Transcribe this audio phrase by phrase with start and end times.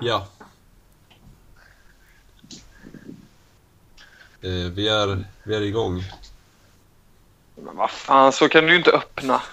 [0.00, 0.26] Ja.
[4.42, 6.04] Eh, vi, är, vi är igång.
[7.56, 9.42] Men vad fan, så kan du ju inte öppna.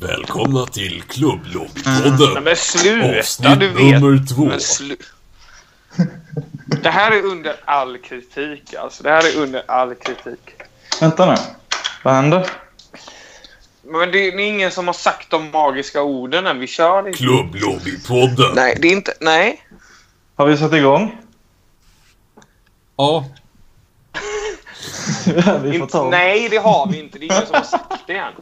[0.00, 2.44] Välkomna till Nej Klubblobbypodden!
[2.44, 4.00] men sluta, Avsnitt du vet.
[4.00, 4.44] nummer två.
[4.44, 4.96] Men slu...
[6.82, 9.02] Det här är under all kritik alltså.
[9.02, 10.50] Det här är under all kritik.
[11.00, 11.36] Vänta nu.
[12.02, 12.50] Vad händer?
[13.88, 16.60] Men det är ingen som har sagt de magiska orden än.
[16.60, 17.18] Vi kör inte.
[17.18, 18.54] Klubblobbypodden!
[18.54, 19.14] Nej, det är inte...
[19.20, 19.62] Nej.
[20.36, 21.16] Har vi satt igång?
[22.96, 23.24] Ja,
[25.26, 27.18] ja, vi får ta nej, det har vi inte.
[27.18, 28.32] Det är ingen som har sagt det än.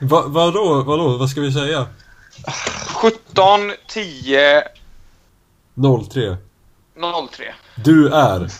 [0.00, 1.86] Va, vadå, vadå, vad ska vi säga?
[2.94, 4.62] 17, 10,
[6.10, 6.36] 03.
[7.30, 7.54] 03.
[7.74, 8.50] Du är.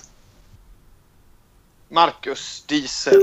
[1.92, 3.20] Marcus Diesel.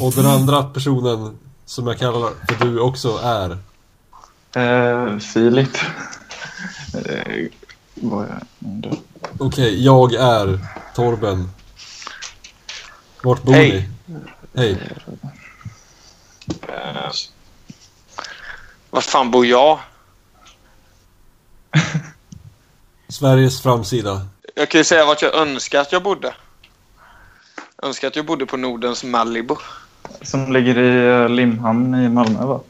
[0.00, 3.58] Och den andra personen som jag kallar för du också är.
[4.56, 5.76] Eh, Filip.
[6.94, 7.46] Eh,
[7.94, 8.96] vad är det?
[9.38, 10.58] Okej, jag är
[10.94, 11.50] Torben.
[13.22, 13.88] Vart bor Hej.
[14.06, 14.16] ni?
[14.54, 14.72] Hej.
[16.68, 17.12] Uh,
[18.90, 19.78] var fan bor jag?
[23.08, 24.26] Sveriges framsida.
[24.54, 26.34] Jag kan ju säga vart jag önskar att jag bodde.
[27.82, 29.54] Önskar att jag bodde på Nordens Malibu.
[30.22, 32.60] Som ligger i eh, Limhamn i Malmö va?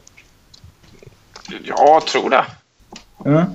[1.63, 2.45] Jag tror det.
[3.23, 3.45] Ja.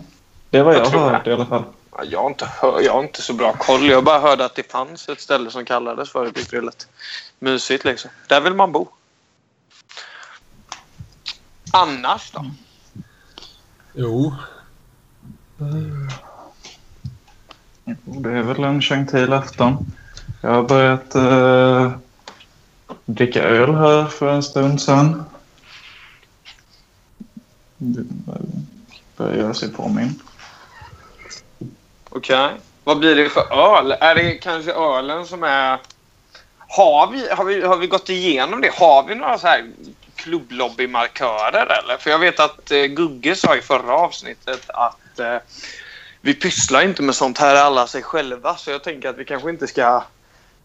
[0.51, 1.31] Det var Jag jag, hört det.
[1.31, 1.65] i alla fall.
[1.97, 3.87] Ja, Jag har, inte hör, jag har inte så bra koll.
[3.87, 6.51] Jag bara hörde att det fanns ett ställe som kallades för det.
[6.51, 6.89] Det rätt
[7.39, 8.11] mysigt liksom.
[8.27, 8.89] Där vill man bo.
[11.73, 12.51] Annars då?
[13.95, 14.35] Jo.
[18.05, 19.93] Det är väl en gentil afton.
[20.41, 21.93] Jag har börjat eh,
[23.05, 25.25] dricka öl här för en stund sedan.
[27.77, 28.05] Det
[29.17, 30.21] börjar göra sig påminn.
[32.09, 32.51] Okej.
[32.85, 33.93] Vad blir det för öl?
[34.01, 35.79] Är det kanske ölen som är...
[36.59, 38.75] Har vi, har vi, har vi gått igenom det?
[38.75, 39.71] Har vi några så här
[40.15, 41.97] klubblobbymarkörer eller?
[41.99, 45.37] För jag vet att eh, Gugge sa i förra avsnittet att eh,
[46.21, 48.57] vi pysslar inte med sånt här alla sig själva.
[48.57, 50.03] Så jag tänker att vi kanske inte ska...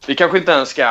[0.08, 0.88] Vi kanske inte ens ska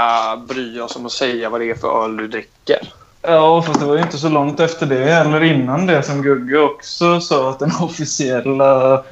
[0.48, 2.92] bry oss om att säga vad det är för öl du dricker.
[3.22, 6.58] Ja, fast det var ju inte så långt efter det eller innan det som Gugge
[6.58, 9.04] också sa att den officiella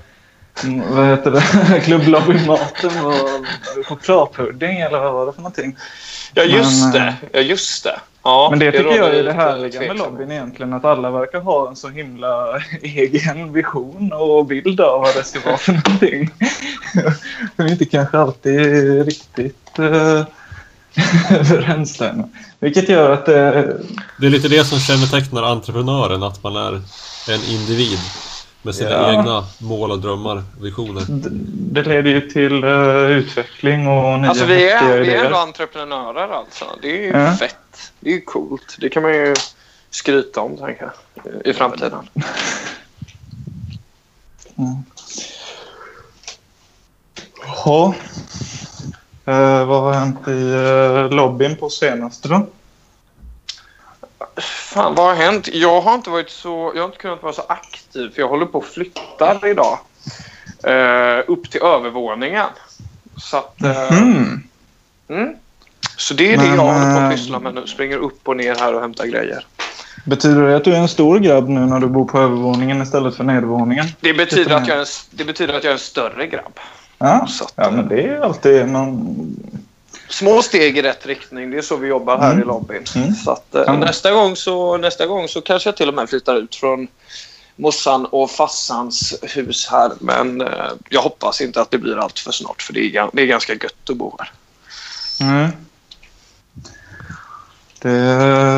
[0.65, 1.81] mm, vad heter det?
[1.85, 5.77] klubblobbymaten var chokladpudding eller vad var det för någonting?
[6.35, 6.99] Ja, just Men, det.
[6.99, 8.01] eh, Ja, just det.
[8.25, 10.73] Ja, Men det tycker jag är det härliga med lobbyn egentligen.
[10.73, 15.41] Att alla verkar ha en så himla egen vision och bild av vad det ska
[15.41, 16.31] vara för någonting.
[17.57, 20.23] Som inte kanske alltid är riktigt uh,
[21.31, 22.25] överensstämmer.
[22.61, 23.35] Vilket gör att eh,
[24.19, 26.73] Det är lite det som kännetecknar entreprenören, att man är
[27.29, 27.99] en individ.
[28.65, 29.13] Med sina Ja.
[29.13, 31.03] egna mål och drömmar visioner.
[31.09, 31.29] d-
[31.73, 32.71] det leder ju till eh,
[33.11, 36.65] utveckling och nya Alltså vi är, vi är ändå entreprenörer alltså.
[36.83, 37.37] Det är ju Ja.
[37.37, 37.93] fett.
[38.01, 38.77] Det är ju coolt.
[38.79, 39.35] Det kan man ju
[39.91, 40.91] skryta om tänker
[41.25, 41.47] jag.
[41.47, 42.09] I framtiden.
[44.59, 44.77] Mm.
[49.27, 50.53] Eh, vad har hänt i
[51.11, 52.47] eh, lobbyn på senaste då?
[54.41, 55.49] Fan vad har hänt?
[55.53, 56.73] Jag har inte varit så...
[56.75, 59.79] Jag har inte kunnat vara så aktiv för jag håller på och flyttar idag.
[60.65, 62.47] Eh, upp till övervåningen.
[63.17, 63.63] Så att...
[63.63, 64.43] eh, Hmm.
[65.09, 65.37] mm.
[65.97, 67.67] Så det är det Men, jag håller på att eh, pyssla med nu.
[67.67, 69.47] Springer upp och ner här och hämtar grejer.
[70.05, 73.17] Betyder det att du är en stor grabb nu när du bor på övervåningen istället
[73.17, 73.87] för nedervåningen?
[74.01, 76.61] Det betyder, att jag är en, det betyder att jag är en större grabb.
[76.99, 79.17] Ja, att, ja men det är alltid någon...
[80.13, 81.51] Små steg i rätt riktning.
[81.51, 82.43] Det är så vi jobbar här Mm.
[82.43, 82.85] i lobbyn.
[82.95, 83.15] Mm.
[83.15, 86.37] Så att, eh, nästa, gång så, nästa gång så kanske jag till och med flyttar
[86.37, 86.89] ut från
[87.57, 89.93] morsan och farsans hus här.
[90.01, 93.23] Men eh, jag hoppas inte att det blir allt för snart för det är, det
[93.23, 94.33] är ganska gött att bo här.
[95.21, 95.51] Mm.
[97.79, 97.89] Det,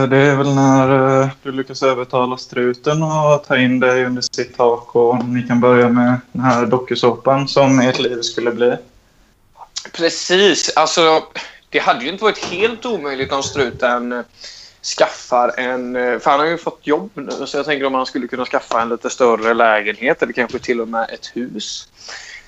[0.07, 4.57] det är väl när eh, du lyckas övertala struten och ta in dig under sitt
[4.57, 8.77] tak och ni kan börja med den här dokusåpan som ert liv skulle bli.
[9.93, 10.77] Precis.
[10.77, 11.27] Alltså,
[11.69, 14.25] det hade ju inte varit helt omöjligt om struten
[14.85, 15.95] skaffar en...
[16.21, 18.83] För han har ju fått jobb nu så jag tänker om han skulle kunna skaffa
[18.83, 21.89] en lite större lägenhet eller kanske till och med ett hus.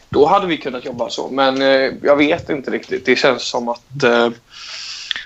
[0.08, 1.28] Då hade vi kunnat jobba så.
[1.30, 3.04] Men eh, jag vet inte riktigt.
[3.04, 4.30] Det känns som att eh,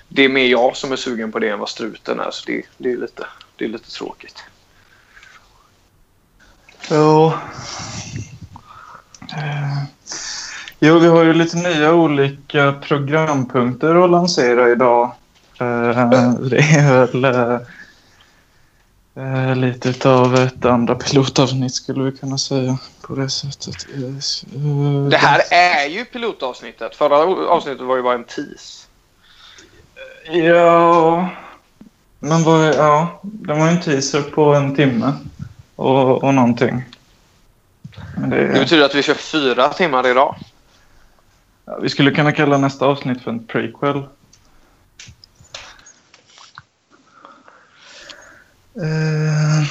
[0.09, 2.31] det är mer jag som är sugen på det än vad struten är.
[2.31, 3.27] Så det, det, är, lite,
[3.57, 4.43] det är lite tråkigt.
[6.89, 7.41] Ja.
[9.33, 9.85] Uh.
[10.81, 15.13] Jo, vi har ju lite nya olika programpunkter att lansera idag.
[15.59, 16.11] Eh,
[16.41, 17.25] Det är väl...
[17.25, 17.61] eh,
[19.15, 23.87] Eh, lite utav ett andra pilotavsnitt skulle vi kunna säga på det sättet.
[25.11, 26.97] Det här är ju pilotavsnittet.
[26.97, 27.17] Förra
[27.49, 28.87] avsnittet var ju bara en tease.
[30.33, 31.29] Ja,
[32.19, 35.13] men vad är, ja, det var en teaser på en timme
[35.77, 36.85] och, och någonting.
[38.17, 40.37] Det, Det betyder att vi kör fyra timmar idag.
[41.81, 43.97] Vi skulle kunna kalla nästa avsnitt för en prequel.
[48.77, 49.67] Eh,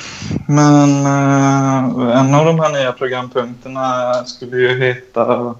[0.48, 5.56] men eh, en av de här nya programpunkterna skulle ju heta...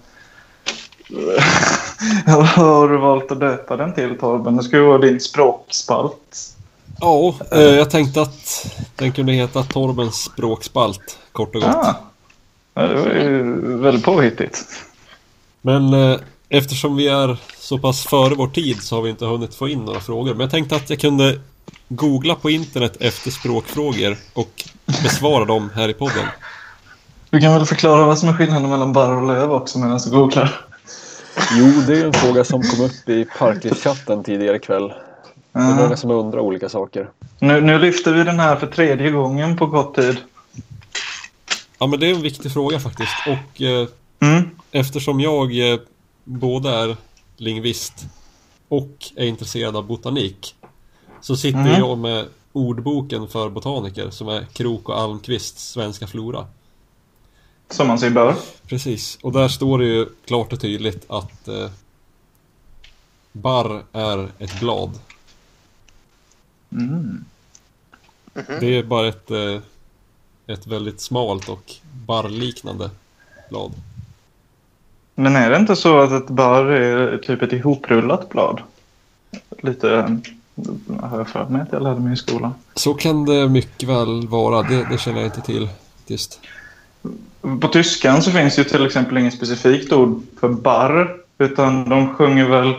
[2.26, 4.58] Vad har du valt att döpa den till Torben?
[4.58, 6.56] Det skulle vara din språkspalt.
[7.00, 8.66] Ja, eh, jag tänkte att
[8.96, 11.76] den kunde heta Torbens språkspalt, kort och gott.
[11.76, 11.96] Ah,
[12.74, 14.66] ja, det var ju väldigt påhittigt.
[15.62, 16.20] Men eh,
[16.50, 19.80] eftersom vi är så pass före vår tid så har vi inte hunnit få in
[19.86, 20.32] några frågor.
[20.32, 21.40] Men jag tänkte att jag kunde
[21.90, 24.64] googla på internet efter språkfrågor och
[25.04, 26.26] besvara dem här i podden.
[27.30, 30.10] Du kan väl förklara vad som är skillnaden mellan barr och löv också medan du
[30.10, 30.66] googlar?
[31.58, 34.94] Jo, det är en fråga som kom upp i Parklivschatten tidigare ikväll.
[35.52, 37.10] Det är många som undrar olika saker.
[37.40, 40.18] Nu, nu lyfter vi den här för tredje gången på kort tid.
[41.80, 43.14] Ja, men det är en viktig fråga faktiskt.
[43.28, 43.88] Och eh,
[44.22, 44.50] Mm.
[44.72, 45.80] Eftersom jag eh,
[46.24, 46.98] både är
[47.38, 48.06] lingvist
[48.68, 50.56] och är intresserad av botanik
[51.22, 51.80] så sitter Mhm.
[51.80, 56.48] jag med ordboken för botaniker som är Krok och Almqvists Svenska Flora.
[57.70, 58.36] Som man sig bör.
[58.68, 61.70] Precis, och där står det ju klart och tydligt att eh,
[63.32, 65.00] barr är ett blad.
[66.72, 67.26] Mm.
[68.34, 69.60] Det är bara ett, eh,
[70.48, 71.74] ett väldigt smalt och
[72.06, 72.90] barrliknande
[73.50, 73.74] blad.
[75.20, 78.62] Men är det inte så att ett barr är typ ett ihoprullat blad?
[79.62, 80.20] Lite
[81.02, 82.54] har jag för mig att jag lärde mig i skolan.
[82.76, 85.70] Så kan det mycket väl vara, det, det känner jag inte till.
[86.08, 86.40] Just.
[87.62, 91.16] På tyskan så finns ju till exempel inget specifikt ord för barr.
[91.38, 92.76] Utan de sjunger väl uh,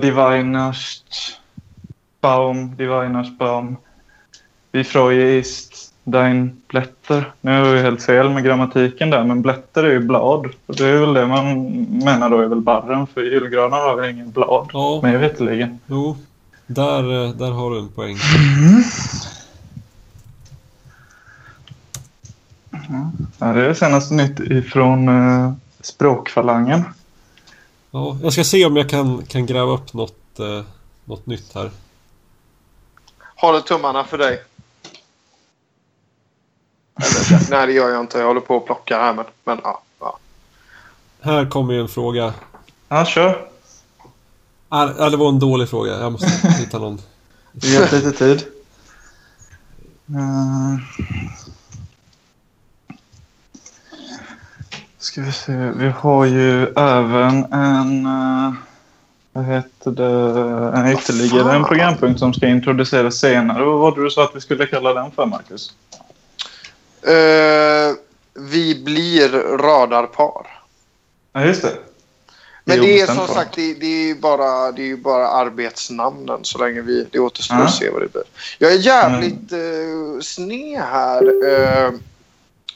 [0.00, 3.76] Die Weihnachtsbaum, Die Weihnachtsbaum.
[4.72, 7.32] Wie freue ist dein Blätter.
[7.40, 10.46] Nu är jag helt fel med grammatiken där, men blätter är ju blad.
[10.66, 11.62] Och det är väl det man
[12.04, 14.70] menar då är väl barren, för julgranar har väl ingen blad.
[14.72, 15.78] Ja, Mig veterligen.
[15.86, 16.16] jo.
[16.66, 18.16] Där, eh, där har du en poäng.
[23.38, 26.84] Ja, det är senaste nytt ifrån uh, språkfalangen.
[27.90, 30.62] Ja, jag ska se om jag kan, kan gräva upp något, eh,
[31.04, 31.70] något nytt här.
[33.36, 34.42] Håller tummarna för dig.
[36.98, 38.18] Eller, nej, det gör jag inte.
[38.18, 39.14] Jag håller på att plocka här.
[39.14, 40.18] Men, men ja, ja.
[41.20, 42.34] Här kommer ju en fråga.
[42.88, 43.48] Ja, kör.
[44.68, 45.98] Ah, det var en dålig fråga.
[45.98, 47.00] Jag måste hitta någon.
[47.52, 48.44] Vi har lite tid.
[50.10, 50.76] Uh,
[54.98, 55.52] ska vi se.
[55.52, 58.06] Vi har ju även en...
[58.06, 58.52] Uh,
[59.32, 60.78] vad heter det?
[60.78, 63.64] En ytterligare en programpunkt som ska introduceras senare.
[63.64, 65.74] Vad var det du sa att vi skulle kalla den för, Marcus?
[67.08, 67.94] Eh,
[68.34, 69.28] vi blir
[69.58, 70.46] radarpar.
[71.32, 71.78] Ja, just det.
[72.64, 76.80] Men det är som sagt det, det är bara, det är bara arbetsnamnen så länge
[76.80, 77.06] vi...
[77.10, 77.64] Det återstår Ja.
[77.64, 78.22] att se vad det blir.
[78.58, 81.22] Jag är jävligt eh, sned här.
[81.48, 81.90] Eh,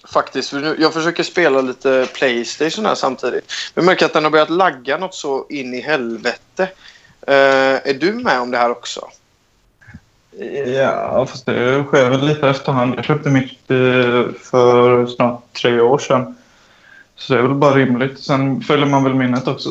[0.05, 0.51] faktiskt.
[0.51, 3.53] För nu, jag försöker spela lite Playstation här samtidigt.
[3.75, 6.69] Men märker att den har börjat lagga något så in i helvete.
[7.27, 9.09] Är du med om det här också?
[10.77, 12.95] Ja, fast det sker väl lite efterhand.
[12.97, 16.37] Jag köpte mitt eh, för snart tre år sedan.
[17.17, 18.21] Så det är väl bara rimligt.
[18.21, 19.69] Sen följer man väl minnet också.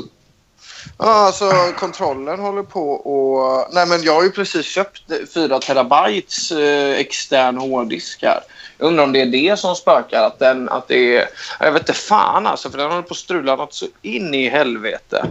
[0.97, 3.67] Ja, alltså kontrollen håller på och...
[3.71, 5.03] Nej, men jag har ju precis köpt
[5.33, 8.39] 4 terabytes eh, extern hårddisk här.
[8.77, 10.23] Jag undrar om det är det som spökar.
[10.23, 11.27] Att, den, att det är...
[11.59, 14.49] Jag vet inte fan alltså, för den håller på att strula något så in i
[14.49, 15.25] helvete.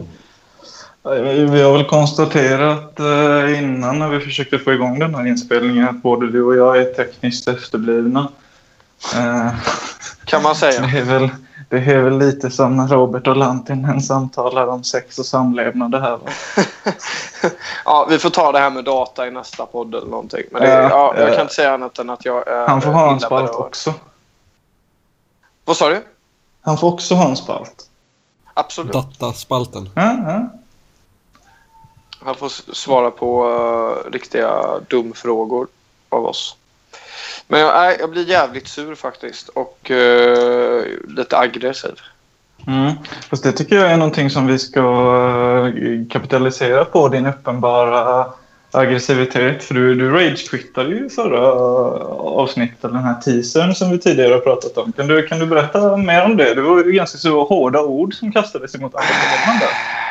[1.02, 6.02] Vi har väl konstaterat eh, innan när vi försökte få igång den här inspelningen att
[6.02, 8.28] både du och jag är tekniskt efterblivna.
[9.14, 9.52] Eh,
[10.24, 10.80] Kan man säga.
[10.92, 11.28] det, är väl,
[11.68, 16.00] det är väl lite som när Robert och Lantinen samtalar om sex och samlevnad det
[16.00, 16.16] här.
[16.16, 16.28] Va?
[17.84, 20.44] ja, vi får ta det här med data i nästa podd eller någonting.
[20.50, 21.32] Men det, Ja, ja, jag ja.
[21.32, 23.94] kan inte säga annat än att jag är Han får ha en spalt också.
[25.64, 26.04] Vad sa du?
[26.62, 27.86] Han får också ha en spalt.
[28.54, 28.92] Absolut.
[28.92, 29.90] Dataspalten.
[29.94, 30.59] Ja, ja.
[32.24, 35.66] Han får svara på uh, riktiga dumfrågor
[36.08, 36.56] av oss.
[37.48, 42.00] Men jag, äh, jag blir jävligt sur faktiskt och uh, lite aggressiv.
[42.66, 42.92] Mm.
[43.30, 44.80] Fast det tycker jag är någonting som vi ska
[45.76, 47.08] eh, kapitalisera på.
[47.08, 48.26] Din uppenbara
[48.70, 49.64] aggressivitet.
[49.64, 51.52] För du, du rage-quittade ju förra
[52.20, 54.92] avsnittet, den här teasern som vi tidigare har pratat om.
[54.92, 56.54] Kan du, kan du berätta mer om det?
[56.54, 59.58] Det var ju ganska så hårda ord som kastades emot alla.
[59.60, 60.09] Där.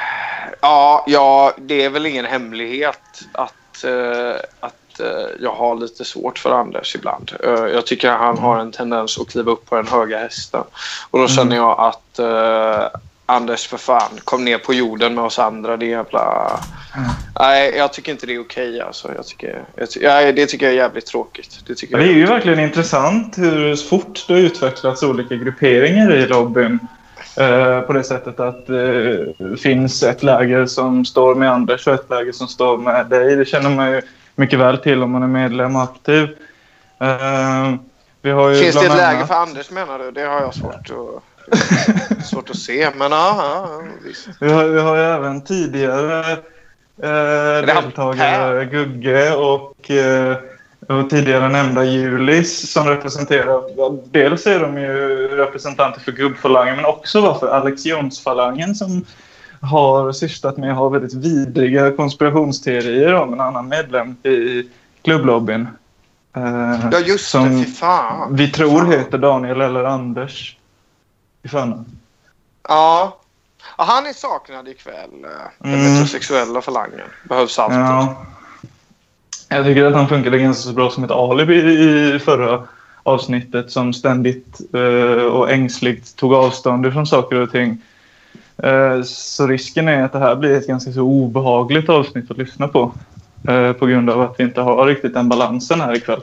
[0.61, 6.39] Ja, ja, det är väl ingen hemlighet att, eh, att eh, jag har lite svårt
[6.39, 7.31] för Anders ibland.
[7.43, 10.63] Eh, jag tycker han har en tendens att kliva upp på den höga hästen.
[11.09, 15.39] Och då känner jag att eh, Anders för fan, kom ner på jorden med oss
[15.39, 15.77] andra.
[15.77, 16.51] Det jävla...
[17.39, 19.11] Nej, jag tycker inte det är okej alltså.
[19.15, 21.59] Jag tycker, jag ty- det tycker jag är jävligt tråkigt.
[21.67, 26.27] Det, tycker det är ju verkligen intressant hur fort det har utvecklats olika grupperingar i
[26.27, 26.79] lobbyn.
[27.39, 32.09] Eh, på det sättet att det finns ett läger som står med Anders och ett
[32.09, 33.35] läger som står med dig.
[33.35, 34.01] Det känner man ju
[34.35, 36.23] mycket väl till om man är medlem och aktiv.
[36.99, 37.73] Eh,
[38.21, 40.11] vi har ju Finns det ett bland läge annat- för Anders menar du?
[40.11, 42.89] Det har jag svårt att, svårt att se.
[42.95, 43.11] Men
[44.05, 44.27] visst.
[44.39, 46.31] Vi har, vi har ju även tidigare
[47.03, 50.37] eh, deltagare, Gugge och, eh,
[50.89, 53.61] och tidigare nämnda Julis som representerar...
[54.11, 59.05] Dels är de ju representanter för gubbfalangen men också va, för Alex Jones-falangen som
[59.61, 64.69] har sysslat med att ha väldigt vidriga konspirationsteorier om en annan medlem i
[65.01, 65.67] klubblobbyn.
[66.35, 67.65] Eh, Ja, just Som det.
[67.65, 68.35] Fy fan.
[68.35, 68.91] vi tror Fan.
[68.91, 70.57] heter Daniel eller Anders.
[71.43, 71.85] I förnamn.
[72.67, 73.17] Ja.
[73.77, 73.83] ja.
[73.83, 75.23] Han är saknad ikväll.
[75.23, 75.29] eh,
[75.59, 75.93] Den Mm.
[75.93, 77.07] metrosexuella falangen.
[77.29, 77.79] Behövs alltid.
[77.79, 78.15] Ja.
[79.49, 81.55] Jag tycker att han funkade ganska så bra som ett alibi
[82.15, 82.63] i förra
[83.03, 87.77] avsnittet som ständigt eh, och ängsligt tog avstånd ifrån saker och ting.
[88.63, 92.67] Eh, så risken är att det här blir ett ganska så obehagligt avsnitt att lyssna
[92.67, 92.91] på.
[93.47, 96.21] Eh, på grund av att vi inte har riktigt den balansen här ikväll.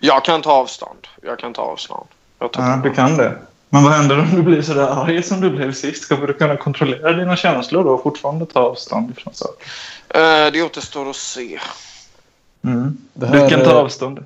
[0.00, 1.06] Jag kan ta avstånd.
[1.22, 2.06] Jag kan ta avstånd.
[2.38, 3.38] Jag Ja, du kan det.
[3.72, 6.08] Men vad händer om du blir så där arg som du blev sist?
[6.08, 9.66] Kommer du kunna kontrollera dina känslor då och fortfarande ta avstånd ifrån saker?
[10.08, 11.58] Eh, det återstår att se.
[12.64, 12.96] Mm.
[13.14, 14.24] Det Du kan här, ta eh, avstånd.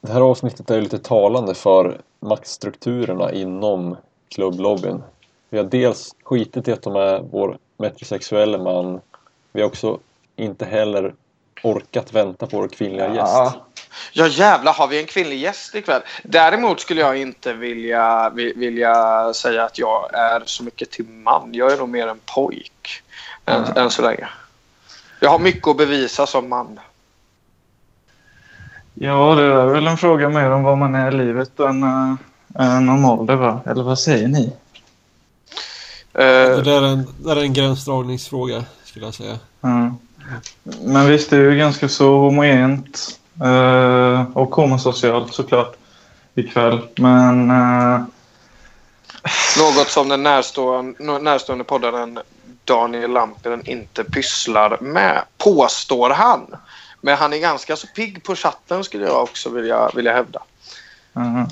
[0.00, 3.96] det här avsnittet är lite talande för maktstrukturerna inom
[4.28, 5.02] klubblobbyn.
[5.50, 9.00] Vi har dels skitit i att de är vår metrosexuella man.
[9.52, 9.98] Vi har också
[10.36, 11.14] inte heller
[11.62, 13.58] orkat vänta på vår kvinnliga gäst.
[14.12, 14.26] Ja.
[14.26, 16.02] Jävlar, har vi en kvinnlig gäst ikväll?
[16.22, 18.94] Däremot skulle jag inte vilja, vi- vilja
[19.34, 21.48] säga att jag är så mycket till man.
[21.52, 23.02] Jag är nog mer en pojk.
[23.46, 23.76] Än, Mm.
[23.76, 24.28] än så länge.
[25.20, 26.80] Jag har mycket att bevisa som man.
[28.94, 32.14] Ja, det är väl en fråga mer om vad man är i livet än, äh,
[32.76, 33.60] än om ålder, va?
[33.66, 34.52] Eller vad säger ni?
[36.14, 39.38] Eh, Det där är en, det där är en gränsdragningsfråga skulle jag säga.
[39.60, 39.94] Ja.
[40.84, 45.76] Men visst, det är ju ganska så homogent eh, och homosocialt såklart
[46.34, 46.80] ikväll.
[46.96, 48.00] Men eh,
[49.58, 52.18] Något som den närstående, närstående poddaren
[52.64, 56.46] Daniel Lampinen inte pysslar med, påstår han.
[57.00, 60.42] Men han är ganska så pigg på chatten skulle jag också vilja, vilja hävda.
[61.16, 61.44] eh,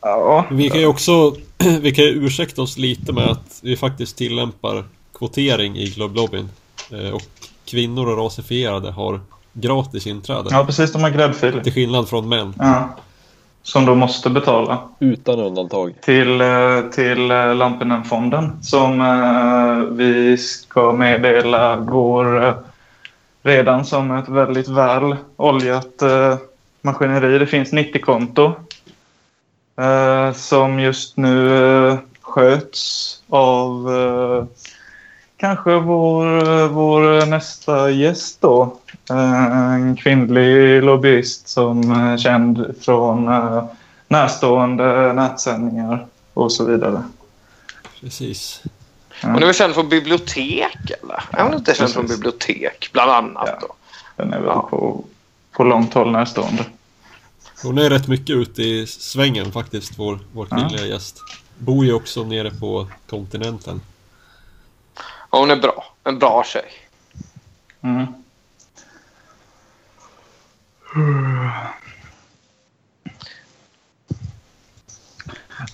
[0.00, 1.36] ja, Vi kan ju också
[1.80, 4.84] vi kan ju ursäkta oss lite med att vi faktiskt tillämpar
[5.14, 6.48] kvotering i klubblobbyn.
[6.92, 7.22] Eh, Och
[7.64, 9.20] kvinnor och rasifierade har
[9.52, 10.48] gratis inträde.
[10.50, 10.92] ja, precis.
[10.92, 11.60] De har gräddfil.
[11.62, 12.54] Till skillnad från män.
[12.58, 12.88] Ja.
[13.62, 14.78] Som de måste betala.
[14.98, 15.94] Utan undantag.
[16.00, 22.54] till, eh, till eh, Lampinen-fonden som eh, vi ska meddela går
[23.42, 26.02] redan som ett väldigt väl oljat
[26.82, 27.38] maskineri.
[27.38, 28.52] Det finns 90-konto
[29.80, 33.88] eh, som just nu sköts av
[35.38, 38.76] kanske vår, vår nästa gäst då.
[39.10, 43.64] En kvinnlig lobbyist som är känd från eh,
[44.08, 47.02] närstående nätsändningar och så vidare.
[48.00, 48.62] Precis.
[49.22, 51.24] Hon är väl känd från bibliotek eller?
[51.30, 53.58] Är hon inte känd från bibliotek bland annat Ja.
[53.60, 53.74] då?
[54.16, 54.68] Den är väl Ja.
[54.70, 55.04] på,
[55.52, 56.64] på långt håll närstående.
[57.62, 61.16] Hon är rätt mycket ute i svängen faktiskt, vår, vår kvinnliga gäst.
[61.58, 63.80] Bor ju också nere på kontinenten.
[65.30, 65.84] Ja, hon är bra.
[66.04, 66.72] En bra tjej.
[67.80, 68.06] Mm.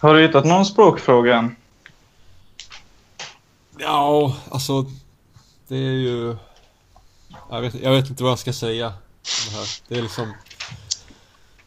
[0.00, 1.56] Har du hittat någon språkfråga än?
[3.78, 4.86] Ja, alltså
[5.68, 6.36] det är ju...
[7.50, 8.92] Jag vet, jag vet inte vad jag ska säga.
[9.22, 9.68] Det, här.
[9.88, 10.32] det är liksom...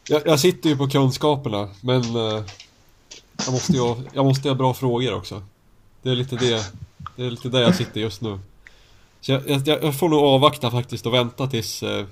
[0.08, 2.44] Jag, jag sitter ju på kunskaperna, men eh,
[3.38, 5.44] jag, måste ju ha, jag måste ha bra frågor också.
[6.02, 6.74] Det är lite det,
[7.18, 8.40] det är lite där jag sitter just nu.
[9.22, 12.06] Så jag, jag, jag får nog avvakta faktiskt och vänta tills eh, eh,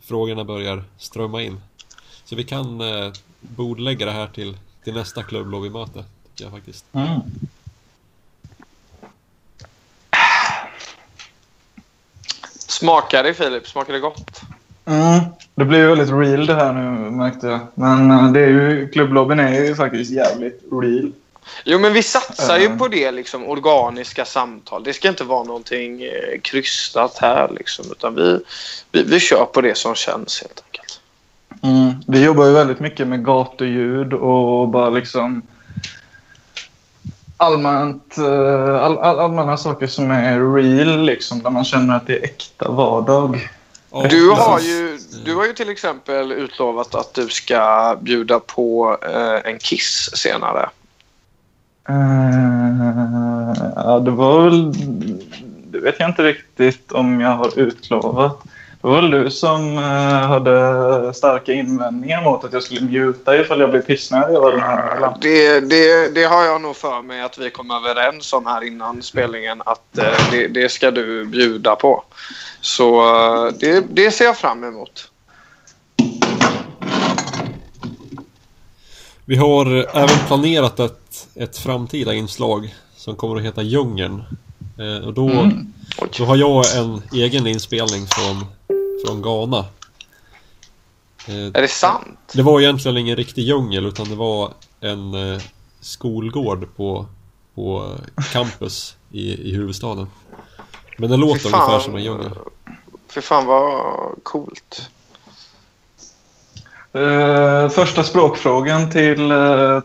[0.00, 1.60] frågorna börjar strömma in.
[2.24, 6.84] Så vi kan eh, bordlägga det här till, till nästa klubblobbymöte, tycker jag faktiskt.
[6.92, 7.20] Mm.
[12.68, 13.68] Smakar det Filip?
[13.68, 14.40] Smakar det gott?
[14.84, 15.20] Mm.
[15.54, 17.60] Det blir ju väldigt real det här nu märkte jag.
[17.74, 21.12] Men eh, det är ju, klubblobbyn är ju faktiskt jävligt real.
[21.64, 22.78] Jo, men vi satsar ju Mm.
[22.78, 24.84] på det liksom organiska samtal.
[24.84, 27.84] Det ska inte vara någonting eh, krystat här liksom.
[27.90, 28.38] Utan vi,
[28.92, 31.00] vi, vi kör på det som känns helt enkelt.
[31.62, 31.92] Mm.
[32.06, 35.42] Vi jobbar ju väldigt mycket med gatuljud och bara liksom
[37.36, 41.42] allmänt, eh, all, all, allmänna saker som är real liksom.
[41.42, 43.50] Där man känner att det är äkta vardag.
[44.10, 49.50] Du har, ju, du har ju till exempel utlovat att du ska bjuda på eh,
[49.52, 50.70] en kiss senare.
[51.88, 54.72] Eh, ja, det var väl...
[55.72, 58.42] Det vet jag inte riktigt om jag har utlovat.
[58.82, 63.60] Det var väl du som eh, hade starka invändningar mot att jag skulle muta ifall
[63.60, 64.96] jag blev pissnödig över den här.
[64.96, 65.14] eller?
[65.20, 69.02] Det, det, det har jag nog för mig att vi kom överens om här innan
[69.02, 72.04] spelningen att eh, det, det ska du bjuda på.
[72.60, 75.08] Så eh, det, det ser jag fram emot.
[79.24, 81.01] Vi har även planerat ett,
[81.34, 84.22] ett framtida inslag som kommer att heta Djungeln.
[84.78, 85.72] Eh, och då, Mm.
[86.18, 88.44] då har jag en egen inspelning från,
[89.06, 89.64] från Ghana.
[91.28, 92.18] Eh, Är det sant?
[92.34, 95.40] det var egentligen ingen riktig djungel utan det var en eh,
[95.80, 97.06] skolgård på,
[97.54, 97.96] på
[98.32, 100.06] campus i, i huvudstaden.
[100.98, 101.60] Men det låter Fy fan.
[101.60, 102.30] ungefär som en djungel.
[103.08, 103.84] För fan vad
[104.22, 104.90] coolt.
[106.94, 109.32] Eh, första språkfrågan till,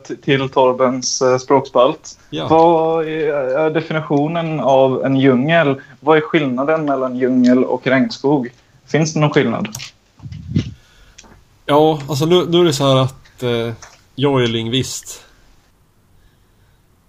[0.08, 2.20] t- till Torbens eh, språkspalt.
[2.30, 2.48] Ja.
[2.48, 5.82] Vad är, är definitionen av en djungel?
[6.00, 8.50] Vad är skillnaden mellan djungel och regnskog?
[8.88, 9.68] Finns det någon skillnad?
[11.66, 13.74] Ja, alltså nu, nu är det så här att eh,
[14.16, 15.24] jag är lingvist.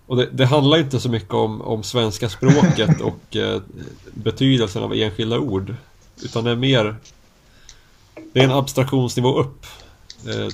[0.06, 3.60] Och det, det handlar inte så mycket om, om svenska språket och eh,
[4.14, 5.74] betydelsen av enskilda ord.
[6.22, 6.96] Utan det är mer...
[8.32, 9.66] Det är en abstraktionsnivå upp.
[10.26, 10.48] Eh,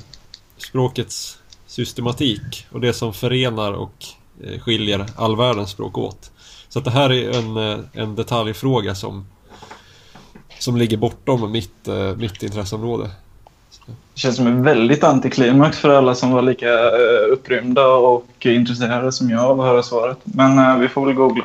[0.56, 4.04] språkets systematik och det som förenar och
[4.44, 6.30] eh, skiljer all världens språk åt.
[6.68, 9.26] Så att det här är en, eh, en detaljfråga som,
[10.58, 13.10] som ligger bortom mitt, eh, mitt intresseområde.
[13.86, 16.90] Det känns som en väldigt antiklimax för alla som var lika
[17.32, 20.18] upprymda och intresserade som jag av att höra svaret.
[20.24, 21.44] Men vi får väl googla.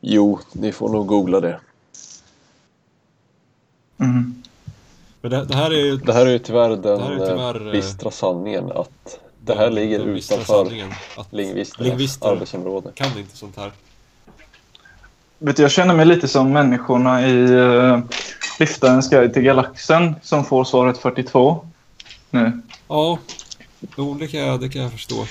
[0.00, 1.60] Jo, ni får nog googla det.
[3.98, 4.43] Mm.
[5.24, 5.96] Men det, det här är ju...
[5.96, 9.18] Det här är ju tyvärr den Det här är tyvärr, eh, eh, bistra sanningen att
[9.40, 10.64] det här ligger utanför
[11.30, 12.90] lingvisternas lingvister arbetsområde.
[12.94, 13.72] kan inte sånt här.
[15.38, 17.98] Vet du, jag känner mig lite som människorna i uh,
[18.58, 21.66] Liftarens guide till galaxen som får svaret 42
[22.30, 22.60] nu.
[22.88, 23.18] Ja,
[23.96, 25.26] jo, det kan jag, det kan jag förstå.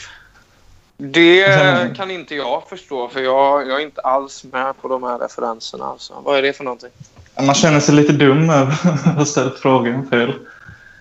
[0.98, 5.20] Det kan inte jag förstå för jag, jag är inte alls med på de här
[5.20, 5.86] referenserna.
[5.86, 6.14] Alltså.
[6.24, 6.92] Vad är det för någonting?
[7.42, 8.72] Man känner sig lite dum över
[9.06, 10.34] att ha ställt frågan fel.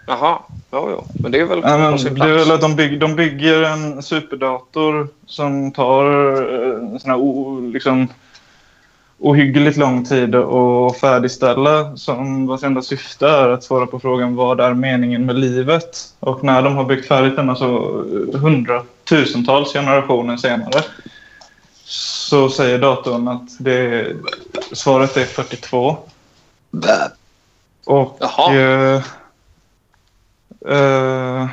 [0.07, 0.39] Jaha,
[0.73, 1.05] jo, jo.
[1.23, 2.49] Men det är väl Ja, men på sin det är plats.
[2.49, 8.09] väl att de, bygg, de bygger en superdator som tar eh, sån här o, liksom,
[9.19, 14.61] ohyggligt lång tid att färdigställa som vars enda syfte är att svara på frågan vad
[14.61, 15.97] är meningen med livet?
[16.21, 17.67] Och när de har byggt färdigt den, alltså
[18.35, 20.83] eh, hundratusentals generationer senare
[21.85, 24.07] så säger datorn att det,
[24.73, 25.97] svaret är 42.
[27.85, 28.55] Och Jaha.
[28.55, 29.03] eh,
[30.77, 31.49] eh,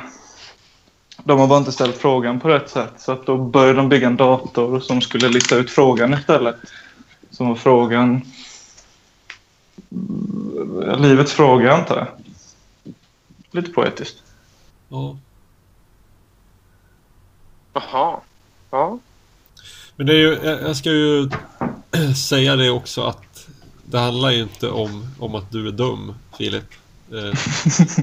[1.24, 2.92] de har bara inte ställt frågan på rätt sätt.
[2.98, 6.56] Så att då började de bygga en dator som skulle lista ut frågan istället.
[7.30, 8.22] Som var frågan...
[9.90, 12.06] mm, Livets fråga, antar jag.
[13.50, 14.22] Lite poetiskt.
[14.88, 15.16] Ja.
[17.72, 18.20] Jaha.
[18.70, 18.98] Ja.
[19.96, 21.28] Men det är ju, jag ska ju
[22.28, 23.48] säga det också att
[23.90, 26.64] det handlar ju inte om, om att du är dum, Filip.
[27.12, 27.38] Eh,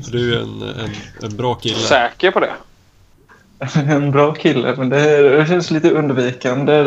[0.12, 0.92] Du är en, en,
[1.24, 1.76] en bra kille.
[1.76, 2.54] Säker på det?
[3.76, 6.84] En bra kille, men det, det känns lite undvikande.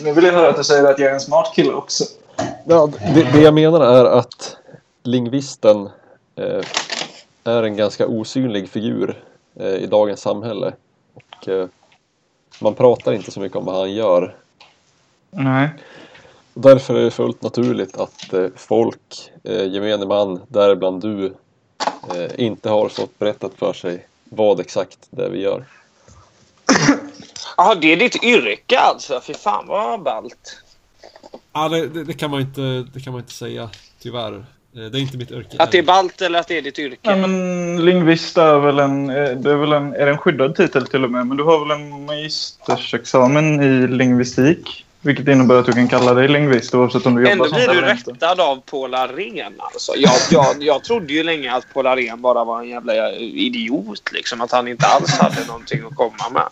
[0.00, 2.04] Nu vill jag höra att du säger att jag är en smart kille också.
[2.64, 4.56] Ja, det, det jag menar är att
[5.02, 5.88] lingvisten
[6.36, 6.64] eh,
[7.44, 9.22] är en ganska osynlig figur
[9.60, 10.72] eh, i dagens samhälle.
[11.14, 11.66] Och, eh,
[12.60, 14.36] man pratar inte så mycket om vad han gör.
[15.30, 15.68] Nej.
[16.54, 21.26] Och därför är det fullt naturligt att eh, folk, eh, gemene man, däribland du,
[22.14, 25.64] eh, inte har fått berättat för sig vad exakt det är vi gör.
[27.56, 29.20] Jaha, det är ditt yrke alltså?
[29.20, 30.62] Fy fan vad ballt.
[31.52, 33.70] Ja, det, det, det, kan man inte, det kan man inte säga,
[34.02, 34.44] tyvärr.
[34.72, 35.56] Det är inte mitt yrke.
[35.58, 36.98] Att det är ballt eller att det är ditt yrke?
[37.02, 40.86] Ja, men lingvist är väl en, det är väl en, är det en skyddad titel
[40.86, 44.84] till och med, men du har väl en magistersexamen i lingvistik?
[45.04, 47.68] Vilket innebär att du kan kalla dig lingvist oavsett om du jobbar Ändå som blir
[47.68, 49.52] det du rättad av Paul Arén.
[49.58, 49.92] Alltså.
[49.96, 54.12] Jag, jag, jag trodde ju länge att Paul Arén bara var en jävla idiot.
[54.12, 54.40] Liksom.
[54.40, 56.48] Att han inte alls hade någonting att komma med.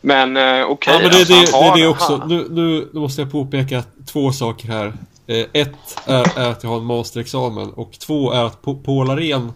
[0.00, 0.92] Men eh, okej.
[0.94, 2.24] Ja, men det, alltså, det, det har- är det också.
[2.26, 4.92] Nu, nu, nu måste jag påpeka två saker här.
[5.26, 9.52] Eh, ett är, är att jag har en masterexamen och två är att Paul Arén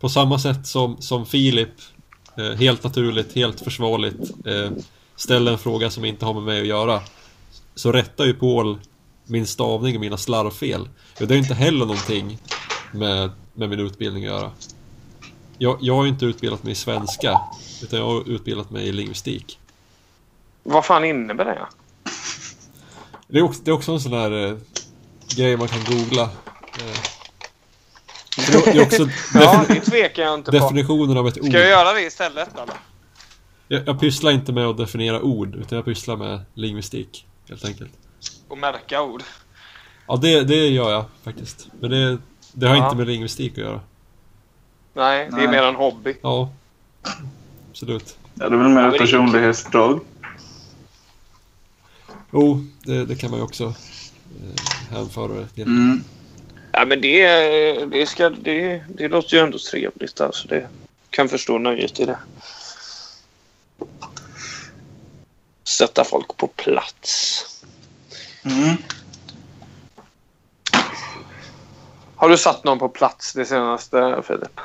[0.00, 1.68] på samma sätt som, som Filip
[2.38, 4.70] eh, helt naturligt, helt försvarligt eh,
[5.16, 7.00] ställer en fråga som inte har med mig att göra
[7.74, 8.78] så rättar ju Paul
[9.26, 10.88] min stavning och mina slarvfel.
[11.20, 12.38] Och det är inte heller någonting
[12.92, 14.50] med, med min utbildning att göra.
[15.58, 17.40] Jag, jag har ju inte utbildat mig i svenska
[17.82, 19.58] utan jag har utbildat mig i lingvistik.
[20.62, 21.66] Vad fan innebär det?
[23.28, 24.56] Det är också, det är också en sån här eh,
[25.36, 26.22] grej man kan googla.
[26.22, 26.98] Eh,
[28.36, 30.58] det, är också Ja, det tvekar jag inte på.
[30.58, 31.48] definitionen av ett ord.
[31.48, 32.74] Ska jag göra det istället eller?
[33.68, 37.26] Jag, jag pysslar inte med att definiera ord, utan jag pysslar med lingvistik.
[37.52, 37.90] Helt enkelt.
[38.48, 39.22] Och märka ord.
[40.06, 41.68] Ja, det, det gör jag faktiskt.
[41.80, 42.18] Men det,
[42.52, 42.84] det har Ja.
[42.84, 43.80] inte med lingvistik att göra.
[44.94, 45.48] Nej, det är Nej.
[45.48, 46.16] mer en hobby.
[46.22, 46.52] Ja,
[47.70, 48.16] absolut.
[48.34, 50.00] Ja, det är väl mer ett personlighetsdrag.
[52.32, 55.62] Jo, det, det kan man ju också eh, hänföra det till.
[55.62, 56.04] Mm.
[56.72, 60.20] Ja, men det, det, ska, det, det låter ju ändå trevligt.
[60.20, 60.48] Alltså.
[60.48, 60.68] Det
[61.10, 62.18] kan förstå nöjet i det.
[65.72, 67.44] Sätta folk på plats.
[68.44, 68.76] Mm.
[72.16, 74.60] Har du satt någon på plats det senaste, Filip?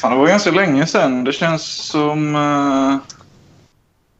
[0.00, 1.24] Fan, det var ganska länge sedan.
[1.24, 2.36] Det känns som...
[2.36, 2.96] Uh,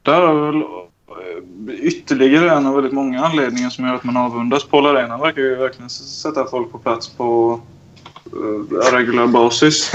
[0.02, 4.64] där har väl eh, ytterligare en av väldigt många anledningar som gör att man avundas
[4.64, 5.18] Paul Arena.
[5.18, 7.60] Verkar ju verkligen sätta folk på plats på
[8.36, 9.92] uh, regular basis.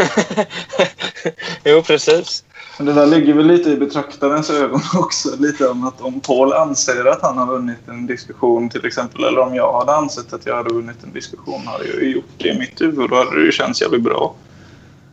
[1.63, 2.43] jo, precis.
[2.77, 5.29] Men det där ligger väl lite i betraktarens ögon också.
[5.39, 9.39] Lite om att om Paul anser att han har vunnit en diskussion till exempel, eller
[9.39, 12.59] om jag hade ansett att jag hade vunnit en diskussion, hade jag gjort det i
[12.59, 13.09] mitt huvud.
[13.09, 14.35] Då hade det ju känts jävligt bra.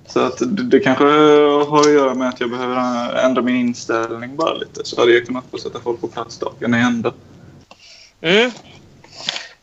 [0.07, 4.37] Så att det, det kanske har att göra med att jag behöver ändra min inställning
[4.37, 4.81] bara lite.
[4.85, 7.13] Så hade jag kunnat få sätta folk på plats dagen i ända.
[8.21, 8.51] Mm.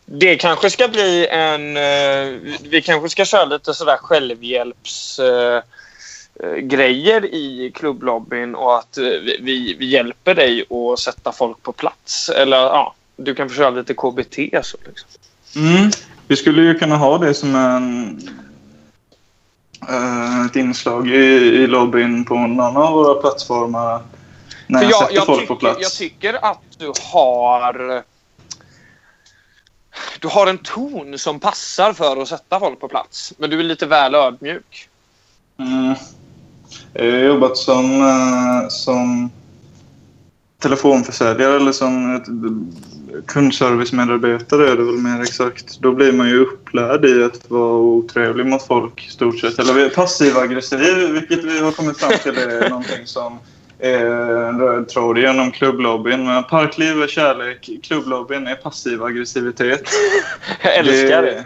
[0.06, 1.78] Det kanske ska bli en...
[1.78, 5.20] Eh, vi kanske ska köra lite sådär självhjälps...
[5.20, 5.62] Eh,
[6.44, 9.04] eh, grejer i klubblobbyn och att eh,
[9.42, 12.30] vi, vi, hjälper dig att sätta folk på plats.
[12.30, 14.36] Eller ja, du kan köra lite KBT.
[14.66, 15.10] Så, liksom.
[15.56, 15.92] Mm.
[16.28, 18.22] Vi skulle ju kunna ha det som en,
[19.90, 21.26] eh, ett inslag i,
[21.64, 24.02] i lobbyn på någon av våra plattformar.
[24.68, 25.82] När jag, jag, sätter jag, folk på tycker, plats.
[25.82, 28.04] jag tycker att du har...
[30.20, 33.34] Du har en ton som passar för att sätta folk på plats.
[33.38, 34.90] Men du är lite väl ödmjuk.
[35.60, 35.96] Mm.
[36.94, 39.30] Jag har jobbat som, eh, som
[40.62, 42.24] telefonförsäljare eller som
[43.28, 45.80] kundservicemedarbetare är det väl mer exakt.
[45.80, 49.60] Då blir man ju upplärd i att vara otrevlig mot folk i stort sett.
[49.60, 53.40] Eller vi är passiv-aggressiv, vilket vi har kommit fram till är någonting som
[53.80, 54.06] är
[54.50, 56.26] en röd tråd genom klubblobbyn.
[56.26, 59.82] Men parkliv är kärlek, klubblobbyn är passiv aggressivitet.
[60.64, 61.46] Jag älskar det.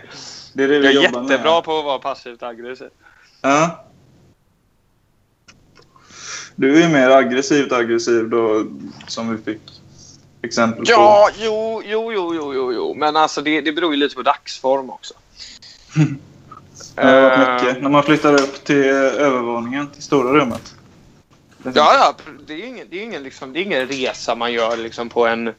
[0.53, 1.31] Det är det Jag vi är jobbar med.
[1.31, 2.87] jättebra på att vara passivt aggressiv.
[3.41, 3.85] Ja.
[6.61, 8.65] Du är mer aggressivt aggressiv då,
[9.07, 9.61] som vi fick
[10.41, 10.91] exempel på.
[10.91, 12.93] Ja, jo, jo, jo, jo, jo, jo.
[12.93, 15.13] Men alltså det, det beror ju lite på dagsform också.
[16.95, 17.81] Det har varit Eh, mycket.
[17.81, 20.75] När man flyttar upp till övervåningen, till stora rummet.
[21.63, 22.15] Ja, ja.
[22.47, 25.27] Det är ingen, det är ingen, liksom, det är ingen resa man gör liksom, på,
[25.27, 25.53] en,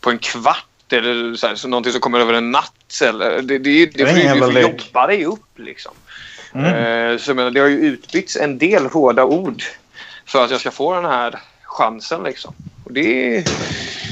[0.00, 3.00] på en kvart eller så här, så någonting som kommer över en natt.
[3.02, 4.86] Eller, det, det, det, det, är det, ingen du jävla får lek.
[4.86, 5.58] jobba dig upp.
[5.58, 5.92] Liksom.
[6.52, 6.64] Mm.
[6.64, 9.62] Eh, så jag menar, det har ju utbytts en del hårda ord
[10.28, 12.22] för att jag ska få den här chansen.
[12.22, 12.54] Liksom.
[12.84, 13.44] Och det är,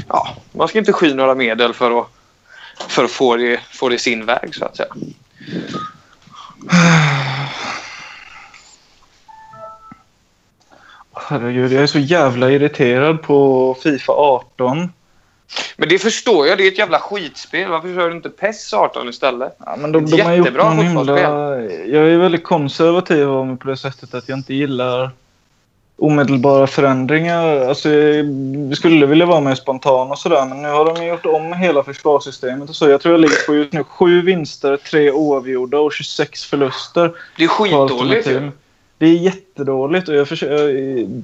[0.09, 2.07] ja, man ska inte sky några medel för att,
[2.89, 4.89] för att få, det, få det sin väg, så att säga.
[11.13, 14.93] Herregud, jag är så jävla irriterad på Fifa 18.
[15.77, 16.59] Men det förstår jag.
[16.59, 17.71] Det är ett jävla skitspel.
[17.71, 19.57] Varför kör du inte PES 18 istället?
[19.67, 21.21] Ja, men de, Ett de har gjort jättebra någon himla...
[21.87, 25.11] Jag är väldigt konservativ av mig på det sättet att jag inte gillar
[25.99, 27.69] omedelbara förändringar.
[27.69, 27.91] Alltså,
[28.69, 31.83] jag skulle vilja vara mer spontan och sådär, men nu har de gjort om hela
[31.83, 32.89] försvarssystemet och så.
[32.89, 37.13] Jag tror jag ligger på just nu sju vinster, tre oavgjorda och 26 förluster.
[37.37, 38.51] Det är skitdåligt ju.
[38.99, 41.23] Det är jättedåligt och jag, försöker, jag är-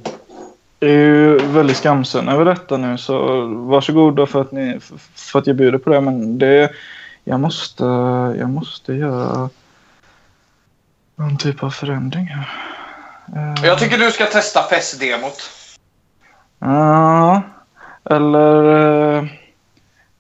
[0.80, 5.56] ju väldigt skamsen över detta nu så varsågoda för att, ni, för, för att jag
[5.56, 6.70] bjuder på det men det,
[7.24, 7.84] jag, måste,
[8.38, 9.50] jag måste göra
[11.16, 12.48] någon typ av förändring här.
[13.36, 15.50] Eh, Jag tycker du ska testa PES-demot.
[16.58, 17.42] Ja,
[18.10, 19.18] eller...
[19.18, 19.24] eh,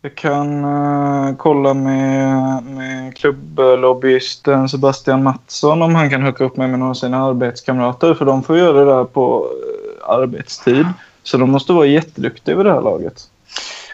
[0.04, 6.68] Jag kan uh, kolla med, med klubblobbyisten Sebastian Mattsson om han kan hooka upp mig
[6.68, 8.14] med några av sina arbetskamrater.
[8.14, 10.86] För de får göra det där på uh, arbetstid.
[11.22, 13.28] Så de måste vara jätteduktiga vid det här laget.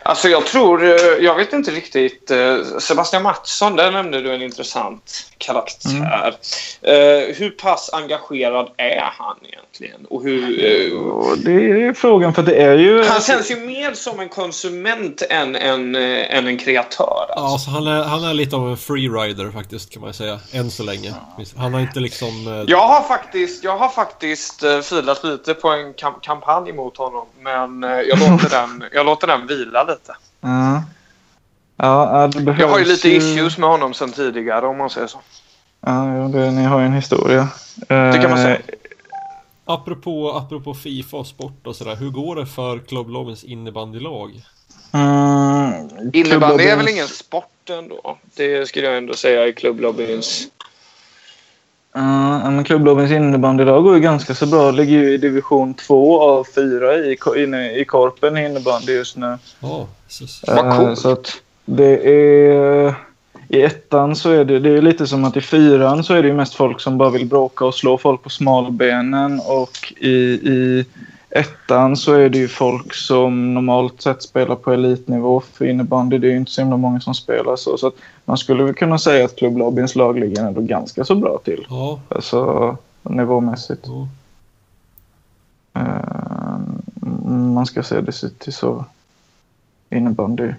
[0.02, 2.30] Alltså jag tror, eh, jag vet inte riktigt.
[2.30, 6.34] eh, Sebastian Mattsson, där nämnde du en intressant karaktär.
[6.82, 10.06] Eh, Hur pass engagerad är han egentligen?
[10.10, 10.40] Och hur,
[11.44, 13.04] det är frågan för det är ju...
[13.04, 17.06] han känns ju mer som en konsument än en, än en kreatör.
[17.28, 17.52] Ja, Alltså.
[17.52, 20.40] alltså han, är, han är lite av en freerider faktiskt kan man säga.
[20.52, 21.14] Än så länge.
[21.56, 22.64] Han har inte liksom...
[22.68, 27.26] Jag har faktiskt, jag har faktiskt filat lite på en kam- kampanj mot honom.
[27.40, 29.97] Men jag låter den, jag låter den vila lite.
[30.40, 30.82] Ja.
[31.76, 34.90] Ja, det behövs Jag har ju lite ju- issues med honom sen tidigare om man
[34.90, 35.20] säger så.
[35.80, 37.48] Ja, ja, det, ni har ju en historia.
[37.78, 38.54] Det kan man säga.
[38.56, 38.60] Eh,
[39.64, 41.96] Apropå, apropå Fifa och sport och sådär.
[41.96, 44.42] Hur går det för klubblagens innebandylag?
[44.92, 48.18] Mm, Innebandy är väl ingen sport ändå?
[48.36, 50.48] Det skulle jag ändå säga i klubblobbyns...
[51.98, 54.70] Ja, men klubblobbyns innebandylag går ju ganska så bra.
[54.70, 59.38] Ligger ju i division 2 av 4 i, inne, i Korpen i innebandy just nu.
[59.60, 60.44] Ja, precis.
[60.46, 60.98] Vad Eh, coolt.
[60.98, 61.32] Så att
[61.64, 62.94] det är...
[63.48, 66.28] I ettan så är det, det är lite som att i fyran så är det
[66.28, 69.40] ju mest folk som bara vill bråka och slå folk på smalbenen.
[69.46, 70.84] Och i, i
[71.30, 76.18] ettan så är det ju folk som normalt sett spelar på elitnivå för innebandy.
[76.18, 77.78] Det är ju inte så himla många som spelar så.
[77.78, 77.92] Så
[78.24, 81.66] man skulle väl kunna säga att klubblobbyns lag ligger ändå ganska så bra till.
[81.70, 83.84] Ja, Alltså nivåmässigt.
[83.86, 84.08] ja.
[85.74, 86.58] Eh,
[87.28, 88.84] man ska se det till- till så
[89.90, 90.52] innebandy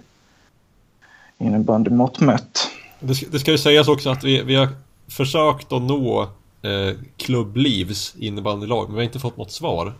[1.38, 2.58] innebandymått mätt.
[3.00, 4.68] Det, ska, det ska ju sägas också att vi, vi har
[5.08, 6.22] försökt att nå
[6.62, 9.94] eh, klubblivs innebandylag, men vi har inte fått något svar.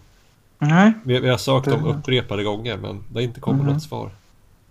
[0.60, 0.94] Nej.
[1.04, 3.74] Vi, vi har sökt dem Det- upprepade gånger, men det har inte kommit Mhm.
[3.74, 4.10] något svar.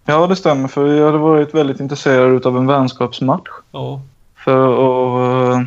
[0.04, 0.68] Ja, det stämmer.
[0.68, 3.48] För vi hade varit väldigt intresserade av en vänskapsmatch.
[3.72, 4.00] Ja,
[4.34, 5.58] För att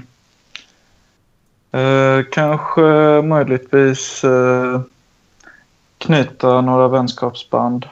[1.74, 2.82] eh, eh, kanske
[3.22, 4.82] möjligtvis eh,
[5.98, 7.86] knyta några vänskapsband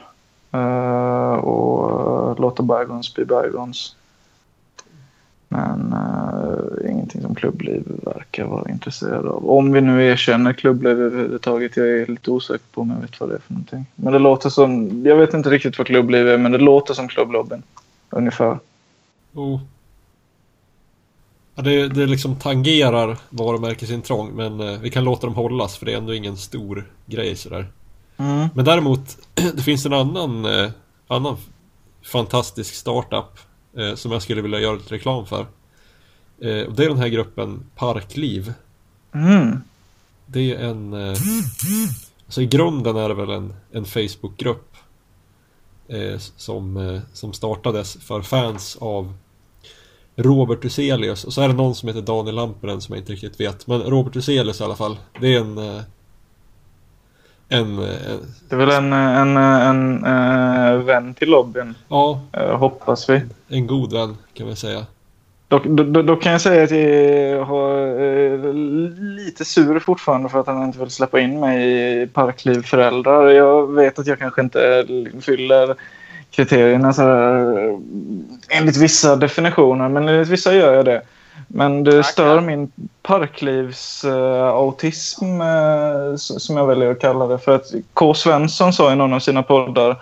[0.52, 3.96] eh, och eh, låta bygons bli bygons.
[5.48, 5.94] Men
[7.14, 9.50] ingenting som klubbliv verkar vara intresserad av.
[9.50, 11.76] Om vi nu erkänner klubbliv överhuvudtaget.
[11.76, 13.86] Jag är lite osäker på om jag vet vad det är för någonting.
[13.94, 17.08] Men det låter som, jag vet inte riktigt vad klubbliv är men det låter som
[17.08, 17.62] klubblobbyn.
[18.10, 18.58] Ungefär.
[19.32, 19.60] jo.
[21.54, 25.92] Ja, det, det liksom tangerar varumärkesintrång, men eh, vi kan låta dem hållas för det
[25.92, 27.66] är ändå ingen stor grej sådär.
[28.16, 28.48] Mm.
[28.54, 29.18] Men däremot,
[29.54, 30.70] det finns en annan, eh,
[31.06, 31.36] annan
[32.02, 33.38] fantastisk startup
[33.76, 35.46] eh, som jag skulle vilja göra lite reklam för.
[36.40, 38.52] Eh, och det är den här gruppen Parkliv.
[39.14, 39.60] Mm.
[40.26, 40.92] Det är en...
[40.92, 41.16] Eh,
[42.26, 44.76] alltså i grunden är det väl en, en Facebookgrupp
[45.88, 49.12] eh, som, eh, som startades för fans av
[50.16, 53.40] Robert Huselius och så är det någon som heter Daniel Lampinen som jag inte riktigt
[53.40, 53.66] vet.
[53.66, 54.96] Men Robert Huselius i alla fall.
[55.20, 55.58] Det är en...
[55.58, 55.80] eh,
[57.48, 57.78] En...
[57.78, 63.08] eh, en Det är väl en, en, en, eh, vän till lobbyn, ja, eh, hoppas
[63.10, 63.22] vi.
[63.48, 64.86] en god vän kan vi säga.
[65.50, 68.54] Dock, då, då, då kan jag säga att jag har eh,
[69.16, 73.28] lite sur fortfarande för att han inte vill släppa in mig i Parkliv föräldrar.
[73.28, 74.86] Jag vet att jag kanske inte
[75.20, 75.74] fyller
[76.30, 77.78] kriterierna så här, eh,
[78.48, 81.02] enligt vissa definitioner, men enligt vissa gör jag det.
[81.48, 84.48] Men det stör min parklivs eh,
[85.40, 87.38] eh, som jag väljer att kalla det.
[87.38, 88.14] För att K.
[88.14, 89.96] Svensson sa i någon av sina poddar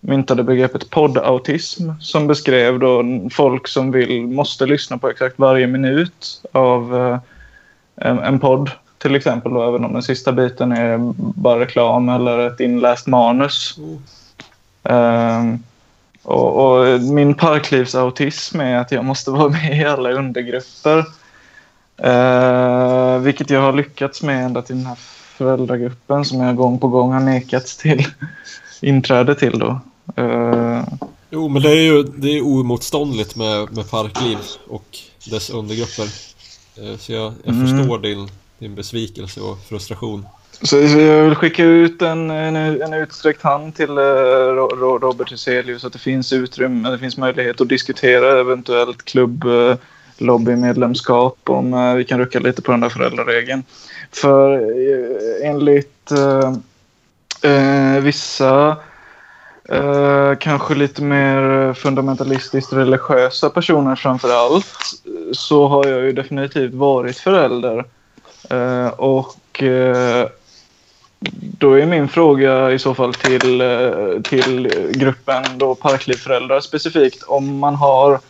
[0.00, 6.42] myntade begreppet poddautism som beskrev då folk som vill, måste lyssna på exakt varje minut
[6.52, 7.18] av eh,
[8.08, 8.70] en, en podd.
[8.98, 13.78] Till exempel då, även om den sista biten är bara reklam eller ett inläst manus.
[14.82, 15.58] Ehm,
[16.22, 21.04] och, och min parklivsautism är att jag måste vara med i alla undergrupper.
[21.96, 24.98] Eh, vilket jag har lyckats med ända till den här
[25.40, 28.06] föräldragruppen som jag gång på gång har nekats till
[28.80, 29.80] inträde till då.
[30.16, 30.84] Eh,
[31.32, 34.98] Jo, men det är ju det är oemotståndligt med, med Parkliv och
[35.30, 36.04] dess undergrupper.
[36.76, 37.66] Eh, Så jag, jag Mm.
[37.78, 40.26] förstår din, din besvikelse och frustration.
[40.62, 45.92] så, jag vill skicka ut en, en, en utsträckt hand till Ro- Robert Huselius att
[45.92, 49.44] det finns utrymme, det finns möjlighet att diskutera eventuellt klubb
[50.18, 53.62] lobbymedlemskap om eh, vi kan rucka lite på den där föräldraregeln.
[54.12, 56.10] För eh, enligt
[57.42, 58.76] eh, vissa
[59.70, 64.66] eh, kanske lite mer eh, fundamentalistiskt religiösa personer framför allt
[65.32, 67.84] så har jag ju definitivt varit förälder.
[68.50, 70.28] Eh, och eh,
[71.58, 77.58] då är min fråga i så fall till, eh, till gruppen då parklivföräldrar specifikt om
[77.58, 78.20] man har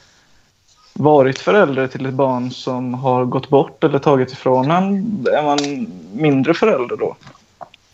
[0.92, 5.86] varit förälder till ett barn som har gått bort eller tagit ifrån en, är man
[6.12, 7.16] mindre förälder då?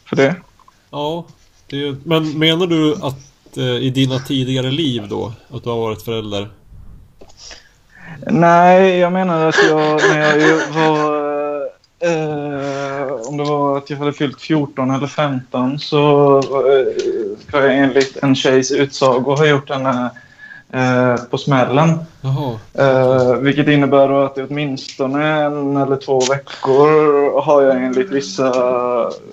[0.04, 0.34] För det?
[0.90, 1.24] Ja,
[1.66, 6.02] det men menar du att Eh, i dina tidigare liv då, att du har varit
[6.02, 6.48] förälder?
[8.26, 11.26] Nej, jag menar att jag när jag var...
[11.98, 17.62] Eh, eh, om det var att jag hade fyllt 14 eller 15 så eh, ska
[17.62, 20.10] jag enligt en tjejs utsago ha gjort henne
[20.72, 21.88] eh, på smällen.
[22.74, 28.52] Eh, vilket innebär att i åtminstone en eller två veckor har jag enligt vissa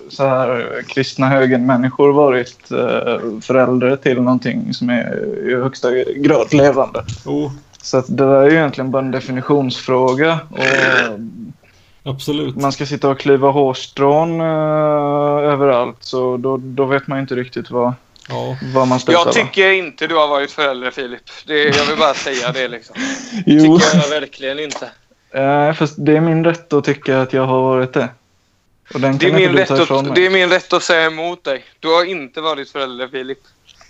[0.08, 7.04] så här, kristna högenmänniskor varit eh, förälder till någonting som är i högsta grad levande.
[7.26, 7.50] Jo,
[7.82, 10.38] Så att det där är ju egentligen bara en definitionsfråga.
[12.04, 12.56] Och absolut.
[12.56, 17.70] man ska sitta och klyva hårstrån eh, överallt så då, då vet man inte riktigt
[17.70, 17.92] vad,
[18.28, 18.56] Ja.
[18.74, 19.18] vad man stöttar.
[19.18, 19.32] Jag va?
[19.32, 21.22] tycker inte du har varit förälder Filip.
[21.46, 22.96] Det, jag vill bara säga det liksom.
[23.46, 24.90] Jo, tycker jag verkligen inte.
[25.30, 28.08] eh, fast det är min rätt att tycka att jag har varit det.
[28.94, 31.64] Och den Det är, min rätt att, det är min rätt att säga emot dig.
[31.80, 33.38] Du har inte varit förälder Filip.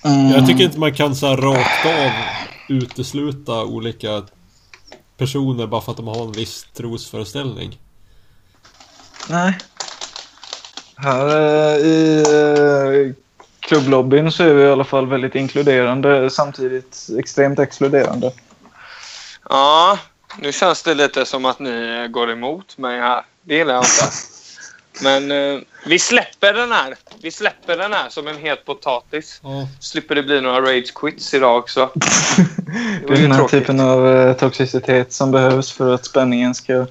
[0.04, 0.30] Mm.
[0.30, 2.10] Jag tycker inte man kan så här rakt av
[2.68, 4.22] utesluta olika
[5.16, 7.78] personer bara för att de har en viss trosföreställning.
[9.28, 9.58] Nej.
[10.96, 12.22] Här eh, i
[13.06, 13.23] eh,
[13.64, 18.32] klubblobbyn så är vi i alla fall väldigt inkluderande samtidigt extremt exkluderande.
[19.48, 19.98] Ja,
[20.38, 23.22] nu känns det lite som att ni går emot mig här.
[23.42, 24.12] Det gillar jag inte.
[25.02, 26.96] Men eh, vi släpper den här.
[27.22, 29.40] Vi släpper den här som en het potatis.
[29.42, 29.68] Ja.
[29.80, 31.90] Slipper det bli några rage quits idag också.
[33.00, 33.60] Det var är den här tråkigt.
[33.60, 36.86] typen av eh, toxicitet som behövs för att spänningen ska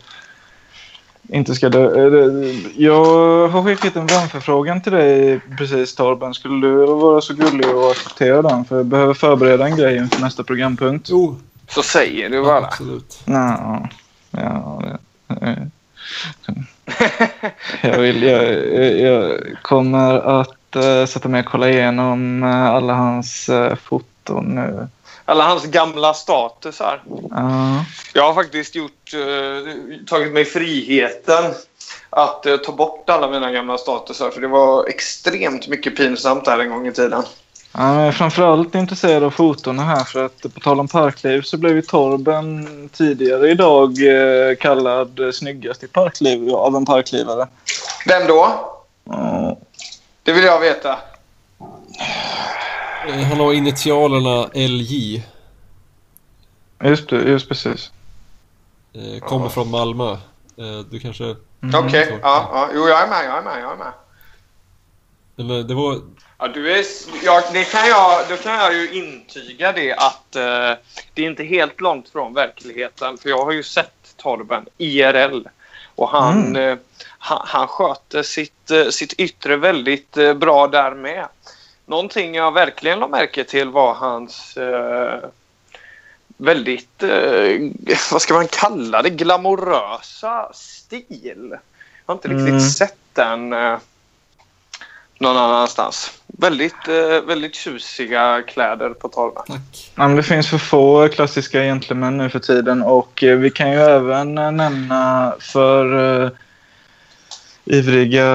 [1.30, 2.08] inte ska dö.
[2.08, 6.34] Eh, Jag har skickat en vänförfrågan till dig precis Torben.
[6.34, 8.66] Skulle du vara så gullig och acceptera den?
[8.66, 11.08] För jag behöver förbereda en grej inför nästa programpunkt.
[11.10, 11.36] Jo,
[11.68, 12.66] Så säger du ja, bara.
[12.66, 13.20] absolut.
[13.26, 13.88] Ja,
[14.32, 14.82] ja,
[15.28, 15.58] det- eh,
[17.82, 23.76] jag, vill, jag, jag- kommer att eh, sätta mig och kolla igenom alla hans uh,
[23.76, 24.88] foton nu.
[25.26, 27.04] Alla hans gamla statusar.
[27.30, 27.86] Ja.
[28.14, 29.74] Jag har faktiskt gjort, eh,
[30.08, 31.54] tagit mig friheten
[32.10, 34.30] att eh, ta bort alla mina gamla statusar.
[34.30, 37.24] För det var extremt mycket pinsamt där en gång i tiden.
[37.72, 41.42] Ja, men jag är framförallt intresserad av fotona här för att på tal om parkliv
[41.42, 47.48] så blev ju Torben tidigare idag eh, kallad snyggast i parkliv av en parklivare.
[48.08, 48.70] Vem då?
[49.04, 49.58] Ja.
[50.24, 51.00] Det vill jag veta.
[53.08, 55.24] Eh, Han har initialerna LJ.
[56.84, 57.92] Just det, just precis.
[58.94, 60.12] Eh, kommer från Malmö.
[60.58, 61.24] Eh, du kanske...
[61.64, 61.86] Mm.
[61.86, 62.20] Okej, så.
[62.22, 62.70] ja, ja.
[62.74, 63.94] Jo, jag är med, jag är med, jag är med.
[65.38, 66.00] Eller det var...
[66.38, 66.86] Ja, du är,
[67.24, 70.80] ja, det kan jag, då kan jag ju intyga det att eh,
[71.14, 73.18] det är inte helt långt från verkligheten.
[73.18, 75.48] För jag har ju sett Torben IRL.
[75.96, 76.78] Och han, eh,
[77.18, 81.28] han, han sköter sitt, eh, sitt yttre väldigt bra där med.
[81.86, 85.30] Någonting jag verkligen la märke till var hans eh,
[86.38, 87.60] väldigt, eh,
[88.12, 91.50] vad ska man kalla det, glamorösa stil.
[92.06, 92.60] Jag har inte riktigt Mm.
[92.60, 93.78] sett den eh,
[95.20, 96.12] någon annanstans.
[96.28, 99.08] Väldigt, eh, väldigt tjusiga kläder på.
[99.48, 99.92] Tack.
[99.96, 103.78] Ja, det finns för få klassiska gentlemän nu för tiden och eh, vi kan ju
[103.78, 106.30] även eh, nämna för eh,
[107.66, 108.26] ivriga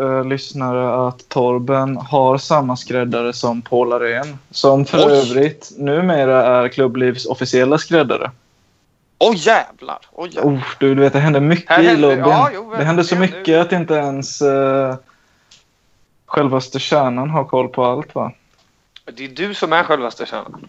[0.00, 4.38] eh, lyssnare att Torben har samma skräddare som Paul Arén.
[4.50, 5.12] Som för Oj.
[5.12, 8.30] övrigt numera är Klubblivs officiella skräddare.
[9.18, 9.98] Åh jävlar!
[10.12, 10.52] Oj, jävlar.
[10.52, 12.18] Oh, du, du vet, det händer mycket Här i lobbyn.
[12.18, 14.94] ja, jo, det händer så mycket att inte ens eh,
[16.26, 18.32] självaste kärnan har koll på allt va?
[19.16, 20.66] Det är du som är självaste kärnan.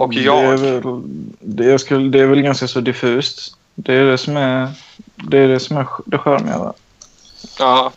[0.00, 0.44] Och Det jag.
[0.44, 1.02] är väl,
[1.40, 3.56] det, skulle, det är väl ganska så diffust.
[3.74, 4.68] Det är det som är
[5.16, 6.72] det, är det, som är det charmiga.
[7.58, 7.92] Ja.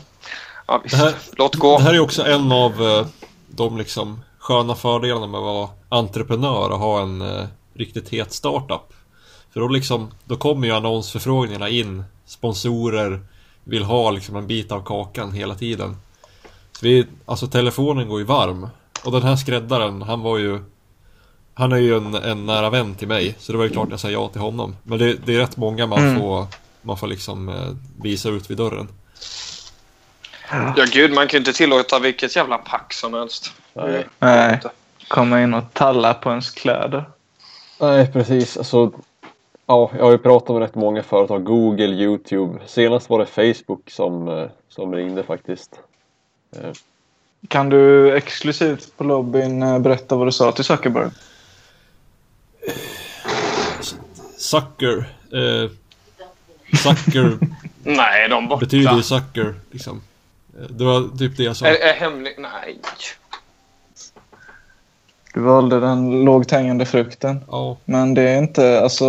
[0.68, 0.96] ja visst.
[0.96, 1.78] Det här, Låt gå.
[1.78, 3.06] det här är också en av eh,
[3.48, 8.94] de liksom sköna fördelarna med att vara entreprenör och ha en eh, riktigt het startup.
[9.54, 12.04] För då liksom, då kommer ju annonsförfrågningarna in.
[12.26, 13.22] Sponsorer
[13.64, 15.98] vill ha liksom en bit av kakan hela tiden.
[16.72, 18.68] Så vi, alltså telefonen går ju varm.
[19.06, 20.60] Och den här skräddaren, han var ju
[21.54, 24.00] Han är ju en, en nära vän till mig, så det var ju klart jag
[24.00, 24.76] sa ja till honom.
[24.84, 26.20] Men det, det är rätt många man Mm.
[26.20, 26.46] får
[26.82, 27.70] Man får liksom eh,
[28.02, 28.88] visa ut vid dörren.
[30.76, 33.54] Ja gud, man kan ju inte tillåta vilket jävla pack som helst.
[33.74, 34.08] Nej.
[34.20, 34.60] Nej.
[35.08, 37.06] Komma in och talla på ens kläder.
[37.80, 38.58] Nej, precis.
[38.58, 38.92] Alltså,
[39.66, 41.44] ja, jag har ju pratat med rätt många företag.
[41.44, 42.60] Google, Youtube.
[42.66, 45.80] Senast var det Facebook som, eh, som ringde faktiskt.
[46.56, 46.72] Eh,
[47.48, 51.10] Kan du exklusivt på lobbyn eh, berätta vad du sa till Zuckerberg?
[54.38, 55.10] Sucker.
[55.34, 55.70] Eh,
[56.78, 57.38] sucker
[57.84, 58.60] Nej, de borta.
[58.60, 60.02] betyder ju sucker, liksom.
[60.60, 61.66] Eh, Det var typ det jag sa.
[61.68, 62.34] Är, är hemlig?
[62.38, 62.80] Nej.
[65.34, 67.40] Du valde den lågt hängande frukten.
[67.52, 69.06] Ja, Men det är inte, alltså...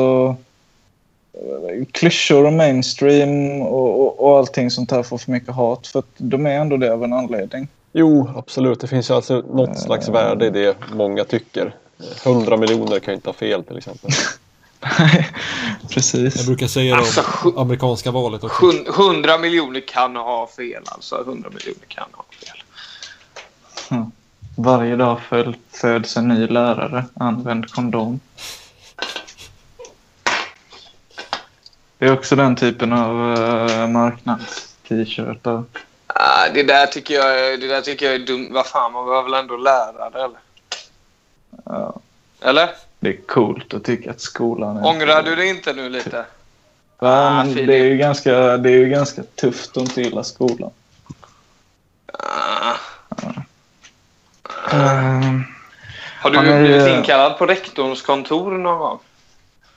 [1.33, 5.87] eh, Klyschor och mainstream och, och, och allting sånt här får för mycket hat.
[5.87, 7.68] För att de är ändå det av en anledning.
[7.93, 8.81] Jo, absolut.
[8.81, 11.75] Det finns ju alltså något slags värde i det många tycker.
[12.01, 14.11] Eh, 100 miljoner kan ju inte ha fel till exempel.
[15.91, 16.37] Precis.
[16.37, 18.66] jag brukar säga det Alltså, om amerikanska valet också.
[18.66, 21.16] Hun- 100 miljoner kan ha fel alltså.
[21.20, 22.62] 100 miljoner kan ha fel.
[24.57, 25.20] Varje dag
[25.72, 27.05] föds en ny lärare.
[27.14, 28.20] Använd kondom.
[31.99, 35.64] Det är också den typen av uh, marknads-t-shirtar.
[36.07, 38.49] Ah, det, där tycker jag, det där tycker jag är dumt.
[38.51, 40.39] Vad fan, man behöver väl ändå lära det eller?
[41.64, 42.01] Ja,
[42.41, 42.70] Eller?
[43.05, 44.86] Det är coolt att tycka att skolan är...
[44.86, 46.24] Ångrar du det inte nu lite?
[46.98, 47.66] Ja, Ah, men Filip.
[47.66, 50.70] det är ju ganska, det är ju ganska tufft att inte gilla skolan.
[52.12, 52.74] Ah.
[54.72, 55.42] Ehm,
[56.22, 58.98] Har du är- blivit inkallad på rektorns kontor någon gång?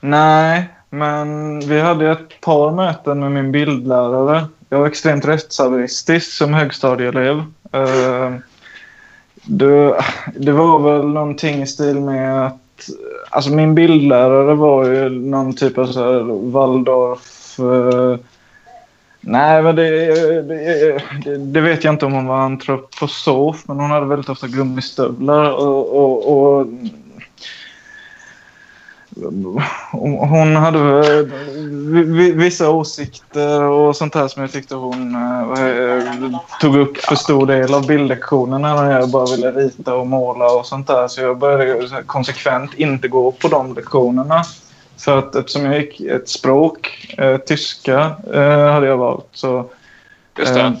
[0.00, 4.46] nej, men vi hade ett par möten med min bildlärare.
[4.68, 7.44] Jag var extremt rättshaveristisk som högstadieelev.
[7.72, 8.42] Ehm,
[9.34, 10.02] det,
[10.36, 12.56] det var väl någonting i stil med att
[13.30, 17.58] Alltså min bildlärare var ju någon typ av så här Waldorf...
[17.58, 18.18] eh,
[19.20, 19.90] nej, men det,
[20.42, 24.46] det, det, det vet jag inte om hon var antroposof, men hon hade väldigt ofta
[24.46, 26.66] gummistövlar och, och, och
[29.92, 31.22] hon hade
[32.34, 37.74] vissa åsikter och sånt här som jag tyckte hon eh, tog upp för stor del
[37.74, 41.08] av bildlektionerna när jag bara ville rita och måla och sånt där.
[41.08, 44.44] Så jag började konsekvent inte gå på de lektionerna.
[44.98, 49.28] För att eftersom jag gick ett språk, eh, tyska, eh, hade jag valt.
[49.32, 49.70] Så,
[50.38, 50.76] Just det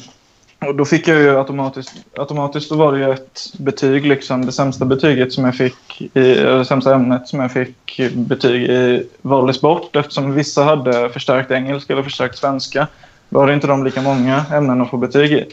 [0.60, 4.52] och då fick jag ju automatiskt, automatiskt då var det ju ett betyg, liksom det
[4.52, 9.08] sämsta betyget som jag fick, i, eller det sämsta ämnet som jag fick betyg i
[9.22, 12.86] valdes bort eftersom vissa hade förstärkt engelska eller förstärkt svenska.
[13.28, 15.44] Då hade inte de lika många ämnen att få betyg i.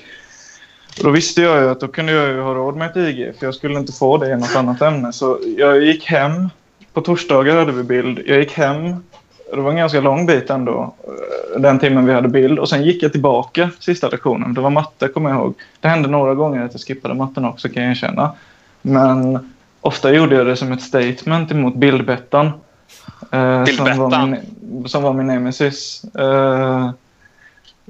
[0.97, 3.33] Och då visste jag ju att då kunde jag ju ha råd med ett IG
[3.39, 5.13] för jag skulle inte få det i något annat ämne.
[5.13, 6.49] Så jag gick hem.
[6.93, 8.21] På torsdagar hade vi bild.
[8.25, 9.03] Jag gick hem.
[9.53, 10.93] Det var en ganska lång bit ändå.
[11.55, 12.59] eh, Den timmen vi hade bild.
[12.59, 14.53] Och sen gick jag tillbaka sista lektionen.
[14.53, 15.53] Det var matte kommer jag ihåg.
[15.79, 18.31] Det hände några gånger att jag skippade matten också kan jag erkänna.
[18.81, 22.45] Men ofta gjorde jag det som ett statement emot bildbettan.
[22.45, 22.51] Eh,
[23.31, 24.29] som, var Bildbettan?
[24.61, 26.03] min, som var min nemesis.
[26.15, 26.89] Eh,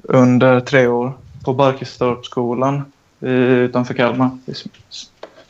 [0.02, 1.12] under tre år
[1.44, 2.84] på Barkestorpsskolan
[3.20, 4.30] i- utanför Kalmar.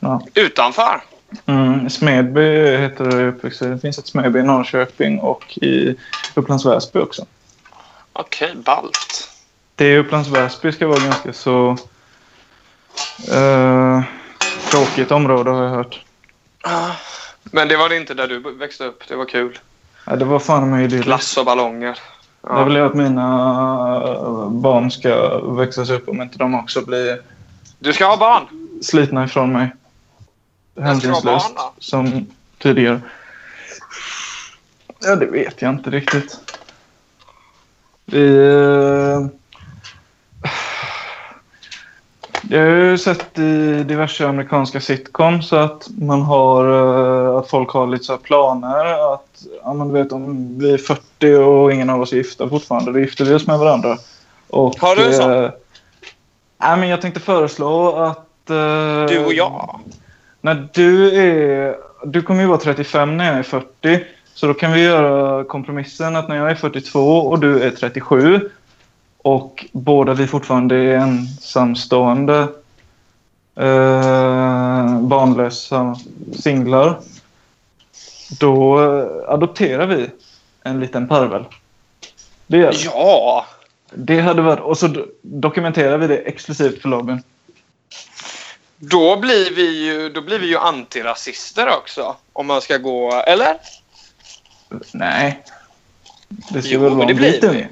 [0.00, 0.20] Ja.
[0.34, 1.00] Utanför?
[1.46, 3.32] Mm, Smedby heter det.
[3.70, 5.94] Det finns ett Smedby i Norrköping och i
[6.34, 7.26] Upplands Väsby också.
[8.12, 9.30] Okej, ballt.
[9.74, 11.76] Det i Upplands Väsby ska vara ganska så
[13.32, 14.02] eh,
[14.70, 16.00] tråkigt område har jag hört.
[16.62, 16.90] Ah.
[17.42, 19.08] Men det var det inte där du växte upp.
[19.08, 19.58] Det var kul.
[20.06, 21.06] Ja, det var fan med idylliskt.
[21.06, 21.98] Glass och ballonger.
[22.42, 23.22] Jag vill ju att mina
[24.04, 27.22] eh, barn ska växas upp om inte de också blir
[27.78, 28.42] Du ska ha barn?
[28.82, 29.62] slitna ifrån mig.
[29.62, 29.76] Vem ska ha barn
[30.80, 32.26] Hänsynslöst som
[32.58, 33.00] tidigare.
[35.00, 36.40] Ja, det vet jag inte riktigt.
[38.04, 38.36] Vi...
[38.36, 39.26] eh,
[42.50, 46.64] Jag har ju sett i diverse amerikanska sitcoms att man har
[47.32, 50.78] eh, att folk har lite så planer att ja, men du vet om vi är
[50.78, 53.98] 40 och ingen av oss är gifta fortfarande, då gifter vi oss med varandra.
[54.48, 55.44] Och, Har du en sån?
[55.44, 55.50] eh,
[56.58, 58.50] men jag tänkte föreslå att...
[58.50, 59.80] eh, Du och jag?
[60.46, 61.76] När du är...
[62.04, 64.04] Du kommer ju vara 35 när jag är 40.
[64.34, 68.50] Så då kan vi göra kompromissen att när jag är 42 och du är 37
[69.18, 72.38] och båda vi fortfarande är ensamstående
[73.54, 75.96] eh, barnlösa
[76.32, 76.98] singlar.
[78.40, 78.78] Då
[79.28, 80.10] adopterar vi
[80.62, 81.44] en liten parvel.
[82.46, 82.84] Det gör vi.
[82.84, 83.46] Ja!
[83.94, 84.60] Det hade varit...
[84.60, 87.22] Och så do- dokumenterar vi det exklusivt för lobbyn.
[88.78, 92.16] Då blir vi ju, då blir vi ju antirasister också.
[92.32, 93.12] Om man ska gå...
[93.12, 93.56] Eller?
[94.92, 95.44] Nej.
[96.28, 97.68] Det ska Jo, väl vara det blir unge.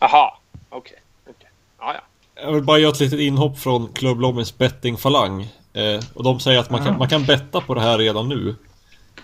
[0.00, 0.34] Jaha.
[0.68, 0.98] Okej.
[1.26, 1.50] okej.
[1.78, 2.00] Ja, ja.
[2.42, 5.48] Jag vill bara göra ett litet inhopp från klubblobbyns bettingfalang.
[5.72, 8.54] Eh, och de säger att man kan, man kan betta på det här redan nu.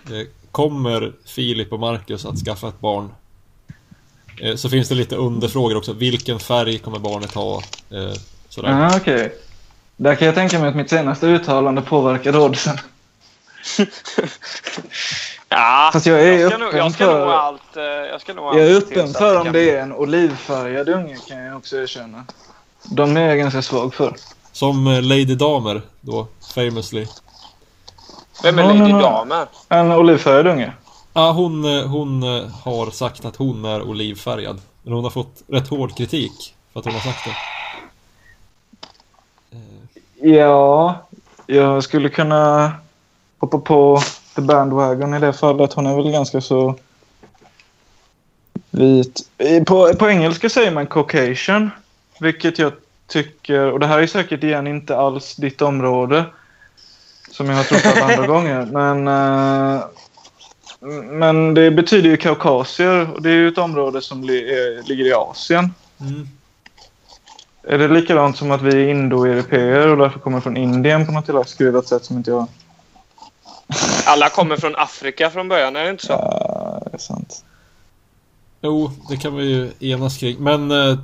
[0.05, 3.13] Eh, kommer Filip och Marcus att skaffa ett barn?
[4.41, 5.93] Eh, så finns det lite underfrågor också.
[5.93, 7.61] Vilken färg kommer barnet ha?
[7.91, 8.13] Eh,
[8.49, 8.69] sådär.
[8.69, 9.33] Ja, okej.
[10.03, 12.77] Där kan jag tänka mig att mitt senaste uttalande påverkar oddsen.
[15.49, 17.77] Ja, Fast jag är öppen jag ska för- nog allt.
[17.77, 21.17] eh, Jag, ska nog Jag är öppen för att om det är en olivfärgad unge
[21.27, 22.25] kan jag också erkänna.
[22.83, 24.15] De är jag ganska svag för.
[24.51, 27.07] Som eh, Lady Damer då, famously.
[28.43, 29.01] Vem är No, no, Lady no.
[29.01, 29.47] Damer?
[29.69, 30.71] En olivfärgad unge.
[31.13, 34.61] Ja, hon, eh, hon eh, har sagt att hon är olivfärgad.
[34.83, 37.35] Men hon har fått rätt hård kritik för att hon har sagt det.
[40.25, 41.05] Ja,
[41.47, 42.71] jag skulle kunna
[43.39, 44.01] hoppa på
[44.35, 45.73] the bandwagon i det fallet.
[45.73, 46.75] Hon är väl ganska så
[48.71, 49.19] vit.
[49.65, 51.71] På, på engelska säger man caucasian.
[52.19, 52.73] Vilket jag
[53.07, 56.25] tycker, och det här är säkert igen inte alls ditt område.
[57.31, 58.65] Som jag har trott andra gånger.
[58.65, 59.83] Men, eh,
[61.11, 65.05] men det betyder ju kaukasier och det är ju ett område som li, är, ligger
[65.05, 65.73] i Asien.
[65.99, 66.27] Mm.
[67.67, 71.27] Är det likadant som att vi är indoeuropeer och därför kommer från Indien på något
[71.27, 72.47] jävla skruvat sätt som inte jag...
[74.05, 76.13] Alla kommer från Afrika från början, är det inte så?
[76.13, 77.45] Ja, det är sant.
[78.61, 80.43] Jo, det kan vi ju enas kring.
[80.43, 80.97] Men eh,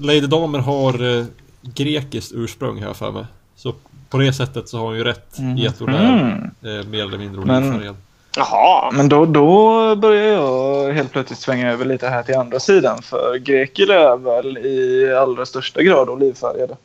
[0.00, 1.24] Lady Damer har eh,
[1.62, 3.24] grekiskt ursprung här för mig.
[3.56, 3.74] Så
[4.10, 6.80] på det sättet så har hon ju rätt i att hon är Mm.
[6.80, 7.96] eh, mer eller mindre Men- olivfärgad.
[8.36, 8.90] Jaha.
[8.92, 13.02] Men då, då börjar jag helt plötsligt svänga över lite här till andra sidan.
[13.02, 16.76] För greker är väl i allra största grad olivfärgade.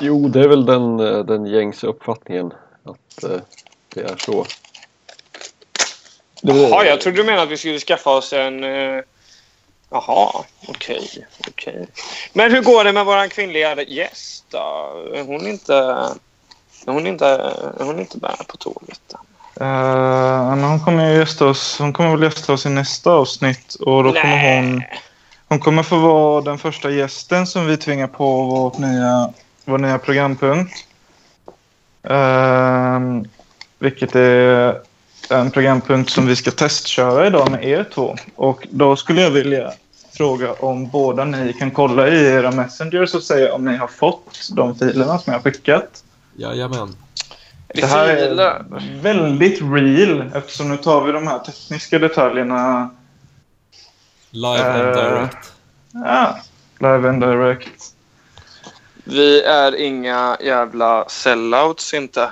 [0.00, 2.52] Jo, det är väl den, eh, den gängse uppfattningen
[2.84, 3.40] att eh,
[3.94, 4.44] det är så.
[6.42, 8.64] Det, Jaha, jag trodde du menade att vi skulle skaffa oss en...
[8.64, 9.02] eh,
[9.90, 11.26] Jaha, okej.
[11.48, 11.86] okej.
[12.32, 14.58] Men hur går det med vår kvinnliga gäst då?
[15.14, 15.74] Är hon inte...
[16.86, 17.26] Är hon inte,
[17.80, 19.00] är hon inte med på tåget?
[19.12, 19.27] än?
[19.60, 21.76] Men hon kommer ju gästa oss.
[21.78, 23.74] Hon kommer väl gästa oss i nästa avsnitt.
[23.74, 24.82] Och då kommer hon...
[25.48, 29.32] Hon kommer få vara den första gästen som vi tvingar på vårt nya,
[29.64, 30.74] vår nya programpunkt.
[32.02, 33.24] Ehm,
[33.78, 34.80] vilket är
[35.30, 38.16] en programpunkt som vi ska testköra idag med er två.
[38.36, 39.72] Och då skulle jag vilja
[40.12, 44.48] fråga om båda ni kan kolla i era messengers och säga om ni har fått
[44.52, 46.04] de filerna som jag har skickat.
[46.36, 46.96] Jajamän.
[47.74, 48.64] Det här är
[49.02, 52.90] väldigt real eftersom nu tar vi de här tekniska detaljerna
[54.30, 54.94] Live and Eh.
[54.94, 55.52] direct.
[55.92, 56.38] ja,
[56.78, 57.94] live and direct.
[59.04, 62.30] Vi är inga jävla sellouts inte.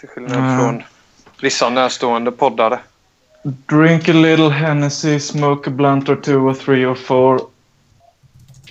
[0.00, 0.58] Till skillnad Mm.
[0.58, 0.82] från
[1.40, 2.78] vissa närstående poddare.
[3.42, 7.40] Drink a little Hennessy, smoke a blunt or two or three or four.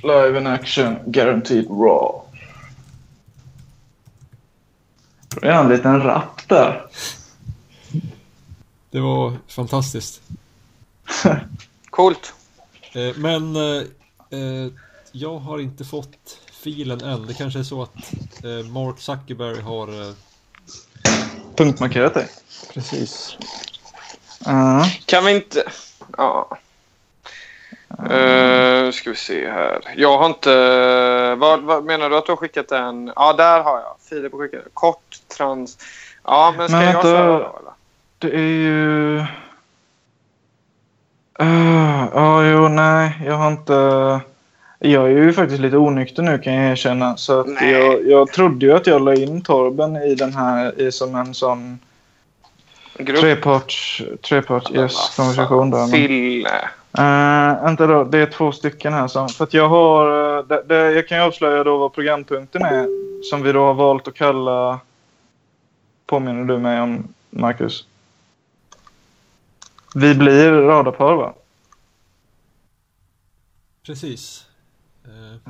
[0.03, 2.22] Live in action, guaranteed raw.
[5.41, 6.85] Det är en liten rap där.
[8.91, 10.21] Det var fantastiskt.
[11.89, 12.33] Coolt.
[12.93, 13.83] Eh, Men eh,
[14.29, 14.71] eh,
[15.11, 17.27] jag har inte fått filen än.
[17.27, 17.95] Det kanske är så att
[18.43, 20.01] eh, Mark Zuckerberg har...
[20.09, 20.13] Eh,
[21.55, 22.27] Punktmarkerat dig.
[22.73, 23.37] Precis.
[24.45, 24.85] Ja.
[25.05, 25.63] Kan vi inte...
[26.17, 26.57] Ja.
[27.99, 29.79] Uh, ska vi se här.
[29.95, 31.35] Jag har inte...
[31.35, 33.11] Vad, vad menar du att du har skickat en?
[33.15, 33.95] Ja, där har jag.
[34.09, 34.61] Filip har skickat.
[34.73, 35.77] Kort trans...
[36.23, 37.09] Ja, men ska Men jag vänta.
[37.09, 37.73] köra då eller?
[38.19, 39.17] Det är ju...
[41.41, 43.21] Uh, Ja, jo, nej.
[43.25, 43.73] Jag har inte...
[44.79, 47.17] Jag är ju faktiskt lite onykter nu kan jag erkänna.
[47.17, 47.71] Så att Nej.
[47.71, 51.33] jag, jag trodde ju att jag la in Torben i den här i som en
[51.33, 51.79] sån
[52.97, 53.19] Grupp?
[53.19, 55.77] treparts, treparts yes, konversation där.
[55.77, 56.69] Men, Fille.
[56.99, 59.07] Uh, vänta då, det är två stycken här.
[59.07, 60.37] Som, för jag har...
[60.37, 62.87] eh, Det, det, jag kan avslöja då vad programpunkten är.
[63.23, 64.79] Som vi då har valt att kalla...
[66.05, 67.87] Påminner du mig om, Marcus?
[69.95, 71.33] Vi blir radarpar, va?
[73.85, 74.45] precis.
[75.05, 75.49] Eh,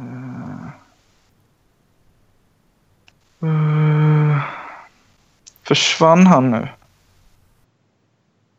[3.44, 4.40] Uh,
[5.64, 6.68] försvann han nu?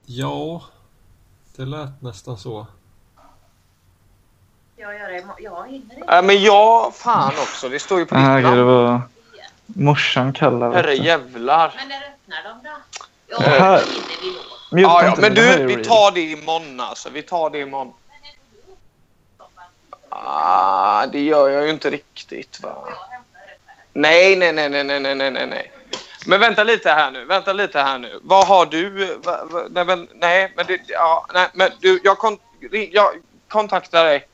[0.06, 0.62] ja,
[1.56, 2.66] det lät nästan så.
[4.76, 5.24] Jag gör det.
[5.38, 6.16] Jag hinner inte.
[6.16, 7.68] Äh, men jag, fan också.
[7.68, 8.66] Det står ju på ditt namn.
[8.66, 9.00] var...
[9.66, 10.72] Morsan kallar.
[10.72, 11.74] Herrejävlar.
[11.76, 12.76] Men när öppnar de då?
[13.26, 14.90] Ja, det hinner vi nog.
[14.90, 17.10] Ja, ja, men du, vi tar det imorgon alltså.
[17.10, 17.92] Vi tar det imorgon.
[20.08, 22.88] Ah, det gör jag ju inte riktigt va.
[23.92, 25.72] Nej, nej, nej, nej, nej, nej, nej.
[26.26, 27.24] Men vänta lite här nu.
[27.24, 28.20] Vänta lite här nu.
[28.22, 29.14] Vad har du?
[29.22, 32.38] Va, va, nej, men, nej, men det, ja, nej, men du, jag, kon,
[32.70, 34.28] jag kontaktar dig.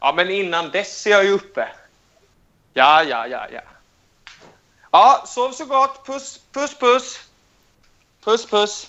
[0.00, 1.68] Ja, men innan dess är jag ju uppe.
[2.74, 3.60] Ja, ja, ja, ja.
[4.90, 6.06] Ja, sov så gott.
[6.06, 7.20] Puss, puss, puss.
[8.24, 8.88] Puss, puss.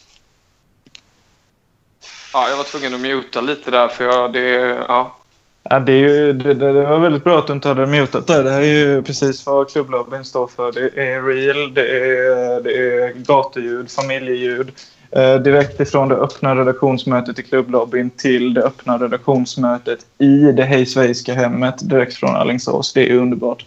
[2.33, 4.39] Ja, jag var tvungen att mjuta lite där för jag, det,
[4.87, 5.15] ja.
[5.63, 8.43] Ja, det, är ju, det, det var väldigt bra att du inte hade mutat det.
[8.43, 10.71] Det här är ju precis vad klubblobbyn står för.
[10.71, 14.71] Det är real, det är, det är gatuljud, familjeljud.
[15.11, 21.33] Eh, direkt ifrån det öppna redaktionsmötet i klubblobbyn till det öppna redaktionsmötet i det hejsvejska
[21.33, 22.93] hemmet direkt från Alingsås.
[22.93, 23.65] Det är underbart.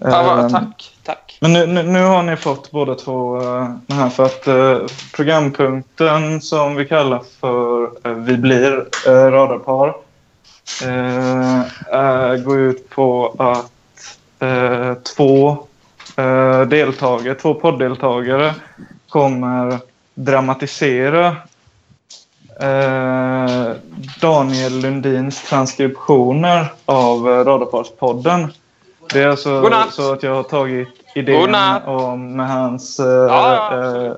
[0.00, 1.38] Ja, Eh, tack, tack.
[1.40, 4.78] Men nu, nu, nu har ni fått båda två uh, den här för att eh,
[5.16, 8.72] programpunkten som vi kallar för eh, Vi blir
[9.08, 9.94] uh, radarpar
[10.82, 11.60] eh,
[11.92, 13.70] eh, går ut på att
[14.42, 15.58] eh, två
[16.18, 18.54] uh, deltagare, två podddeltagare
[19.08, 19.78] kommer
[20.14, 21.26] dramatisera
[22.60, 23.70] eh,
[24.20, 28.52] Daniel Lundins transkriptioner av uh, Radarparspodden.
[29.12, 31.54] Det är alltså så att jag har tagit idén
[31.84, 34.12] om med hans eh, Ja, ja, eh,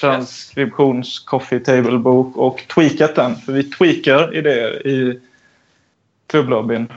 [0.00, 3.36] transkriptions coffee table bok och tweakat den.
[3.36, 5.20] För vi tweakar idéer i
[6.26, 6.88] klubblobbyn.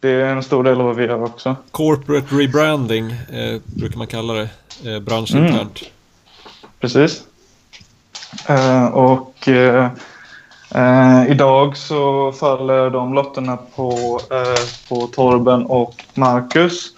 [0.00, 1.56] Det är en stor del av vad vi gör också.
[1.70, 4.48] Corporate rebranding eh, brukar man kalla det.
[4.86, 5.80] Eh, branschinternt.
[6.80, 7.22] Precis.
[8.48, 9.90] Eh, och eh,
[10.74, 16.92] eh, idag så faller de lotterna på, eh, på Torben och Marcus.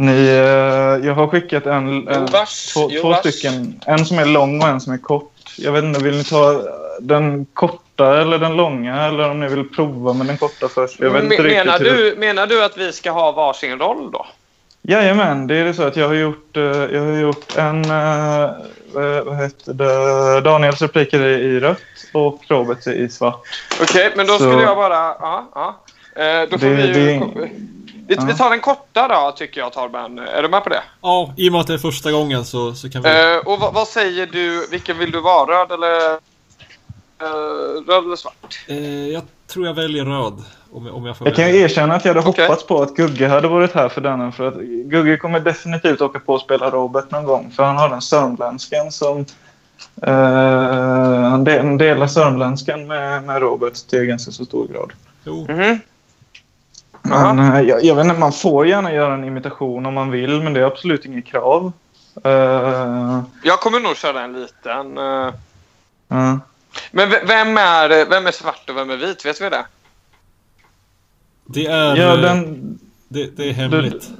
[0.00, 3.80] Ni, eh, jag har skickat en, en, Jovars, två, två stycken.
[3.86, 5.32] En som är lång och en som är kort.
[5.58, 6.62] Jag vet inte, vill ni ta
[7.00, 9.06] den korta eller den långa?
[9.06, 11.00] Eller om ni vill prova med den korta först?
[11.00, 14.26] Jag vet inte riktigt menar, du, menar du att vi ska ha varsin roll då?
[14.82, 17.84] Jajamän, det är det så att jag har gjort, eh, jag har gjort en...
[17.84, 20.40] eh, eh, vad heter det?
[20.40, 21.78] Daniels repliker i rött
[22.12, 23.40] och Roberts i svart.
[23.82, 24.94] Okej, men då Så- skulle jag bara...
[24.94, 25.76] Ja, ja.
[26.22, 27.20] Eh, då får Det- vi ju...
[28.18, 28.24] vi, ja.
[28.32, 30.18] vi tar den korta då, tycker jag, Torben.
[30.18, 30.82] Är du med på det?
[31.00, 33.08] Ja, i och med att det är första gången så, så kan vi...
[33.08, 34.66] Eh, och vad, vad säger du?
[34.70, 35.50] Vilken vill du vara?
[35.60, 36.10] Röd eller...
[37.20, 37.28] eh,
[37.88, 38.64] röd eller svart?
[38.68, 40.42] Eh, jag tror jag väljer röd.
[40.72, 42.46] Om jag, om jag får Jag kan ju erkänna att jag hade Okej.
[42.46, 44.32] hoppats på att Gugge hade varit här för denna.
[44.32, 44.54] För att
[44.84, 47.50] Gugge kommer definitivt åka på att spela Robert någon gång.
[47.56, 49.24] För han har den sörmländskan som...
[50.02, 50.12] eh,
[51.30, 54.92] han de- han delar sörmländskan med, med Robert till ganska så stor grad.
[55.24, 55.80] Jo, Mhm.
[57.02, 60.40] Men, eh, jag, jag vet inte, man får gärna göra en imitation om man vill,
[60.42, 61.72] men det är absolut inget krav.
[62.24, 64.98] Eh, Jag kommer nog köra en liten.
[64.98, 65.32] eh.
[66.08, 66.38] ja.
[66.90, 69.24] Men vem är, vem är svart och vem är vit?
[69.26, 69.66] Vet vi det?
[71.44, 71.96] det är...
[71.96, 72.78] ja, den...
[73.08, 74.10] det, det är hemligt.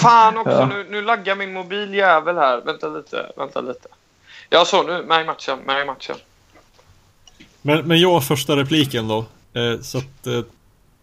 [0.00, 0.66] Fan också, Ja.
[0.66, 2.60] nu, nu laggar min mobiljävel här.
[2.60, 3.88] Vänta lite, vänta lite.
[4.48, 6.16] Jag så nu, med i matchen, med i matchen.
[7.62, 9.18] Men, men jag har första repliken då.
[9.54, 10.40] Eh, så att eh,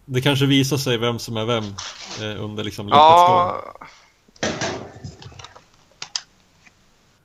[0.08, 1.64] det kanske visar sig vem som är vem
[2.22, 3.62] eh, under liksom loppets Ja.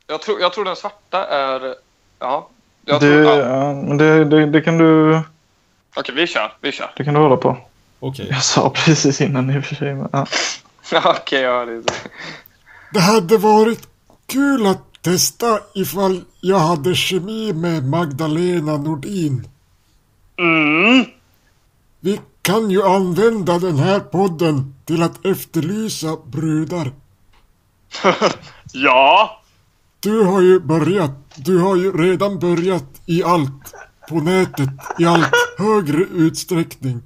[0.07, 1.75] Jag tror, jag tror den svarta är...
[2.19, 2.49] Ja.
[2.86, 3.73] Jag Det, tror, ja.
[3.73, 5.21] men det, det, det, kan du,
[5.95, 6.53] Okej, vi kör.
[6.61, 6.91] Vi kör.
[6.97, 7.57] det kan du hålla på.
[7.99, 8.27] Okej.
[8.29, 9.95] Jag sa precis innan i och för sig.
[9.95, 10.25] Men, ja.
[11.05, 11.93] Okej, ja, det är det.
[12.93, 13.88] Det hade varit
[14.25, 19.47] kul att testa ifall jag hade kemi med Magdalena Nordin.
[20.39, 21.05] Mm.
[21.99, 26.91] Vi kan ju använda den här podden till att efterlysa brudar.
[28.76, 29.41] Ja.
[30.00, 31.12] Du har ju börjat.
[31.36, 33.74] Du har ju redan börjat i allt
[34.10, 34.70] på nätet
[35.00, 37.02] i allt högre utsträckning.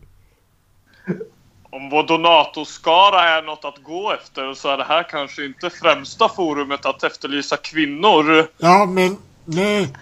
[1.70, 6.30] Om vår donatorskara är något att gå efter så är det här kanske inte främsta
[6.30, 8.48] forumet att efterlysa kvinnor.
[8.58, 9.18] Ja, men
[9.48, 9.93] nej.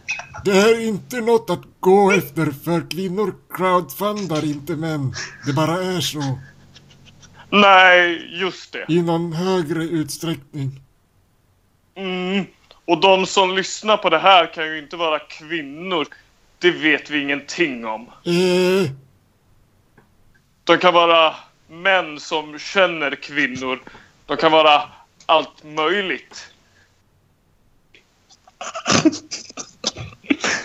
[0.46, 5.14] Det är inte något att gå efter för kvinnor crowdfundar inte män.
[5.46, 6.40] Det bara är så.
[7.50, 8.86] Nej, just det.
[8.88, 10.82] I någon högre utsträckning.
[11.96, 12.46] Mm.
[12.86, 16.08] Och de som lyssnar på det här kan ju inte vara kvinnor.
[16.60, 18.02] Det vet vi ingenting om.
[18.26, 18.92] Eh,
[20.64, 21.36] De kan vara
[21.68, 23.84] män som känner kvinnor.
[24.26, 24.84] De kan vara
[25.26, 26.54] allt möjligt.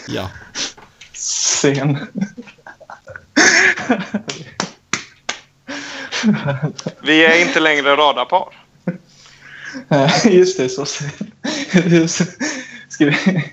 [0.09, 0.31] Ja.
[1.13, 1.99] Scen.
[7.03, 8.49] Vi är inte längre radarpar.
[10.25, 10.87] Just det, så
[12.89, 13.45] Ska vi,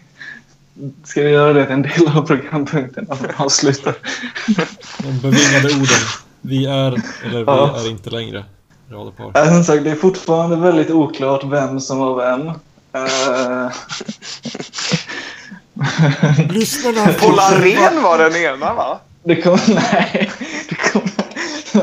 [1.04, 3.96] ska vi göra det till en del av programpunkten när vi avslutar?
[4.98, 6.08] De bevingade orden.
[6.42, 7.80] Vi är, eller vi Ja.
[7.80, 8.46] är inte längre
[8.90, 9.46] radarpar.
[9.46, 12.52] Som sagt, det är fortfarande väldigt oklart vem som var vem.
[13.06, 13.72] Eh,
[16.50, 19.00] lyssnarna får Polarén var den ena, va?
[19.28, 19.62] det kommer...
[19.68, 20.32] Nej.
[20.70, 21.12] Det kommer,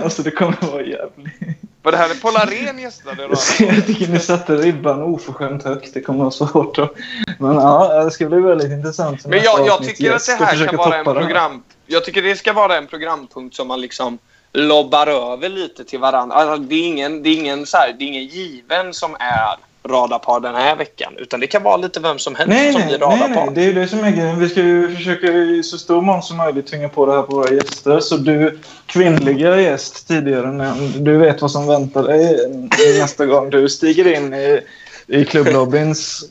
[0.03, 1.59] alltså det kommer vara jävligt...
[1.83, 3.23] Var det här en Polarén gästade?
[3.59, 5.95] Jag tycker ni satte ribban oförskämt högt.
[5.95, 6.93] Det kommer att vara svårt att...
[7.39, 9.27] Men ja, det ska bli väldigt intressant.
[9.27, 11.63] Men jag, jag tycker att det här kan vara en program...
[11.87, 14.19] Jag tycker det ska vara en programpunkt som man liksom
[14.53, 16.37] lobbar över lite till varandra.
[16.37, 19.57] Alltså, det är ingen, det är ingen, så här, det är ingen given som är
[19.89, 21.15] radarpar den här veckan.
[21.19, 23.47] Utan det kan vara lite vem som helst Nej, som nej, blir nej, radarpar.
[23.47, 24.39] nej, det är ju det som är grejen.
[24.39, 27.37] Vi ska ju försöka i så stor mån som möjligt tvinga på det här på
[27.37, 28.01] våra gäster.
[28.01, 33.69] Så du, kvinnliga gäst tidigare nämnd, du vet vad som väntar dig nästa gång du
[33.69, 34.61] stiger in i,
[35.07, 36.25] i klubblobbyns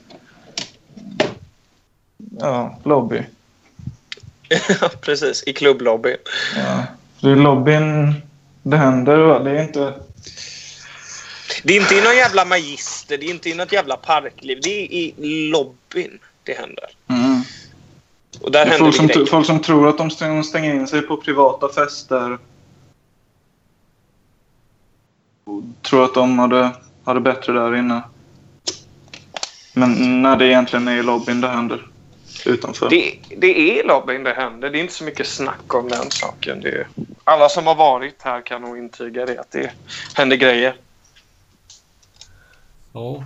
[2.39, 3.21] ja, lobby.
[5.01, 6.17] Precis, i klubblobbyn.
[6.55, 6.83] Ja.
[7.21, 8.13] Det är lobbyn
[8.63, 9.39] det händer, va?
[9.39, 9.93] Det är inte...
[11.63, 12.45] Det är inte i någon jävla
[13.13, 14.59] magister, det är inte i något jävla parkliv.
[14.61, 16.89] Det är i lobbyn det händer.
[17.07, 17.41] Mm.
[18.41, 20.11] Och där händer folk, som, folk som tror att de
[20.43, 22.37] stänger in sig på privata fester.
[25.81, 26.71] Tror att de hade,
[27.05, 28.01] hade bättre där inne.
[29.73, 31.87] Men när det egentligen är i lobbyn det händer.
[32.45, 32.89] Utanför.
[32.89, 34.69] Det, det är lobbyn det händer.
[34.69, 36.61] Det är inte så mycket snack om den saken.
[36.61, 36.87] Det är,
[37.23, 39.71] alla som har varit här kan nog intyga det, att det
[40.15, 40.75] händer grejer.
[42.93, 43.23] Ja.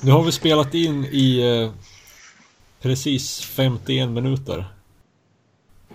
[0.00, 1.70] Nu har vi spelat in i eh,
[2.82, 4.64] precis 51 minuter.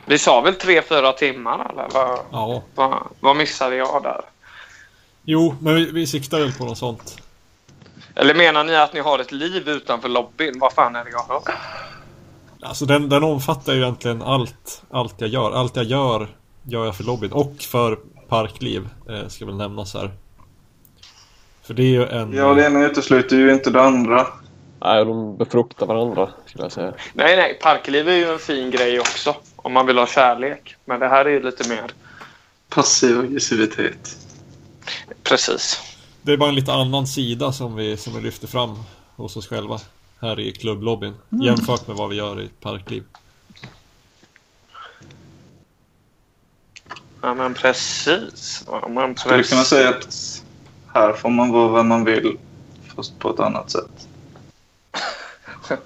[0.05, 1.87] Vi sa väl tre fyra timmar eller?
[1.93, 2.63] Vad, Ja.
[2.75, 4.21] vad, vad missade jag där?
[5.23, 7.21] Jo, men vi, vi siktar väl på något sånt.
[8.15, 10.59] Eller menar ni att ni har ett liv utanför lobbyn?
[10.59, 11.41] Vad fan är det jag hör?
[12.61, 15.51] Alltså den, den omfattar ju egentligen allt, allt jag gör.
[15.51, 17.31] Allt jag gör, gör jag för lobbyn.
[17.31, 17.95] Och för
[18.27, 20.11] Parkliv, eh, ska väl nämnas här.
[21.67, 22.33] För det är ju en...
[22.33, 24.27] Ja, det ena utesluter ju inte det andra.
[24.81, 26.93] Nej, de befruktar varandra skulle jag säga.
[27.13, 27.59] Nej, nej.
[27.61, 29.35] Parkliv är ju en fin grej också.
[29.55, 30.75] Om man vill ha kärlek.
[30.85, 31.91] Men det här är ju lite mer...
[32.69, 34.17] Passiv aggressivitet.
[35.23, 35.81] Precis.
[36.21, 38.75] Det är bara en lite annan sida som vi, som vi lyfter fram
[39.15, 39.79] hos oss själva.
[40.21, 41.15] Här i klubblobbyn.
[41.29, 43.03] Jämfört med vad vi gör i Parkliv.
[47.21, 48.63] Ja, men precis.
[48.67, 49.21] Ja, men precis.
[49.21, 50.43] Skulle kunna säga att
[50.97, 52.37] här får man vara vem man vill.
[52.95, 54.07] Fast på ett annat sätt.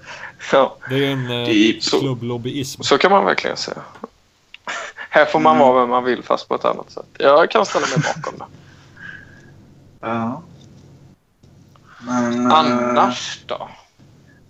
[0.52, 2.82] Ja, Det är en eh, klubblobbyism.
[2.82, 3.82] så kan man verkligen säga.
[5.10, 7.06] Här får man vara vem man vill fast på ett annat sätt.
[7.18, 8.44] Jag kan ställa mig bakom det.
[10.00, 10.42] Ja.
[12.06, 13.68] Men, eh, Annars då?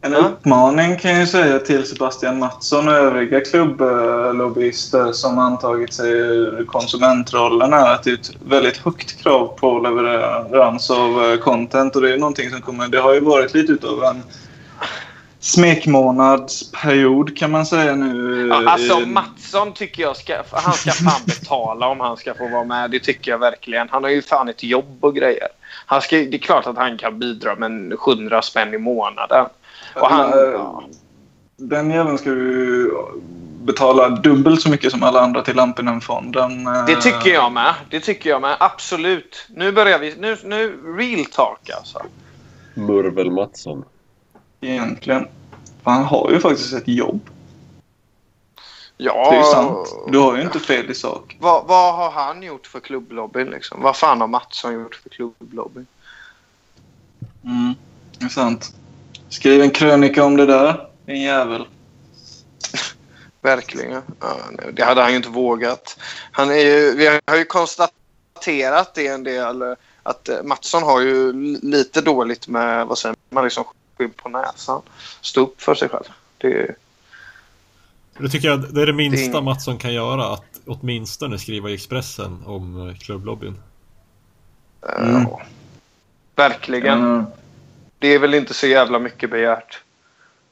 [0.05, 6.13] En uppmaning kan jag säga till Sebastian Mattsson och övriga klubblobbyister som antagit sig
[6.67, 12.03] konsumentrollen är att det är ett väldigt högt krav på leverans av eh, content och
[12.03, 12.89] det är någonting som kommer...
[12.89, 14.23] Det har ju varit lite utav en
[15.41, 18.47] smekmånadsperiod kan man säga nu.
[18.49, 20.35] Ja, alltså i- Mattsson tycker jag ska...
[20.53, 22.91] Han ska fan betala om han ska få vara med.
[22.91, 23.89] Det tycker jag verkligen.
[23.91, 25.49] Han har ju fan ett jobb och grejer.
[25.87, 29.47] Han ska, det är klart att han kan bidra med en 700 spänn i månaden.
[29.95, 30.83] Och han, Eh, ja.
[31.57, 32.91] Den jäveln ska ju
[33.63, 36.67] betala dubbelt så mycket som alla andra till Lampinen-fonden.
[36.67, 37.75] eh, Det tycker jag med.
[37.91, 38.57] Det tycker jag med.
[38.61, 39.47] Absolut.
[39.49, 40.15] Nu börjar vi.
[40.19, 42.03] Nu, nu real talk alltså.
[42.75, 43.85] Murvel Mattsson.
[44.61, 45.27] Egentligen.
[45.83, 47.21] Han har ju faktiskt ett jobb.
[48.97, 49.31] Ja.
[49.31, 49.89] Det är ju sant.
[50.09, 51.37] Du har ju inte fel i sak.
[51.41, 53.83] Vad, vad har han gjort för klubblobbyn liksom?
[53.83, 55.87] Vad fan har Mattsson gjort för klubblobbyn?
[57.45, 57.75] Mm,
[58.19, 58.75] det är sant.
[59.33, 61.65] Skriv en krönika om det där, din jävel.
[63.43, 64.03] Verkligen.
[64.21, 64.37] Ja,
[64.73, 65.99] det hade han ju inte vågat.
[66.33, 69.63] Han är ju, vi har ju konstaterat det en del
[70.03, 73.65] att eh, Mattsson har ju lite dåligt med vad säger man, liksom
[73.99, 74.83] skydd på näsan.
[75.21, 76.05] Stå upp för sig själv.
[76.39, 76.75] Det,
[78.19, 80.33] Det tycker jag det är det minsta Det- Mattsson kan göra.
[80.33, 83.61] Att åtminstone skriva i Expressen om eh, klubblobbyn.
[84.99, 85.23] Mm.
[85.23, 85.43] ja.
[86.37, 86.99] Verkligen.
[86.99, 87.25] Mm.
[88.03, 89.81] Det är väl inte så jävla mycket begärt.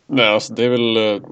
[0.07, 1.23] Nej, alltså det är väl eh,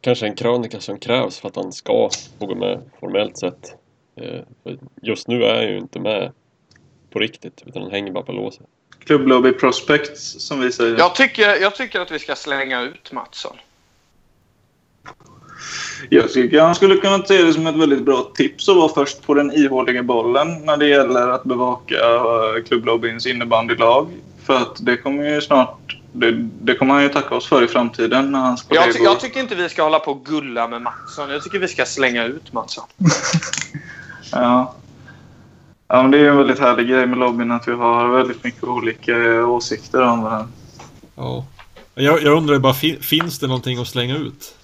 [0.00, 3.74] kanske en krönika som krävs för att han ska få gå med formellt sett.
[4.20, 4.40] Eh,
[5.02, 6.32] just nu är han ju inte med
[7.10, 8.66] på riktigt utan han hänger bara på låset.
[9.04, 10.98] Klubblobby Prospects, som vi säger.
[10.98, 13.56] Jag tycker, jag tycker att vi ska slänga ut Mattsson.
[16.10, 19.26] Jag tycker han skulle kunna se det som ett väldigt bra tips att vara först
[19.26, 24.08] på den ihåliga bollen när det gäller att bevaka uh, klubblobbyns innebandylag.
[24.48, 25.96] För att det kommer ju snart...
[26.12, 28.98] Det, det kommer han ju tacka oss för i framtiden när hans Jag, kollegor...
[28.98, 31.30] ty- jag tycker inte vi ska hålla på och gulla med Mattsson.
[31.30, 32.84] Jag tycker vi ska slänga ut Mattsson.
[34.32, 34.74] Ja.
[35.88, 38.44] ja, men det är ju en väldigt härlig grej med lobbyn att vi har väldigt
[38.44, 40.46] mycket olika eh, åsikter om det här.
[41.14, 41.44] Ja.
[41.94, 44.54] Jag, jag undrar bara, fin, finns det någonting att slänga ut?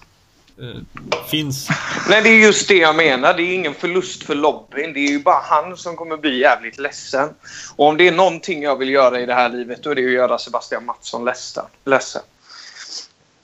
[0.60, 1.68] Eh, finns...
[2.08, 3.34] Nej, det är just det jag menar.
[3.34, 4.92] Det är ingen förlust för lobbyn.
[4.92, 7.28] Det är ju bara han som kommer bli jävligt ledsen.
[7.76, 10.04] Och om det är någonting jag vill göra i det här livet då är det
[10.04, 11.64] att göra Sebastian Mattsson ledsen.
[11.84, 12.22] ledsen.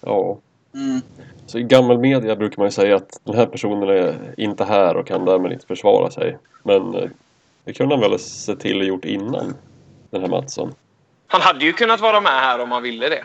[0.01, 0.39] Ja.
[1.47, 4.97] Så i gammal media brukar man ju säga att den här personen är inte här
[4.97, 6.39] och kan därmed inte försvara sig.
[6.63, 7.11] Men eh,
[7.65, 9.55] det kunde han väl se till och gjort innan,
[10.11, 10.75] den här Mattsson.
[11.27, 13.25] Han hade ju kunnat vara med här om han ville det.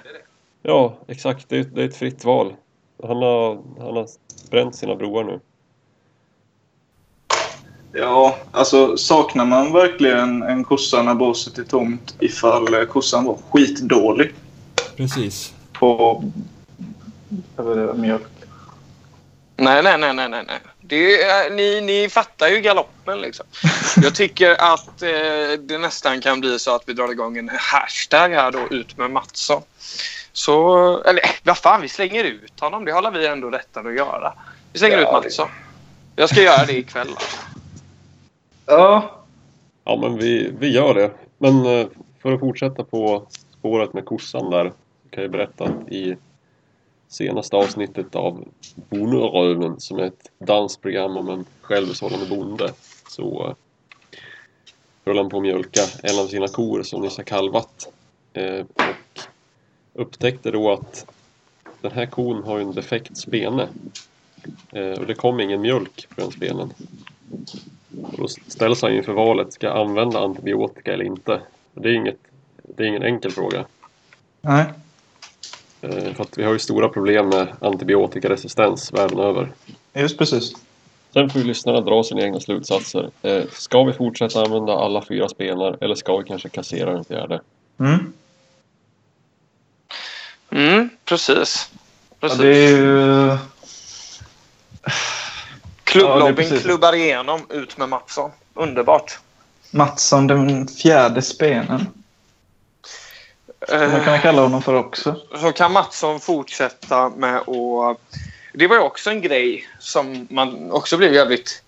[0.61, 1.49] Ja, exakt.
[1.49, 2.53] Det är, det är ett fritt val.
[3.03, 4.07] Han har, han har
[4.49, 5.39] bränt sina broar nu.
[7.97, 13.37] Ja, alltså saknar man verkligen en kossa när båset är tomt ifall eh, kossan var
[13.51, 14.33] skitdålig
[14.95, 15.53] Precis.
[15.73, 16.23] på
[17.95, 18.27] mjölk?
[19.57, 20.59] Nej, nej, nej, nej, nej.
[20.81, 23.45] Det är, ni, ni fattar ju galoppen liksom.
[23.95, 28.29] Jag tycker att eh, det nästan kan bli så att vi drar igång en hashtag
[28.29, 29.61] här då, ut med Mattsson.
[30.35, 32.85] Så, eller vad fan, vi slänger ut honom.
[32.85, 34.33] Det håller vi ändå rätten att göra.
[34.73, 35.47] Vi slänger Ja, ut Mattsson.
[36.15, 37.07] Jag ska göra det ikväll.
[37.07, 37.37] Alltså.
[38.65, 39.15] Ja,
[39.87, 41.11] Ja, men vi, vi gör det.
[41.37, 41.87] Men eh,
[42.21, 43.27] för att fortsätta på
[43.59, 44.71] spåret med kossan där
[45.09, 46.15] kan jag berätta att i
[47.07, 52.73] senaste avsnittet av Bonderöven som är ett dansprogram om en självhushållande bonde
[53.09, 53.53] så eh,
[55.05, 57.87] höll han på att mjölka en av sina kor som nyss har kalvat
[58.33, 59.21] eh, och
[59.95, 61.05] upptäckte då att
[61.81, 63.67] den här kon har ju en defekt spene
[64.71, 66.73] eh, och det kom ingen mjölk den spenen.
[68.03, 71.41] Och då ställs han inför valet, ska jag använda antibiotika eller inte?
[71.73, 72.19] Och det är, inget,
[72.63, 73.65] det är ingen enkel fråga.
[74.41, 74.65] nej.
[75.81, 79.51] Eh, För att vi har ju stora problem med antibiotikaresistens världen över.
[79.93, 80.53] Just precis.
[81.13, 83.09] Sen får ju lyssnarna dra sina egna slutsatser.
[83.21, 87.41] Eh, Ska vi fortsätta använda alla fyra spenar eller ska vi kanske kassera den fjärde?
[87.79, 88.13] Mm.
[90.55, 91.69] Mm, precis.
[92.09, 92.39] Ja, precis.
[92.39, 93.37] det är ju...
[95.83, 97.41] Klubblobbyn ja, klubbar igenom.
[97.49, 98.31] Ut med Mattsson.
[98.53, 99.19] Underbart.
[99.71, 101.87] Mattsson, den fjärde spenen.
[103.67, 105.15] Skulle man kunna kalla honom för också.
[105.41, 107.97] så kan Mattsson fortsätta med att...
[108.53, 111.63] Det var ju också en grej som man också blev jävligt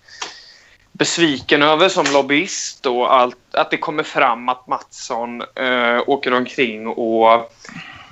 [0.92, 2.86] besviken över som lobbyist.
[2.86, 7.52] Och allt, att det kommer fram att Mattsson eh, åker omkring och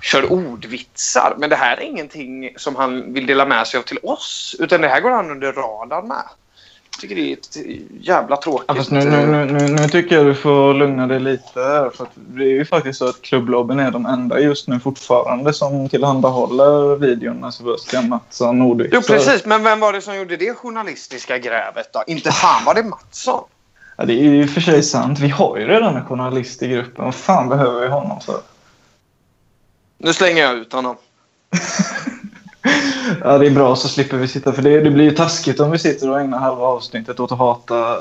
[0.03, 1.34] kör ordvitsar.
[1.38, 4.57] Men det här är ingenting som han vill dela med sig av till oss.
[4.59, 6.24] Utan det här går han under radarn med.
[6.90, 7.57] Jag tycker det är ett
[8.01, 8.76] jävla tråkigt.
[8.76, 11.90] Fast nu, nu, nu, nu, tycker jag du får lugna dig lite här.
[11.90, 15.88] För det är ju faktiskt så att klubblobben är de enda just nu fortfarande som
[15.88, 18.97] tillhandahåller videon med Sebastian Mattsson ordvitsar.
[18.97, 19.44] Jo, precis.
[19.44, 22.05] Men vem var det som gjorde det journalistiska grävet då?
[22.07, 23.44] Inte fan var det Mattsson.
[23.97, 25.18] Ja, det är ju för sig sant.
[25.18, 27.05] Vi har ju redan en journalist i gruppen.
[27.05, 28.40] Vad fan behöver vi honom för?
[29.99, 30.97] Nu slänger jag ut honom.
[33.20, 34.53] Ja, det är bra så slipper vi sitta.
[34.53, 37.38] För det, det blir ju taskigt om vi sitter och ägnar halva avsnittet åt att
[37.38, 37.97] hata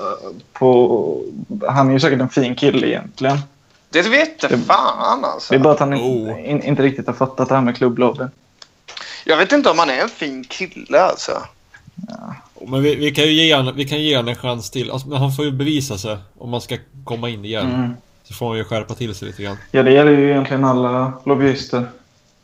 [0.54, 1.22] på...
[1.68, 3.38] Han är ju säkert en fin kille egentligen.
[3.90, 5.54] Det vet det fan alltså.
[5.54, 6.50] Det är bara att han Oh.
[6.50, 8.32] in, inte riktigt har fattat det här med klubblobben.
[9.26, 11.32] Jag vet inte om han är en fin kille alltså.
[12.68, 14.92] Men vi, vi kan ju ge han, vi kan ge han en chans till.
[14.92, 17.76] Alltså, men han får ju bevisa sig om man ska komma in igen.
[17.76, 17.94] Mm.
[18.28, 19.58] Så får han ju skärpa till sig lite grann.
[19.72, 21.88] Ja, det gäller ju egentligen alla lobbyister.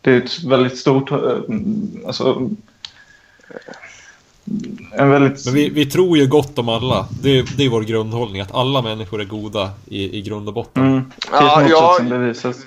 [0.02, 1.12] Det är ett väldigt stort...
[1.12, 1.18] eh,
[2.08, 2.50] Alltså...
[4.92, 5.46] En väldigt...
[5.46, 7.08] Men vi, vi tror ju gott om alla.
[7.22, 8.42] Det, det är vår grundhållning.
[8.42, 10.88] Att alla människor är goda i, i grund och botten.
[10.88, 11.12] Mm.
[11.32, 12.00] Ja, ja,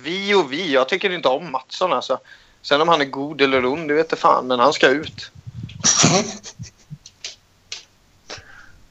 [0.04, 0.72] vi och vi.
[0.72, 2.18] Jag tycker inte om Mattsson alltså.
[2.62, 4.46] Sen om han är god eller ond, det vet jag fan.
[4.46, 5.30] Men han ska ut.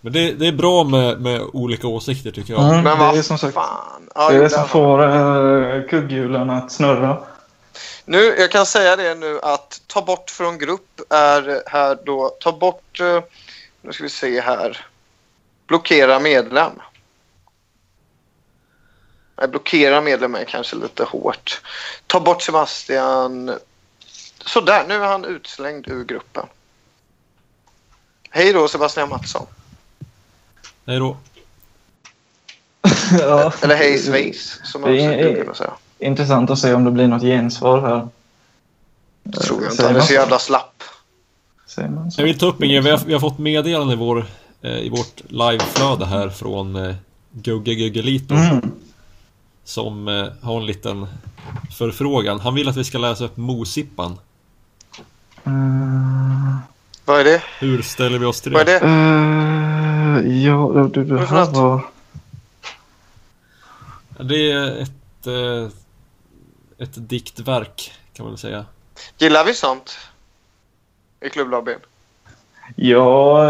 [0.03, 2.63] Men det, det är bra med, med olika åsikter tycker jag.
[2.63, 3.53] Mm, Men det vad är som sagt...
[3.53, 4.09] fan.
[4.15, 7.23] Ja, Det är det som får uh, kugghjulen att snurra.
[8.05, 12.29] Nu, jag kan säga det nu att ta bort från grupp är här då.
[12.39, 12.99] Ta bort...
[12.99, 13.21] eh,
[13.81, 14.85] Nu ska vi se här.
[15.67, 16.71] Blockera medlem.
[19.37, 21.61] Nej, blockera medlem är kanske lite hårt.
[22.07, 23.57] Ta bort Sebastian.
[24.45, 26.45] Sådär, nu är han utslängd ur gruppen.
[28.29, 29.45] Hej då Sebastian Mattsson.
[30.85, 31.17] Hej då.
[33.19, 33.53] ja.
[33.61, 35.73] Eller hej Schweiz som man Det skulle kunna säga.
[35.99, 38.07] Intressant att se om det blir något gensvar här.
[39.23, 39.75] Det tror jag inte.
[39.75, 40.83] Säger Han är så jävla slapp.
[41.67, 42.21] Säger man så?
[42.21, 42.81] Jag vill ta upp en grej.
[42.81, 44.25] Vi har, vi har fått meddelande i, vår,
[44.61, 46.95] eh, i vårt liveflöde här från eh,
[47.31, 48.35] Gugge Guggelito.
[48.35, 48.71] Mm.
[49.63, 51.07] Som eh, har en liten
[51.77, 52.39] förfrågan.
[52.39, 54.17] Han vill att vi ska läsa upp Mosippan.
[55.43, 56.57] Mm.
[57.05, 57.41] Vad är det?
[57.59, 58.79] Hur ställer vi oss till Vad är det?
[58.79, 59.62] det?
[60.21, 61.85] Ja, det för här var...
[64.19, 65.67] Det är ett, eh,
[66.77, 68.65] ett diktverk kan man säga.
[69.17, 69.97] Gillar vi sånt?
[71.21, 71.79] I klubblobbyn?
[72.75, 73.45] Jag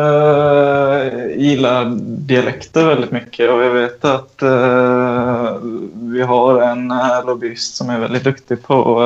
[1.06, 5.58] eh, gillar dialekter väldigt mycket och jag vet att eh,
[5.94, 9.04] vi har en eh, lobbyist som är väldigt duktig på,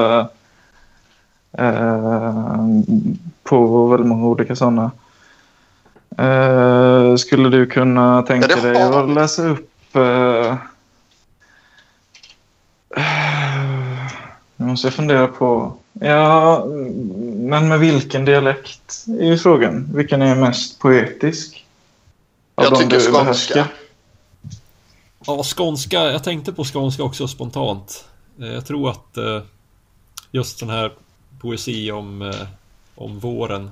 [1.52, 2.66] eh,
[3.44, 4.92] på väldigt många olika sådana.
[7.18, 10.56] Skulle du kunna tänka Ja, dig att läsa upp eh,
[14.56, 15.74] nu måste jag fundera på...
[15.94, 16.66] Ja,
[17.36, 19.90] men med vilken dialekt är ju frågan.
[19.96, 21.66] Vilken är mest poetisk?
[22.56, 23.24] Av Jag tycker du skånska.
[23.24, 23.68] behärskar?
[25.26, 26.12] Ja, skånska.
[26.12, 28.06] Jag tänkte på skånska också spontant.
[28.42, 29.42] Eh, Jag tror att eh,
[30.32, 30.92] just den här
[31.42, 32.34] poesi om,
[32.96, 33.72] om våren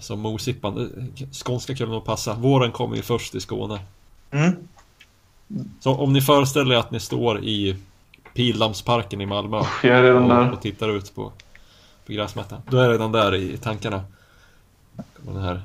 [0.00, 0.74] som Mosippan.
[0.74, 2.34] det- Skånska kunde nog passa.
[2.34, 3.80] Våren kommer ju först i Skåne.
[4.30, 4.68] Mm.
[5.80, 7.76] Så om ni föreställer er att ni står i
[8.34, 10.52] Pildammsparken i Malmö Jag är redan och, där.
[10.52, 11.32] och tittar ut på,
[12.06, 12.62] på gräsmattan.
[12.70, 14.04] Då är jag redan där i tankarna.
[15.22, 15.62] Den här.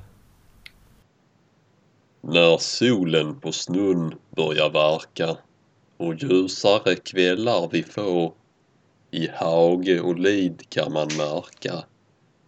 [2.22, 5.38] När solen på snön börjar verka
[5.98, 8.34] och ljusare kvällar vi får
[9.12, 11.84] i hage och lid kan man märka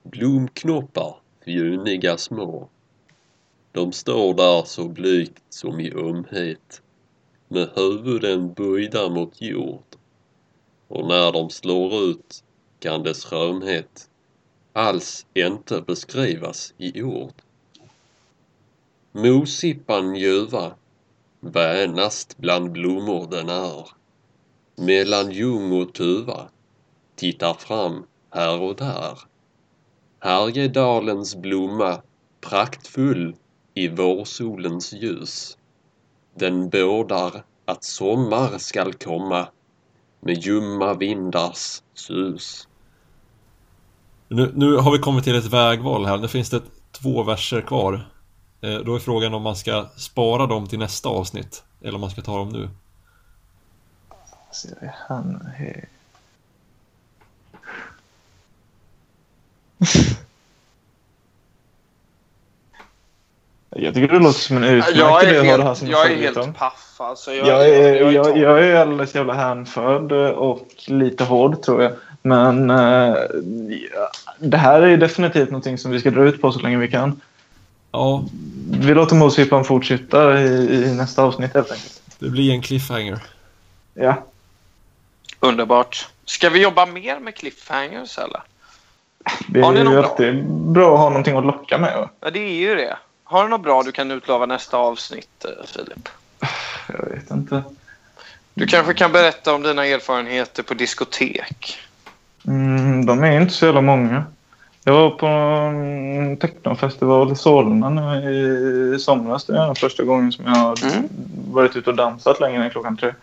[0.03, 1.15] blomknoppar
[1.45, 2.69] fjuniga små.
[3.71, 6.81] De står där så blygt som i ömhet
[7.47, 9.95] med huvuden böjda mot jord
[10.87, 12.43] och när de slår ut
[12.79, 14.09] kan dess skönhet
[14.73, 17.33] alls inte beskrivas i ord.
[19.11, 20.73] Mosippan ljuva,
[21.39, 23.89] vänast bland blommor den är.
[24.75, 26.49] Mellan ljung och tuva,
[27.15, 29.19] tittar fram här och där.
[30.19, 32.01] Härjedalens blomma,
[32.41, 33.35] praktfull
[33.73, 35.57] i vårsolens ljus.
[36.35, 39.47] Den bådar att sommar skall komma
[40.19, 42.67] med ljumma vindars sus.
[44.27, 46.17] Nu, nu har vi kommit till ett vägval här.
[46.17, 46.61] Nu finns det
[46.91, 48.09] två verser kvar.
[48.61, 51.63] Eh, Då är frågan om man ska spara dem till nästa avsnitt.
[51.81, 52.69] Eller om man ska ta dem nu.
[54.51, 55.39] Ser vi här nu.
[55.55, 55.89] Hej.
[63.77, 65.77] Jag tycker det låter som en utmärkt Jag idé är att ha det här helt,
[65.77, 67.33] som jag är helt paff alltså.
[67.33, 71.83] Jag, Jag är, jag, jag, jag, jag är alldeles jävla hänförd och lite hård tror
[71.83, 71.91] jag.
[72.21, 73.15] Men eh,
[74.39, 77.21] det här är definitivt någonting som vi ska dra ut på så länge vi kan.
[77.91, 78.23] Ja,
[78.71, 82.01] Vi låter Mosippan fortsätta i, i nästa avsnitt helt enkelt.
[82.19, 83.19] det blir en cliffhanger.
[83.93, 84.23] Ja.
[85.39, 86.07] Underbart.
[86.25, 88.41] Ska vi jobba mer med cliffhangers eller?
[89.47, 89.97] Det är ju bra?
[90.03, 92.09] alltid bra att ha någonting att locka med.
[92.19, 92.97] Ja, det är ju det.
[93.23, 96.09] Har du något bra du kan utlova nästa avsnitt, eh, Filip?
[96.87, 97.63] Jag vet inte.
[98.53, 101.77] Du kanske kan berätta om dina erfarenheter på diskotek?
[102.47, 104.23] Mm, de är inte så jävla många.
[104.83, 109.45] Jag var på en technofestival i Solna nu i somras.
[109.45, 111.09] Det är den första gången som jag har Mm.
[111.51, 113.13] varit ute och dansat längre än klockan tre.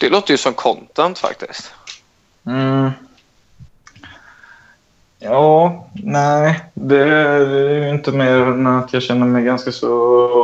[0.00, 1.74] Det låter ju som content faktiskt.
[2.46, 2.90] Mm.
[5.22, 6.60] Ja, nej.
[6.74, 9.88] Det är ju inte mer än att jag känner mig ganska så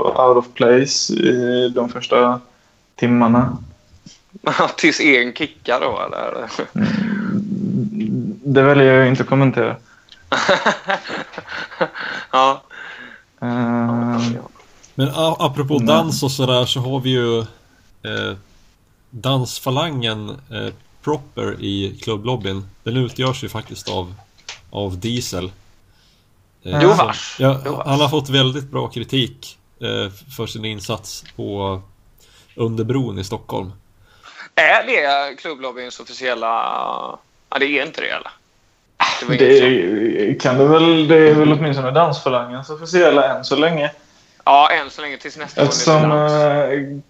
[0.03, 2.41] out of place i de första
[2.97, 3.57] timmarna.
[4.76, 6.51] Tills en kickar då eller?
[8.45, 9.76] Det väljer jag inte att kommentera.
[12.33, 12.62] ja.
[13.41, 14.20] Eh,
[14.95, 15.87] Men apropå Mm.
[15.87, 18.37] dans och sådär så har vi ju eh,
[19.11, 20.72] dansfalangen eh,
[21.05, 22.64] proper i klubblobbyn.
[22.83, 24.14] Den utgörs ju faktiskt av,
[24.70, 25.52] av Diesel.
[26.64, 27.36] Eh, Jo vars.
[27.38, 27.86] Ja, Jo vars.
[27.86, 31.80] han har fått väldigt bra kritik eh, för sin insats på
[32.54, 33.72] Underbron i Stockholm.
[34.54, 36.46] Är det klubblobbyns officiella...
[37.50, 38.30] Ja, det är inte det eller?
[39.20, 41.08] Det det kan det väl.
[41.08, 43.90] Det är väl åtminstone dansfalangens officiella än så länge.
[44.44, 47.00] Ja, än så länge tills nästa gång Eftersom är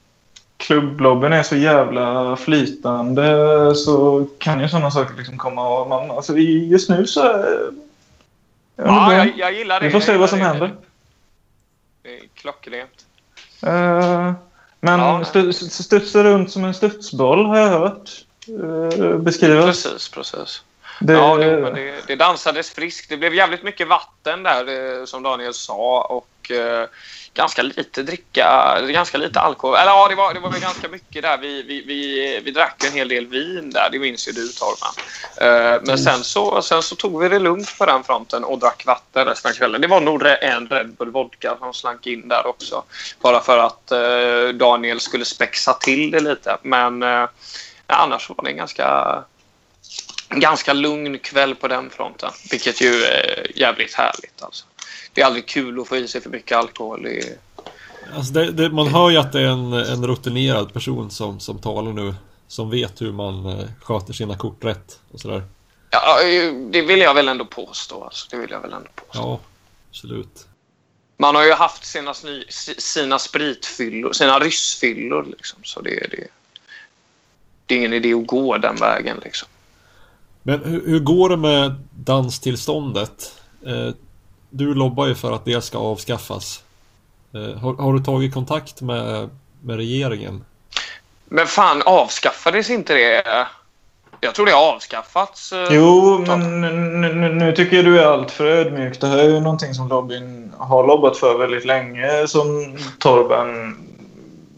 [0.58, 3.26] klubblobben är så jävla flytande
[3.74, 7.26] så kan ju sådana saker liksom komma och man, alltså just nu så...
[7.26, 7.70] eh,
[8.76, 9.86] Ja, jag, jag gillar det.
[9.86, 10.44] vi får se vad som det.
[10.44, 10.74] händer.
[12.02, 13.06] Det är klockrent.
[13.62, 14.32] Eh,
[14.80, 15.22] men Ja.
[15.24, 18.10] stu- stu- studsa runt som en studsboll har jag hört
[18.50, 19.64] uh, beskrivas.
[19.84, 20.62] Precis, precis.
[21.00, 23.08] Det, Ja, det, men det, det dansades friskt.
[23.08, 26.00] Det blev jävligt mycket vatten där, som Daniel sa.
[26.02, 26.88] Och eh,
[27.38, 29.76] ganska lite dricka, ganska lite alkohol.
[29.76, 31.38] Eller ja, det var, det var väl ganska mycket där.
[31.38, 34.94] Vi, vi, vi, vi drack en hel del vin där, det minns ju du Torman.
[35.40, 38.86] Eh, men sen så, sen så tog vi det lugnt på den fronten och drack
[38.86, 39.80] vatten resten av kvällen.
[39.80, 42.84] Det var nog en Red Bull Vodka som slank in där också.
[43.20, 46.56] Bara för att eh, Daniel skulle spexa till det lite.
[46.62, 47.28] Men eh,
[47.86, 49.24] annars var det en ganska
[50.28, 52.30] ganska lugn kväll på den fronten.
[52.50, 54.42] Vilket ju är jävligt härligt.
[54.42, 54.64] Alltså.
[55.18, 57.02] Det är aldrig kul att få i sig för mycket alkohol.
[57.02, 57.36] Det är,
[58.14, 61.58] Alltså det, det, man hör ju att det är en, en rutinerad person som, som
[61.58, 62.14] talar nu.
[62.48, 65.42] Som vet hur man eh, sköter sina kort rätt och sådär.
[65.90, 66.18] ja,
[66.70, 68.04] det vill jag väl ändå påstå.
[68.04, 68.26] Alltså.
[68.30, 69.18] Det vill jag väl ändå påstå.
[69.18, 69.40] Ja,
[69.90, 70.46] absolut.
[71.16, 72.44] Man har ju haft sina, sny,
[72.78, 75.24] sina spritfyllor, sina ryssfyllor.
[75.24, 75.58] Liksom.
[75.62, 76.28] Så det, det,
[77.66, 79.20] det är ingen idé att gå den vägen.
[79.24, 79.48] Liksom.
[80.42, 83.34] Men hur, hur går det med danstillståndet?
[83.66, 83.90] Eh,
[84.50, 86.62] du lobbar ju för att det ska avskaffas.
[87.34, 89.28] Eh, har, har du tagit kontakt med,
[89.62, 90.44] med regeringen?
[91.24, 93.46] Men fan, avskaffades inte det?
[94.20, 95.52] Jag tror det har avskaffats.
[95.52, 99.00] eh, Jo, men nu, nu, nu tycker jag du är allt för ödmjuk.
[99.00, 103.76] Det här är ju någonting som lobbyn har lobbat för väldigt länge, som Torben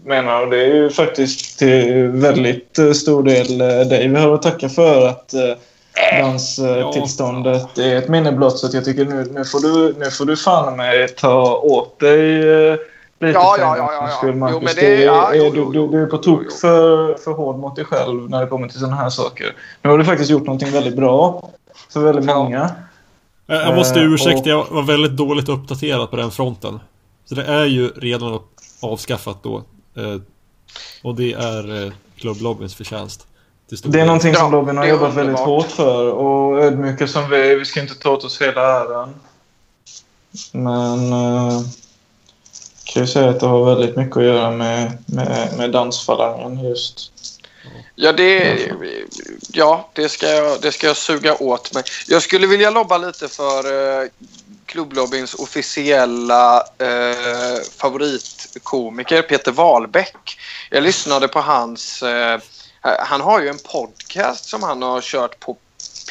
[0.05, 0.43] menar.
[0.43, 4.43] Och det är ju faktiskt till väldigt eh, stor del eh, dig vi har att
[4.43, 5.35] tacka för att
[6.13, 8.59] eh, danstillståndet är ett minne blott.
[8.59, 11.99] Så att jag tycker nu, nu, får du, nu får du fan med ta åt
[12.01, 12.39] dig
[12.71, 12.77] eh,
[13.21, 14.51] lite Ja, ja, ja, ja, ja.
[14.53, 17.33] Jo, men det- ja, är- jo, du, jo, du, du är på tok för, för
[17.33, 19.55] hård mot dig själv när det kommer till sådana här saker.
[19.83, 21.51] Nu har du faktiskt gjort någonting väldigt bra
[21.93, 22.35] för väldigt Ja.
[22.43, 22.71] många.
[23.47, 26.81] Jag, måste Eh, ursäkta, jag var väldigt dåligt uppdaterad på den fronten.
[27.25, 28.39] Så det är ju redan
[28.83, 29.63] avskaffat då.
[31.03, 33.27] Och det är klubblobbyns förtjänst.
[33.71, 36.11] Det är någonting som lobbyn har jobbat väldigt hårt för.
[36.11, 39.15] Och ödmjuka som vi är, vi ska inte ta åt oss hela äran.
[40.53, 41.61] Men eh,
[42.85, 47.13] kan ju säga att det har väldigt mycket att göra med, med, med dansfalangen just.
[47.95, 48.59] Ja, det,
[49.53, 51.85] ja det, ska jag, det ska jag suga åt mig.
[52.09, 53.65] Jag skulle vilja lobba lite för
[54.03, 54.09] eh,
[54.67, 60.39] klubblobbyns officiella eh, favoritkomiker Peter Wahlbeck.
[60.71, 62.03] Jag lyssnade på hans...
[62.03, 62.41] Eh,
[62.81, 65.57] han har ju en podcast som han har kört på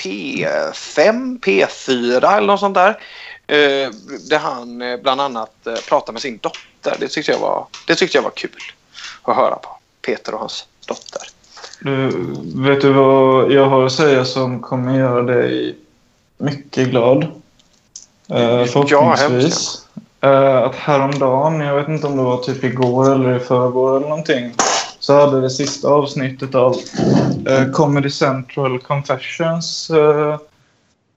[0.03, 2.89] P5, P4 eller något sånt där.
[3.47, 3.89] Eh,
[4.29, 6.95] där han eh, bland annat eh, pratar med sin dotter.
[6.99, 8.51] Det tyckte, jag var, det tyckte jag var kul
[9.23, 9.69] att höra på.
[10.01, 11.21] Peter och hans dotter.
[11.79, 12.09] Du,
[12.55, 15.77] vet du vad jag har att säga som kommer göra dig
[16.37, 17.23] mycket glad?
[18.29, 19.85] Eh, förhoppningsvis.
[20.21, 24.09] Eh, att häromdagen, jag vet inte om det var typ igår eller i förrgår eller
[24.09, 24.53] någonting,
[24.99, 26.75] så hade det sista avsnittet av
[27.47, 30.37] eh, Comedy Central Confessions eh,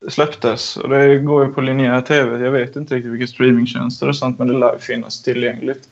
[0.09, 0.77] släpptes.
[0.77, 2.45] Och det går ju på linjär tv.
[2.45, 5.89] Jag vet inte riktigt vilka streamingtjänster och sånt, men det lär finnas tillgängligt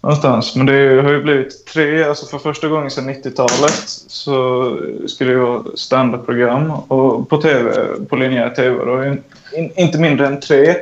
[0.00, 0.56] någonstans.
[0.56, 4.70] Men det har ju blivit tre, alltså för första gången sedan 90-talet så
[5.06, 8.84] skulle det vara standardprogram och på tv, på linjär tv.
[8.84, 9.22] Då in,
[9.56, 10.76] in, inte mindre än tre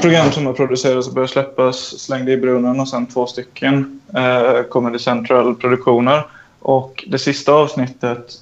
[0.00, 4.62] program som har producerats och börjat släppas slängde i brunnen och sen två stycken eh,
[4.62, 6.26] Comedy Central-produktioner.
[6.60, 8.34] Och det sista avsnittet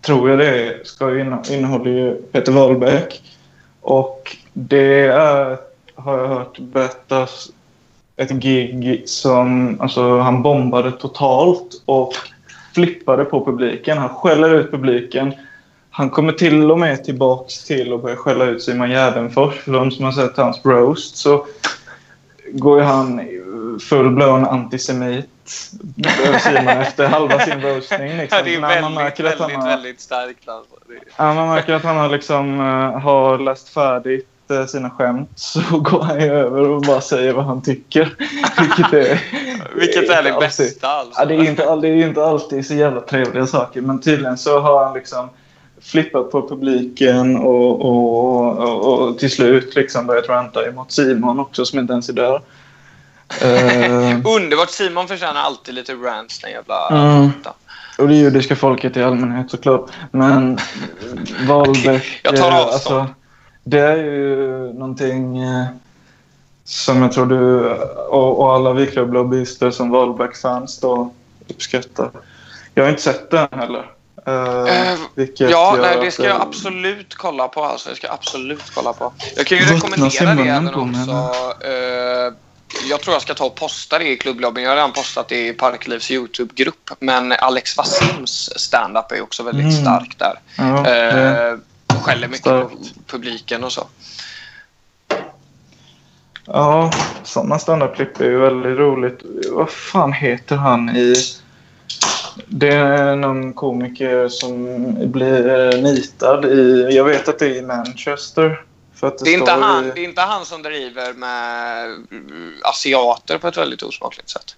[0.00, 3.22] tror jag det är, ska ju inne- innehåller ju Peter Wahlbeck.
[3.80, 5.56] Och det är,
[5.94, 7.50] har jag hört berättas,
[8.16, 12.12] ett gig som alltså, han bombade totalt och
[12.74, 13.98] flippade på publiken.
[13.98, 15.32] Han skäller ut publiken.
[15.98, 19.54] Han kommer till och med tillbaks till och börjar skälla ut Simon Gärdenfors.
[19.58, 21.46] För de som har sett hans roast så
[22.52, 23.20] går ju han
[23.80, 25.28] full-blown antisemit
[26.42, 28.16] Simon efter halva sin roastning.
[28.16, 28.38] Liksom.
[28.38, 30.48] Ja, det är man väldigt, märker att han väldigt, har- väldigt starkt.
[30.48, 30.74] Alltså.
[30.88, 31.00] Det är...
[31.16, 35.60] Ja, man märker att han har, liksom, eh, har läst färdigt eh, sina skämt så
[35.78, 38.14] går han över och bara säger vad han tycker.
[38.60, 39.20] Vilket är,
[39.74, 41.20] Vilket är det inte alltid- bästa alltså.
[41.20, 44.60] Ja, det, är inte, det är inte alltid så jävla trevliga saker men tydligen så
[44.60, 45.30] har han liksom
[45.82, 51.64] flippat på publiken och, och, och, och till slut liksom börjat ranta emot Simon också
[51.64, 52.40] som inte ens är där.
[53.42, 54.70] Eh, Underbart.
[54.70, 56.88] Simon förtjänar alltid lite rants, den jävla...
[56.88, 57.30] Mm.
[57.98, 59.90] och det judiska folket i allmänhet såklart.
[60.10, 60.58] Men
[61.48, 62.20] Wahlbeck...
[62.22, 63.08] Jag tar eh, avstånd.
[63.64, 65.66] det är ju någonting eh,
[66.64, 67.70] som jag tror du
[68.08, 71.12] och, och alla vi klubblobbyister som Wahlbeck-fans då
[71.48, 72.10] uppskattar.
[72.74, 73.97] Jag har inte sett den heller.
[75.14, 77.64] Vilket Ja, nej, det att ska jag absolut kolla på.
[77.64, 77.88] Alltså.
[77.90, 79.12] Jag ska absolut kolla på.
[79.36, 81.10] Jag kan ju rekommendera det även också.
[81.64, 82.32] Eh,
[82.90, 84.64] jag tror jag ska ta och posta det i klubblobbyn.
[84.64, 86.90] Jag har redan postat det i Parklivs YouTube-grupp.
[87.00, 89.82] Men Alex Wassims stand-up är också väldigt Mm.
[89.82, 90.38] stark där.
[90.56, 91.58] Ja, det,
[91.90, 92.70] Eh, skäller mycket på
[93.06, 93.86] publiken och så.
[96.44, 96.90] ja
[97.24, 99.20] sådana standardklipp är ju väldigt roligt.
[99.50, 101.14] Vad fan heter han i...
[102.46, 104.64] Det är någon komiker som
[105.12, 106.88] blir eh, nitad i...
[106.92, 108.62] Jag vet att det är i Manchester.
[108.94, 111.84] För att det, Det är, inte han, i- det är inte han som driver med
[112.10, 114.56] mm, asiater på ett väldigt osmakligt sätt.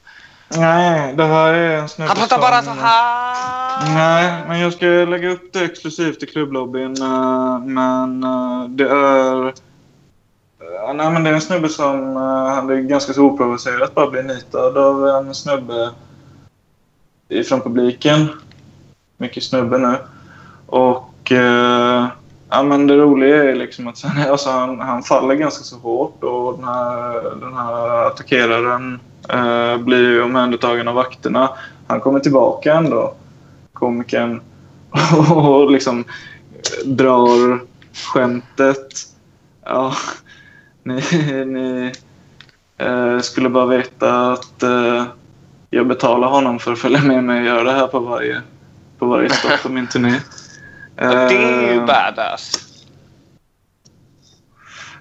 [0.56, 3.94] Nej, det här är en snubbe Han pratar bara så som- här.
[3.94, 7.02] Nej, men jag ska lägga upp det exklusivt i klubblobbyn.
[7.02, 9.54] eh, Men eh, det är
[10.94, 14.78] nej, men det är en snubbe som uh, hade ganska så oprovocerat bara bli nitad
[14.78, 15.90] av en snubbe
[17.30, 18.28] ifrån publiken.
[19.16, 19.96] Mycket snubbe nu.
[20.66, 22.06] Och eh,
[22.50, 26.24] ja, men det roliga är liksom att sen, alltså, han, han faller ganska så hårt
[26.24, 31.50] och den här, den här attackeraren eh, blir ju omhändertagen av vakterna.
[31.86, 33.14] Han kommer tillbaka ändå,
[33.72, 34.40] komikern,
[35.34, 36.04] och liksom
[36.52, 37.60] eh, drar
[38.12, 38.94] skämtet.
[39.64, 39.94] Ja,
[40.82, 40.94] ni,
[41.46, 41.92] ni
[42.78, 45.04] eh, skulle bara veta att eh,
[45.70, 48.42] jag betalar honom för att följa med mig och göra det här på varje,
[48.98, 50.14] på varje stopp på min turné.
[50.96, 52.52] Det är ju Eh, badass.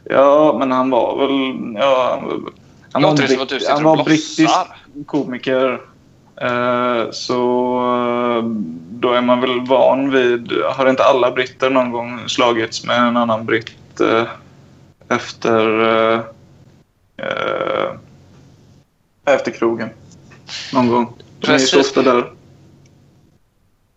[0.03, 1.73] Ja, men han var väl...
[1.81, 2.21] Ja,
[2.91, 3.29] han, var- britt-
[3.59, 4.49] sitter han var brittisk
[5.05, 5.81] komiker.
[6.41, 7.43] Eh, så
[8.37, 8.43] eh,
[8.91, 10.51] då är man väl van vid...
[10.75, 14.23] Har inte alla britter någon gång slagits med en annan britt eh,
[15.07, 15.79] efter...
[16.13, 16.19] eh,
[17.17, 17.91] eh,
[19.25, 19.89] efter krogen?
[20.73, 21.13] Någon gång.
[21.39, 22.33] De är ju så ofta där.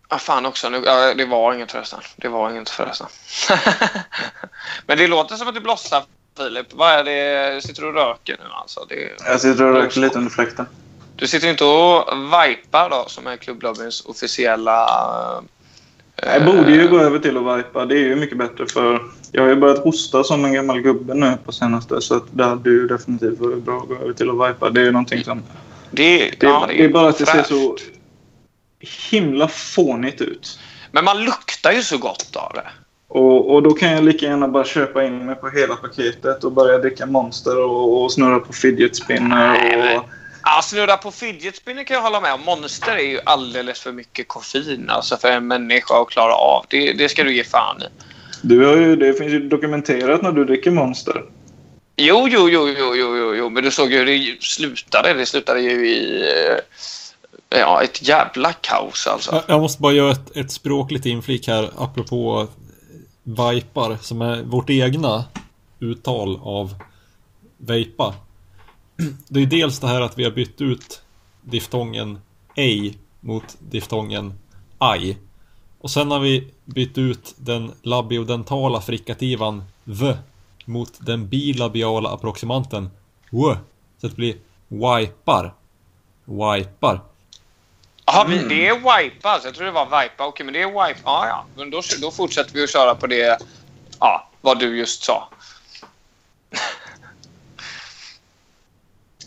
[0.07, 0.69] Ah, fan också.
[0.69, 1.99] Nu, ja, det var inget förresten.
[2.15, 3.07] Det var inget förresten.
[4.87, 6.03] Men det låter som att du blossar,
[6.37, 6.73] Filip.
[6.73, 7.61] Vad är det?
[7.63, 8.85] Sitter du och röker nu alltså?
[8.89, 10.65] Det, Jag sitter och röker lite under fläkten.
[11.15, 14.87] du sitter inte och vipar då, som är klubblobbyns officiella...
[16.15, 17.85] eh, Jag borde ju gå över till att vipa.
[17.85, 19.01] Det är ju mycket bättre för
[19.31, 22.43] jag har ju börjat hosta som en gammal gubbe nu på senaste så att det
[22.43, 24.69] hade ju definitivt varit bra att gå över till att vipa.
[24.69, 25.43] Det är ju någonting som...
[25.93, 27.49] Det, Det, ja, det är bara att det ser fräscht.
[27.49, 27.77] så
[29.09, 30.59] himla fånigt ut.
[30.91, 32.67] Men man luktar ju så gott av det.
[33.07, 36.51] Och, och då kan jag lika gärna bara köpa in mig på hela paketet och
[36.51, 39.53] börja dricka Monster och, och snurra på fidget spinner.
[39.53, 40.05] Nej, Och,
[40.45, 42.41] Ja, snurra på fidget spinner kan jag hålla med om.
[42.41, 46.65] Monster är ju alldeles för mycket koffein alltså för en människa att klara av.
[46.69, 47.85] Det, det ska du ge fan i.
[48.41, 51.23] du har ju, det finns ju dokumenterat när du dricker Monster.
[51.95, 53.49] Jo, jo, jo, jo, jo, jo, jo.
[53.49, 55.13] men du såg ju hur det slutade.
[55.13, 59.31] Det slutade ju i eh, ja, ett jävla kaos alltså.
[59.31, 62.47] Jag- Jag måste bara göra ett, ett språkligt inflik här apropå
[63.23, 65.25] Vipar som är vårt egna
[65.79, 66.75] uttal av
[67.57, 68.13] vejpa.
[69.27, 71.01] Det är dels det här att vi har bytt ut
[71.41, 72.19] diftongen
[72.55, 74.33] ej mot diftongen
[74.77, 75.17] aj.
[75.81, 80.13] Och sen har vi bytt ut den labiodentala frikativan v
[80.65, 82.89] mot den bilabiala approximanten
[83.31, 83.57] w.
[83.97, 84.35] Så att det blir
[84.67, 85.53] wipar.
[86.25, 86.99] Wipar.
[88.05, 89.47] Jaha, vi- det är wipa alltså.
[89.47, 90.25] Jag tror det var vipa.
[90.27, 90.99] Okej, men det är wipa.
[91.05, 91.45] Ja, ja.
[91.55, 93.37] Men då, då fortsätter vi att köra på det,
[93.99, 95.29] ja, vad du just sa.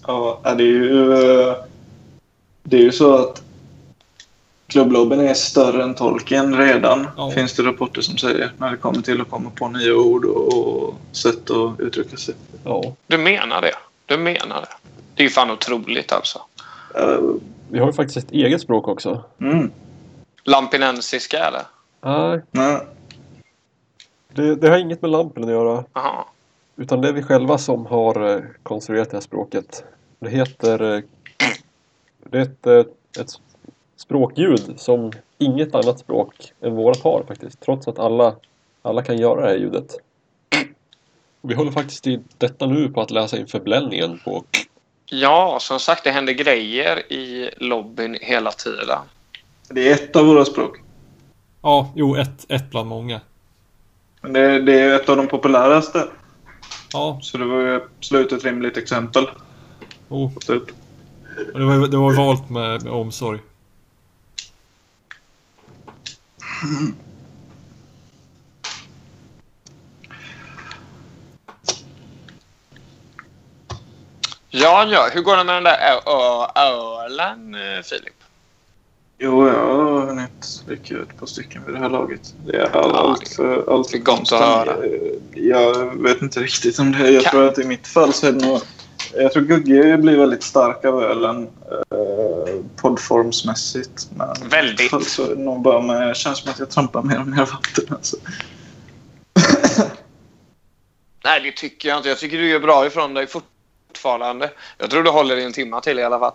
[0.07, 1.13] Ja, det är ju...
[1.13, 1.55] eh,
[2.63, 3.43] Det är ju så att
[4.67, 7.07] klubblobben är större än tolken redan.
[7.17, 7.31] Ja.
[7.31, 8.53] Finns det rapporter som säger.
[8.59, 12.35] När det kommer till att komma på nya ord och, och sätt att uttrycka sig.
[12.65, 12.83] Ja.
[13.07, 13.73] Du menar det?
[14.07, 14.69] Du menar det?
[15.15, 16.41] Det är ju fan otroligt alltså.
[16.95, 17.19] Eh,
[17.69, 19.25] Vi har ju faktiskt ett eget språk också.
[19.41, 19.71] Mm.
[20.45, 21.63] Lampinensiska eller?
[22.01, 22.81] Nej, Nej.
[24.33, 25.85] det, det har inget med lampen att göra.
[25.93, 26.25] Jaha.
[26.77, 29.85] Utan det är vi själva som har eh, konstruerat det här språket.
[30.19, 30.95] Det heter...
[30.97, 31.01] eh,
[32.31, 32.67] Det är ett,
[33.21, 33.31] ett
[33.97, 37.61] språkljud som inget annat språk än vårat har faktiskt.
[37.61, 38.35] Trots att alla,
[38.83, 39.97] alla kan göra det här ljudet.
[41.43, 44.45] Vi håller faktiskt i detta nu på att läsa in förbländningen på...
[45.11, 48.99] Ja, som sagt, det händer grejer i lobbyn hela tiden.
[49.71, 50.79] Det är ett av våra språk.
[51.63, 53.21] Ja, jo, ett, ett bland många.
[54.21, 56.09] Men det, det är ett av de populäraste.
[56.93, 59.27] Ja, Så det var ju absolut ett rimligt exempel.
[60.09, 60.33] jo.
[60.47, 60.63] Typ.
[61.53, 63.41] Och Det var, det var valt med, med omsorg.
[74.51, 75.09] Ja, ja.
[75.13, 76.01] Hur går det med den där
[76.57, 78.13] ölen, eh, Filip?
[79.19, 82.35] Jo, jag har hunnit dricka ett par stycken vid det här laget.
[82.47, 84.77] Det är all, Ja, allt för, allt är för gott att höra.
[85.35, 87.11] Jag vet inte riktigt om det.
[87.11, 88.61] Jag Kan- tror att i mitt fall så är det nog...
[89.19, 94.09] Jag tror Gugge blir väldigt stark av ölen eh, poddformsmässigt.
[94.17, 94.81] Men Väldigt.
[94.81, 96.09] i mitt fall så är det nog bara med...
[96.09, 97.85] Det känns som att jag trampar mer och mer vatten.
[97.89, 98.17] Alltså.
[101.25, 102.09] Nej, det tycker jag inte.
[102.09, 104.51] Jag tycker du gör bra ifrån dig fortfarande.
[104.79, 106.33] Jag tror du håller i en timma till i alla fall.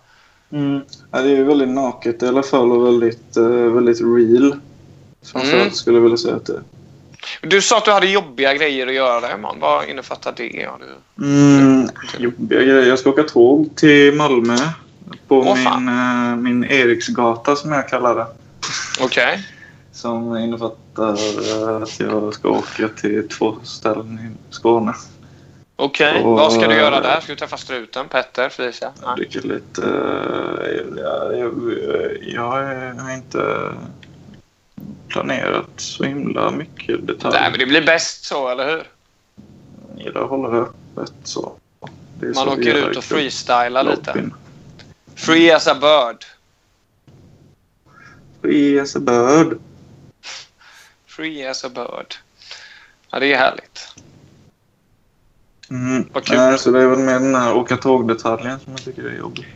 [0.52, 0.82] Mm.
[1.12, 4.56] Ja, det är ju väldigt naket i alla fall och väldigt, eh, väldigt real.
[5.24, 5.74] Framförallt Mm.
[5.74, 6.62] skulle jag vilja säga att det är.
[7.41, 9.60] Du sa att du hade jobbiga grejer att göra imorgon.
[9.60, 10.65] Vad innefattar det?
[10.69, 11.26] Har du...
[11.26, 12.85] Mm, jobbiga grejer.
[12.88, 14.57] Jag ska åka tåg till Malmö.
[15.27, 18.27] På Åh, min, eh, min Eriksgata som jag kallar det.
[19.02, 19.45] Okej.
[19.91, 24.93] Som innefattar eh, att jag ska åka till två ställen i Skåne.
[25.76, 27.19] Okej, Och- vad ska du göra där?
[27.19, 28.07] Ska du träffa struten?
[28.07, 28.49] Petter?
[28.49, 28.91] Felicia?
[29.02, 29.81] Jag dricker lite...
[29.81, 31.53] eh, Ja, jag,
[32.22, 32.41] jag
[33.03, 33.72] har inte
[35.08, 37.42] planerat så himla mycket detaljer.
[37.42, 38.84] Nej, men det blir bäst så, eller hur?
[39.98, 41.56] Jag hålla det öppet så.
[42.20, 44.30] Det är Man så åker ut och freestylar lite.
[45.16, 46.26] Free as a bird.
[48.42, 49.60] Free as a bird.
[51.08, 52.16] Free as a bird.
[53.10, 53.96] Ja, det är härligt.
[55.70, 56.10] Mm.
[56.14, 56.38] Vad kul.
[56.38, 59.56] Nej, så det är väl mer den här åka tåg-detaljen som jag tycker är jobbig.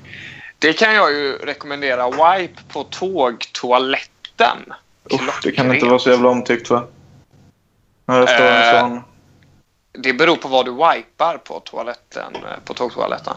[0.59, 2.09] Det kan jag ju rekommendera.
[2.09, 4.73] Wipe på tågtoaletten.
[5.13, 6.83] Usch, det kan inte vara så jävla omtyckt va?
[8.05, 9.01] När det står en Eh, sån...
[9.91, 13.33] Det beror på vad du wipar på toaletten, eh, på tågtoaletten.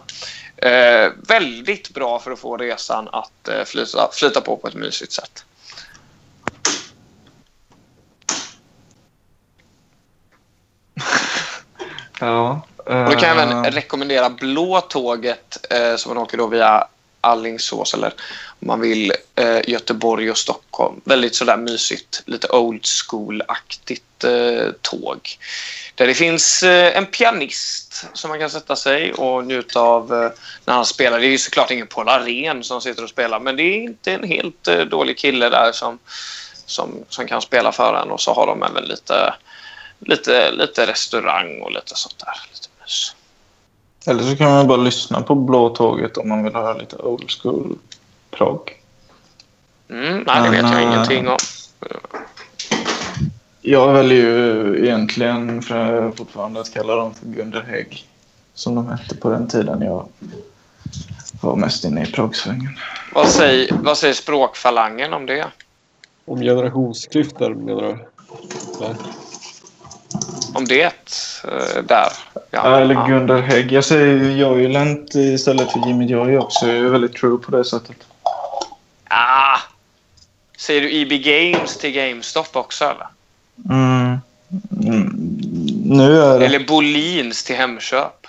[0.56, 5.12] Eh, väldigt bra för att få resan att eh, flyta, flyta på på ett mysigt
[5.12, 5.44] sätt.
[12.20, 12.60] Ja.
[12.76, 16.86] Och då kan jag eh, även rekommendera blå tåget eh, som man åker då via
[17.20, 18.14] Allingsås eller
[18.58, 21.00] man vill eh, Göteborg och Stockholm.
[21.04, 25.38] Väldigt sådär mysigt, lite old school-aktigt eh, tåg.
[25.94, 30.30] Där det finns eh, en pianist som man kan sätta sig och njuta av eh,
[30.64, 31.18] när han spelar.
[31.18, 34.12] Det är ju såklart ingen Paul Arén som sitter och spelar men det är inte
[34.12, 35.98] en helt eh, dålig kille där som,
[36.66, 39.34] som, som kan spela för en och så har de även lite,
[39.98, 42.40] lite, lite restaurang och lite sånt där.
[42.52, 43.14] Lite mys.
[44.06, 47.30] Eller så kan man bara lyssna på Blå tåget om man vill höra lite old
[47.42, 47.78] school
[48.30, 48.74] prog.
[49.90, 51.36] Mm, nej, det vet jag äh, ingenting om.
[53.60, 58.06] Jag väljer ju egentligen för fortfarande att kalla dem för Gunder Hägg.
[58.54, 60.08] Som de hette på den tiden jag
[61.40, 62.78] var mest inne i proggsvängen.
[63.14, 65.46] Vad säger, vad säger språkfalangen om det?
[66.24, 67.98] Om generationsklyftor menar du?
[68.80, 68.94] Nej.
[70.54, 70.84] Om det?
[71.44, 72.12] eh, där?
[72.50, 73.72] Ja, eller Gunder Hägg.
[73.72, 76.66] Jag säger ju Joylent istället för Jimmy Joy också.
[76.66, 77.96] Jag är väldigt true på det sättet.
[80.58, 83.06] Säger du EB Games till GameStop också eller?
[83.70, 84.18] Mm.
[84.86, 85.10] Mm.
[85.84, 86.46] Nu är det...
[86.46, 88.26] Eller Bolins till Hemköp?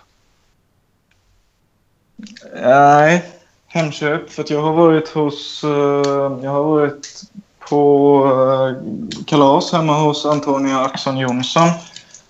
[2.64, 3.26] Nej,
[3.68, 4.32] Hemköp.
[4.32, 5.64] För att jag har varit hos...
[5.64, 5.70] eh,
[6.44, 7.22] jag har varit
[7.60, 11.70] på eh, kalas hemma hos Antonia Axon Jonsson.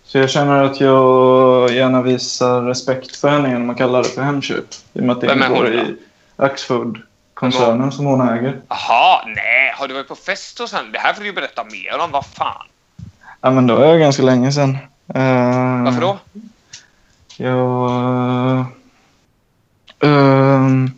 [0.03, 4.21] Så jag känner att jag gärna visar respekt för henne genom att kalla det för
[4.21, 4.65] Hemköp.
[4.93, 5.95] I och med att det Vem är hon ingår
[6.35, 6.99] då?
[7.41, 8.61] I Axfood-koncernen som hon äger.
[8.69, 9.73] Jaha, nej.
[9.75, 10.89] Har du varit på fest hos henne?
[10.93, 12.11] Det här får du ju berätta mer om.
[12.11, 12.65] Vad fan?
[13.41, 14.77] Ja, men då är jag ganska länge sedan.
[15.13, 16.17] Eh, Varför då?
[17.39, 18.65] Eh,
[20.09, 20.91] ehm,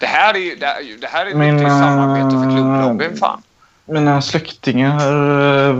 [0.00, 2.54] Det här är ju det här, det här är Min, mitt i samarbete för eh,
[2.56, 3.16] klubblobbyn.
[3.16, 3.42] Fan.
[3.84, 5.76] Mina släktingar äh,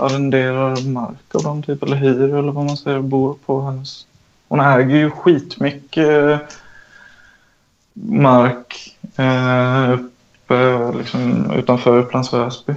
[0.00, 4.06] arrenderar mark av dem, typ, eller hyr eller vad man säger, bor på hennes.
[4.48, 6.38] Hon äger ju skitmycket eh,
[7.94, 12.74] mark äh, uppe liksom, utanför Upplands Väsby.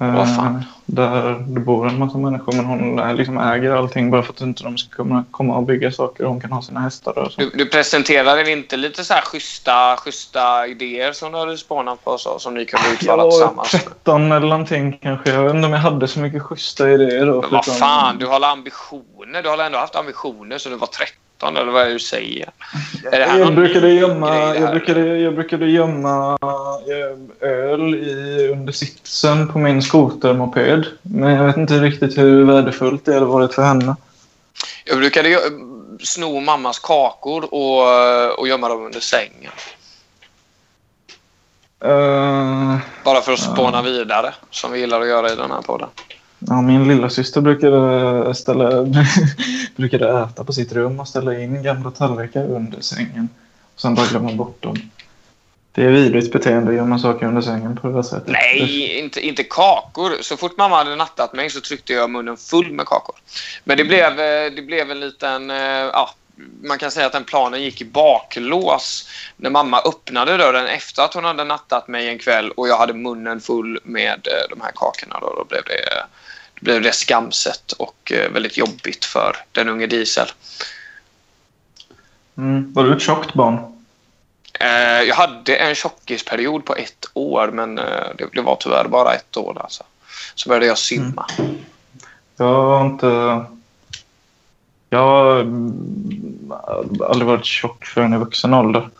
[0.00, 0.64] Eh, Vad fan?
[0.86, 4.64] Där det bor en massa människor, men hon liksom äger allting bara för att inte
[4.64, 7.40] de ska komma, komma och bygga saker och hon kan ha sina hästar och så.
[7.40, 12.18] Du, du presenterade inte lite så här schyssta, schyssta idéer som du hade spånat på
[12.18, 13.70] så, som ni kunde Jag utföra var tillsammans?
[13.70, 15.30] 13 eller någonting kanske.
[15.30, 17.40] Jag vet inte om jag hade så mycket schyssta idéer då.
[17.40, 19.42] Men vad fan, du har ambitioner?
[19.42, 22.50] Du har ändå haft ambitioner så du var 13 eller vad du säger?
[23.12, 24.54] Är det här Jag brukade, gömma, här?
[24.54, 30.84] jag, brukade, jag brukade gömma eh, öl i, under sitsen på min skotermoped.
[31.02, 33.96] Men jag vet inte riktigt hur värdefullt det hade varit för henne.
[34.84, 35.38] Jag brukade
[36.02, 39.52] sno mammas kakor och, och gömma dem under sängen.
[41.84, 45.88] Eh, Bara för att spåna vidare, som vi gillar att göra i den här podden
[46.46, 48.86] ja, min lilla syster brukade, ställa,
[49.76, 53.28] brukade äta på sitt rum och ställa in gamla tallrikar under sängen.
[53.74, 54.76] Och sen bara glömma bort dem.
[55.72, 58.28] Det är vidrigt beteende att gömma saker under sängen på det där sättet.
[58.28, 60.12] Nej, inte, inte kakor.
[60.20, 63.14] Så fort mamma hade nattat mig så tryckte jag munnen full med kakor.
[63.64, 64.16] Men det blev,
[64.56, 65.50] det blev en liten...
[65.50, 66.10] Eh, ja,
[66.62, 71.14] man kan säga att den planen gick i baklås när mamma öppnade dörren efter att
[71.14, 74.72] hon hade nattat mig en kväll och jag hade munnen full med eh, de här
[74.74, 75.18] kakorna.
[75.20, 76.04] Då, då blev det,
[76.64, 80.28] blev det skamset och eh, väldigt jobbigt för den unge Diesel.
[82.36, 82.72] Mm.
[82.72, 83.58] Var du ett tjockt barn?
[84.60, 89.36] Eh, Jag hade en tjockisperiod på ett år men eh, det, var tyvärr bara ett
[89.36, 89.58] år.
[89.62, 89.84] Alltså.
[90.34, 91.26] Så började jag simma.
[92.36, 93.44] Jag har inte...
[94.90, 96.52] Jag har mm,
[97.08, 98.90] aldrig varit tjock förrän i vuxen ålder.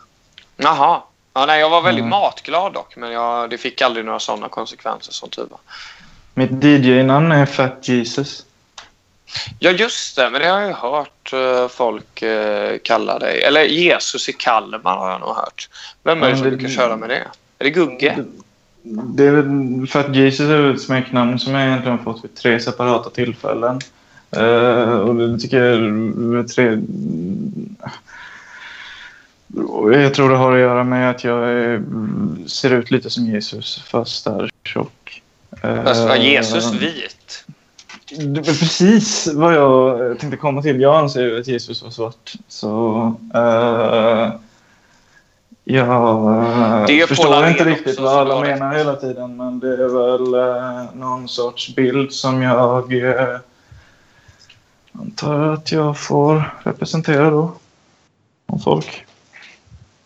[0.57, 1.01] Jaha.
[1.33, 2.09] Ja, nej, jag var väldigt Mm.
[2.09, 5.59] matglad dock, men jag, det fick aldrig några sådana konsekvenser som tur var.
[6.37, 8.45] Mitt DJ-namn är Fat Jesus.
[9.59, 10.29] Ja, just det.
[10.29, 13.43] Men det har jag hört eh, folk uh, kalla dig.
[13.43, 15.69] Eller Jesus i Kalmar har jag nog hört.
[16.03, 17.27] Vem är det som det- brukar köra med det?
[17.59, 18.17] Är det Gugge?
[18.87, 22.59] Det är väl för att Jesus är ett smeknamn som jag egentligen fått vid tre
[22.59, 23.79] separata tillfällen.
[24.31, 25.57] Eh, och det tycker
[26.35, 26.77] jag tre...
[30.01, 31.39] Jag tror det har att göra med att jag
[32.47, 35.21] ser ut lite som Jesus fast är tjock.
[35.61, 37.45] Eh, var Jesus vit?
[38.09, 40.81] Det var precis vad jag tänkte komma till.
[40.81, 42.33] Jag anser ju att Jesus var svart.
[42.47, 43.15] Så...
[43.33, 44.31] eh,
[45.67, 48.47] jag förstår inte riktigt vad alla det.
[48.47, 49.37] menar hela tiden.
[49.37, 53.37] Men det är väl eh, någon sorts bild som jag eh,
[54.91, 57.53] antar att jag får representera då.
[58.45, 59.05] Om folk.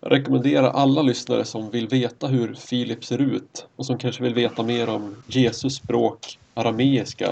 [0.10, 4.34] Jag rekommenderar alla lyssnare som vill veta hur Filip ser ut och som kanske vill
[4.34, 7.30] veta mer om Jesus språk, arameiska.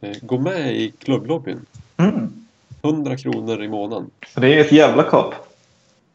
[0.00, 1.66] eh, Gå med i klubblobbyn.
[1.96, 2.46] Mm.
[2.82, 4.10] 100 kronor i månaden.
[4.34, 5.34] Det är ett jävla kap.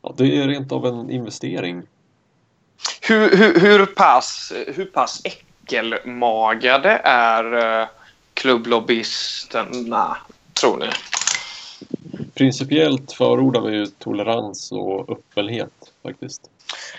[0.02, 1.82] Ja, det är rent av en investering.
[3.02, 7.88] Hur, hur, hur, pass, hur pass äckelmagade är uh,
[8.34, 10.18] klubblobbysterna,
[10.62, 10.86] tror ni?
[12.38, 15.72] Principiellt förordar vi ju tolerans och öppenhet
[16.04, 16.42] faktiskt.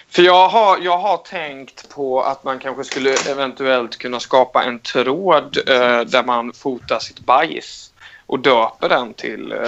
[0.08, 4.78] För jag har, jag har tänkt på att man kanske skulle eventuellt kunna skapa en
[4.78, 7.92] tråd eh, där man fotar sitt bajs
[8.26, 9.58] och döper den till, eh,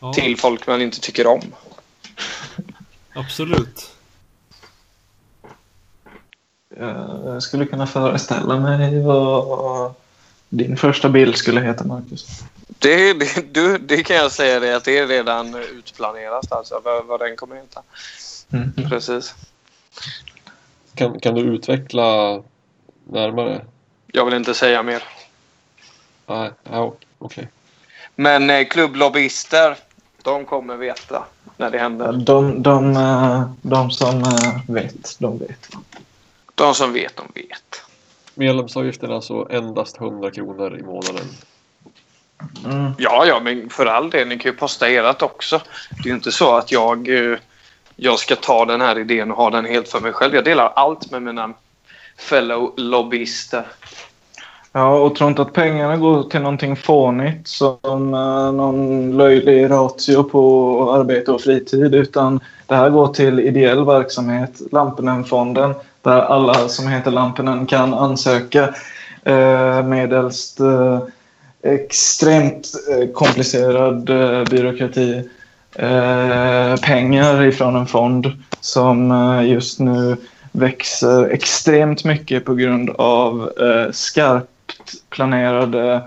[0.00, 1.40] Ja, till folk man inte tycker om.
[3.14, 3.90] absolut.
[7.24, 9.94] Jag skulle kunna föreställa mig vad
[10.56, 12.40] din första bild skulle heta, Marcus.
[12.78, 17.04] Det, det, du, det kan jag säga det att det är redan utplanerat alltså vad,
[17.04, 17.82] vad den kommer heta.
[18.52, 18.72] Mm.
[18.88, 19.34] Precis.
[20.94, 22.42] Kan, kan du utveckla
[23.04, 23.64] närmare?
[24.06, 25.02] Jag vill inte säga mer.
[26.26, 27.48] Nej, ja, okej.
[28.14, 29.76] Men eh, klubblobbyister,
[30.22, 31.24] de kommer veta
[31.56, 32.12] när det händer.
[32.12, 35.68] De, de, eh, de som eh, vet, de vet.
[36.54, 37.83] De som vet, de vet.
[38.34, 41.24] Medlemsavgiften är alltså endast 100 kronor i månaden.
[42.64, 42.92] Mm.
[42.98, 44.28] Ja, ja, men för all del.
[44.28, 45.60] Ni kan ju posta ert också.
[45.90, 47.38] Det är ju inte så att jag, eh,
[47.96, 50.34] jag ska ta den här idén och ha den helt för mig själv.
[50.34, 51.52] Jag delar allt med mina
[52.18, 53.66] fellow lobbyister.
[54.72, 60.22] Ja, och tror inte att pengarna går till någonting fånigt som eh, någon löjlig ratio
[60.22, 65.74] på arbete och fritid utan det här går till ideell verksamhet, Lampinen-fonden,
[66.04, 68.74] där alla som heter Lampinen kan ansöka
[69.22, 70.98] eh, medelst eh,
[71.62, 74.04] extremt eh, komplicerad
[74.50, 75.28] byråkrati
[76.82, 79.10] pengar ifrån en fond som
[79.46, 80.16] just nu
[80.52, 83.50] växer extremt mycket på grund av
[83.92, 86.02] skarpt planerade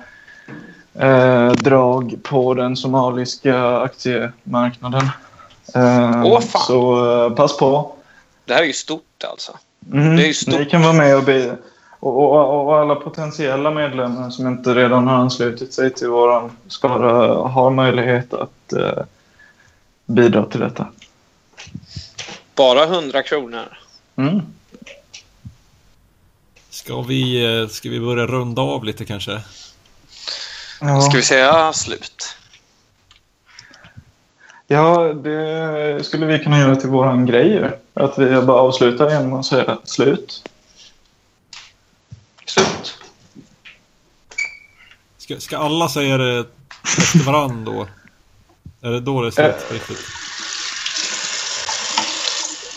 [1.56, 5.10] drag på den somaliska aktiemarknaden.
[6.26, 6.62] Åh, fan.
[6.62, 7.96] Så pass på.
[8.46, 9.52] Det här är ju stort alltså.
[9.92, 10.60] Mm, Det är ju stort.
[10.60, 11.58] Ni kan vara med och be.
[12.00, 17.34] Och, och, och alla potentiella medlemmar som inte redan har anslutit sig till vår skara
[17.48, 19.04] har möjlighet att eh,
[20.06, 20.88] bidra till detta.
[22.56, 23.78] Bara 100 kronor.
[24.16, 24.42] Mm.
[26.70, 29.42] Ska vi, eh, ska vi börja runda av lite kanske?
[30.82, 31.02] Ja.
[31.02, 32.38] Ska vi säga slut?
[34.68, 37.72] Ja, det skulle vi kunna göra till våran grej.
[37.94, 40.50] Att vi bara avslutar genom att säga slut.
[42.46, 43.00] Slut.
[45.18, 46.46] Ska, ska alla säga det
[46.84, 47.88] efter varandra då?
[48.82, 50.06] Är det då det är slut riktigt?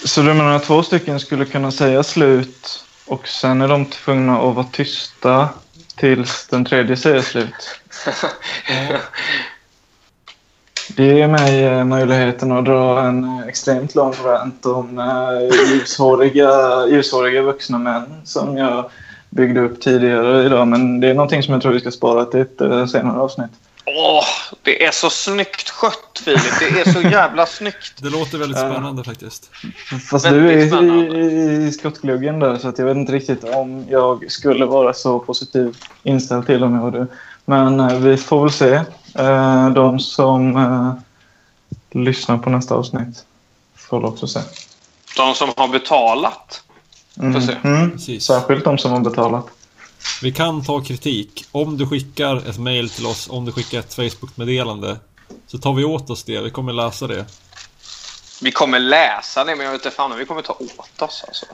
[0.04, 4.38] Så du menar att två stycken skulle kunna säga slut och sen är de tvungna
[4.38, 5.48] att vara tysta
[5.96, 7.80] tills den tredje säger slut?
[11.00, 16.50] Det ger mig eh, möjligheten att dra en eh, extremt lång rant om eh, ljushåriga,
[16.86, 18.90] ljushåriga vuxna män som jag
[19.30, 20.68] byggde upp tidigare idag.
[20.68, 23.50] Men det är någonting som jag tror vi ska spara till ett senare avsnitt.
[23.86, 24.24] Åh,
[24.62, 26.58] det är så snyggt skött Filip.
[26.58, 27.92] Det är så jävla snyggt.
[27.96, 29.50] Det låter väldigt spännande faktiskt.
[30.10, 31.18] Fast Väldigt du är spännande.
[31.18, 35.18] i, i skottgluggen där så att jag vet inte riktigt om jag skulle vara så
[35.18, 37.06] positiv inställd till dem jag du.
[37.44, 38.80] Men vi får väl se.
[39.14, 40.92] Eh, de som eh,
[41.90, 43.24] lyssnar på nästa avsnitt
[43.74, 44.40] får också se.
[45.16, 46.62] De som har betalat.
[47.14, 47.56] Får se.
[47.64, 47.90] Mm.
[47.90, 48.24] Precis.
[48.24, 49.46] Särskilt de som har betalat.
[50.22, 51.44] Vi kan ta kritik.
[51.52, 54.96] Om du skickar ett mail till oss, om du skickar ett Facebook-meddelande.
[55.46, 56.40] Så tar vi åt oss det.
[56.40, 57.24] Vi kommer läsa det.
[58.42, 61.24] Vi kommer läsa det, men jag vet inte fan om vi kommer ta åt oss.
[61.28, 61.46] Alltså.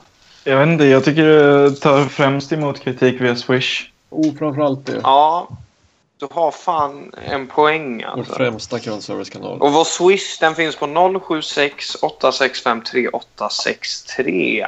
[0.43, 3.89] Jag vet inte, jag tycker det tar främst emot kritik via Swish.
[4.09, 4.99] Oh, framförallt det.
[5.03, 5.47] Ja,
[6.19, 8.33] Du har fan en poäng Vår alltså.
[8.33, 9.61] främsta kundservicekanal.
[9.61, 14.67] Och vår Swish den finns på 076 865 3863.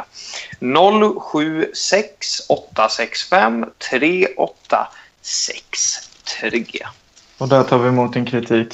[1.20, 6.88] 076 865 3863.
[7.38, 8.74] Och där tar vi emot en kritik.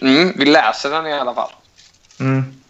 [0.00, 1.50] Mm, vi läser den i alla fall.
[2.20, 2.60] Mm.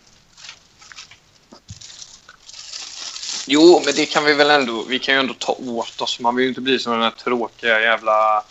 [3.48, 4.84] Jo, men det kan vi väl ändå.
[4.88, 6.20] Vi kan ju ändå ta åt oss.
[6.20, 8.44] Man vill ju inte bli som den här tråkiga jävla...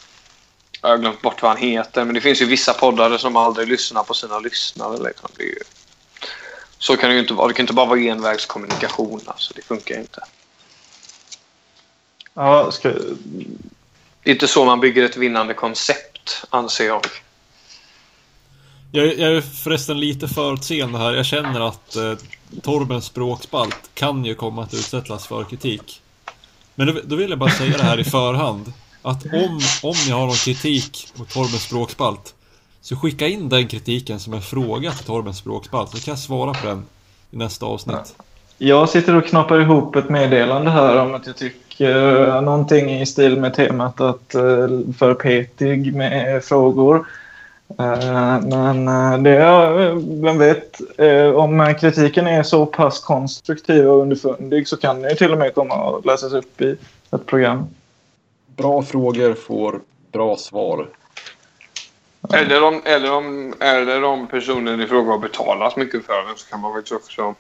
[0.81, 2.05] Jag har glömt bort vad han heter.
[2.05, 4.97] Men det finns ju vissa poddare som aldrig lyssnar på sina lyssnare.
[5.03, 5.29] Liksom.
[5.39, 5.55] Ju...
[6.77, 7.47] Så kan det ju inte vara.
[7.47, 9.21] Det kan inte bara vara envägskommunikation.
[9.25, 9.53] Alltså.
[9.55, 10.23] Det funkar ju inte.
[12.33, 12.89] Ja, ska...
[12.89, 17.07] Det är inte så man bygger ett vinnande koncept, anser jag.
[18.95, 21.13] Jag, jag är förresten lite förutseende här.
[21.13, 22.13] Jag känner att eh,
[22.61, 26.01] Torbens språkspalt kan ju komma att utsättas för kritik.
[26.75, 28.73] Men då, då vill jag bara säga det här i förhand.
[29.01, 32.33] Att om, om ni har någon kritik mot Torbens språkspalt
[32.81, 36.53] så skicka in den kritiken som en fråga till Torbens språkspalt så kan jag svara
[36.53, 36.85] på den
[37.31, 38.15] i nästa avsnitt.
[38.57, 43.05] Jag sitter och knoppar ihop ett meddelande här om att jag tycker eh, någonting i
[43.05, 44.67] stil med temat att eh,
[44.97, 47.05] för petig med frågor.
[47.69, 54.01] Eh, men eh, det är, vem vet, eh, om kritiken är så pass konstruktiv och
[54.01, 56.77] underfundig så kan det ju till och med komma att läsas upp i
[57.11, 57.67] ett program.
[58.55, 59.79] Bra frågor får
[60.11, 60.87] bra svar.
[62.33, 66.49] Eller om, eller, om, eller om personen i fråga har betalat mycket för den så
[66.49, 67.35] kan man faktiskt också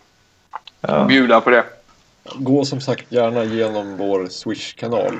[0.81, 1.05] Ja.
[1.05, 1.63] bjuda på det.
[2.35, 5.13] Gå som sagt gärna genom vår Swish-kanal.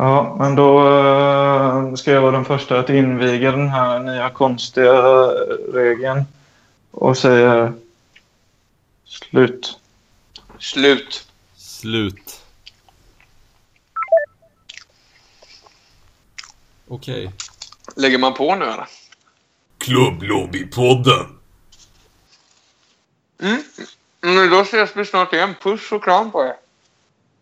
[0.00, 4.92] Ja, men då eh, ska jag vara den första att inviga den här nya konstiga
[5.72, 6.24] regeln
[6.90, 7.72] och säga
[9.04, 9.78] slut.
[10.58, 11.28] Slut.
[11.56, 12.42] Slut.
[16.88, 17.32] Okej.
[17.96, 18.88] Lägger man på nu eller?
[19.78, 21.38] Klubblobbypodden.
[23.42, 23.62] Mm.
[24.20, 25.54] Men då ses vi snart igen.
[25.62, 26.67] Puss och kram på er.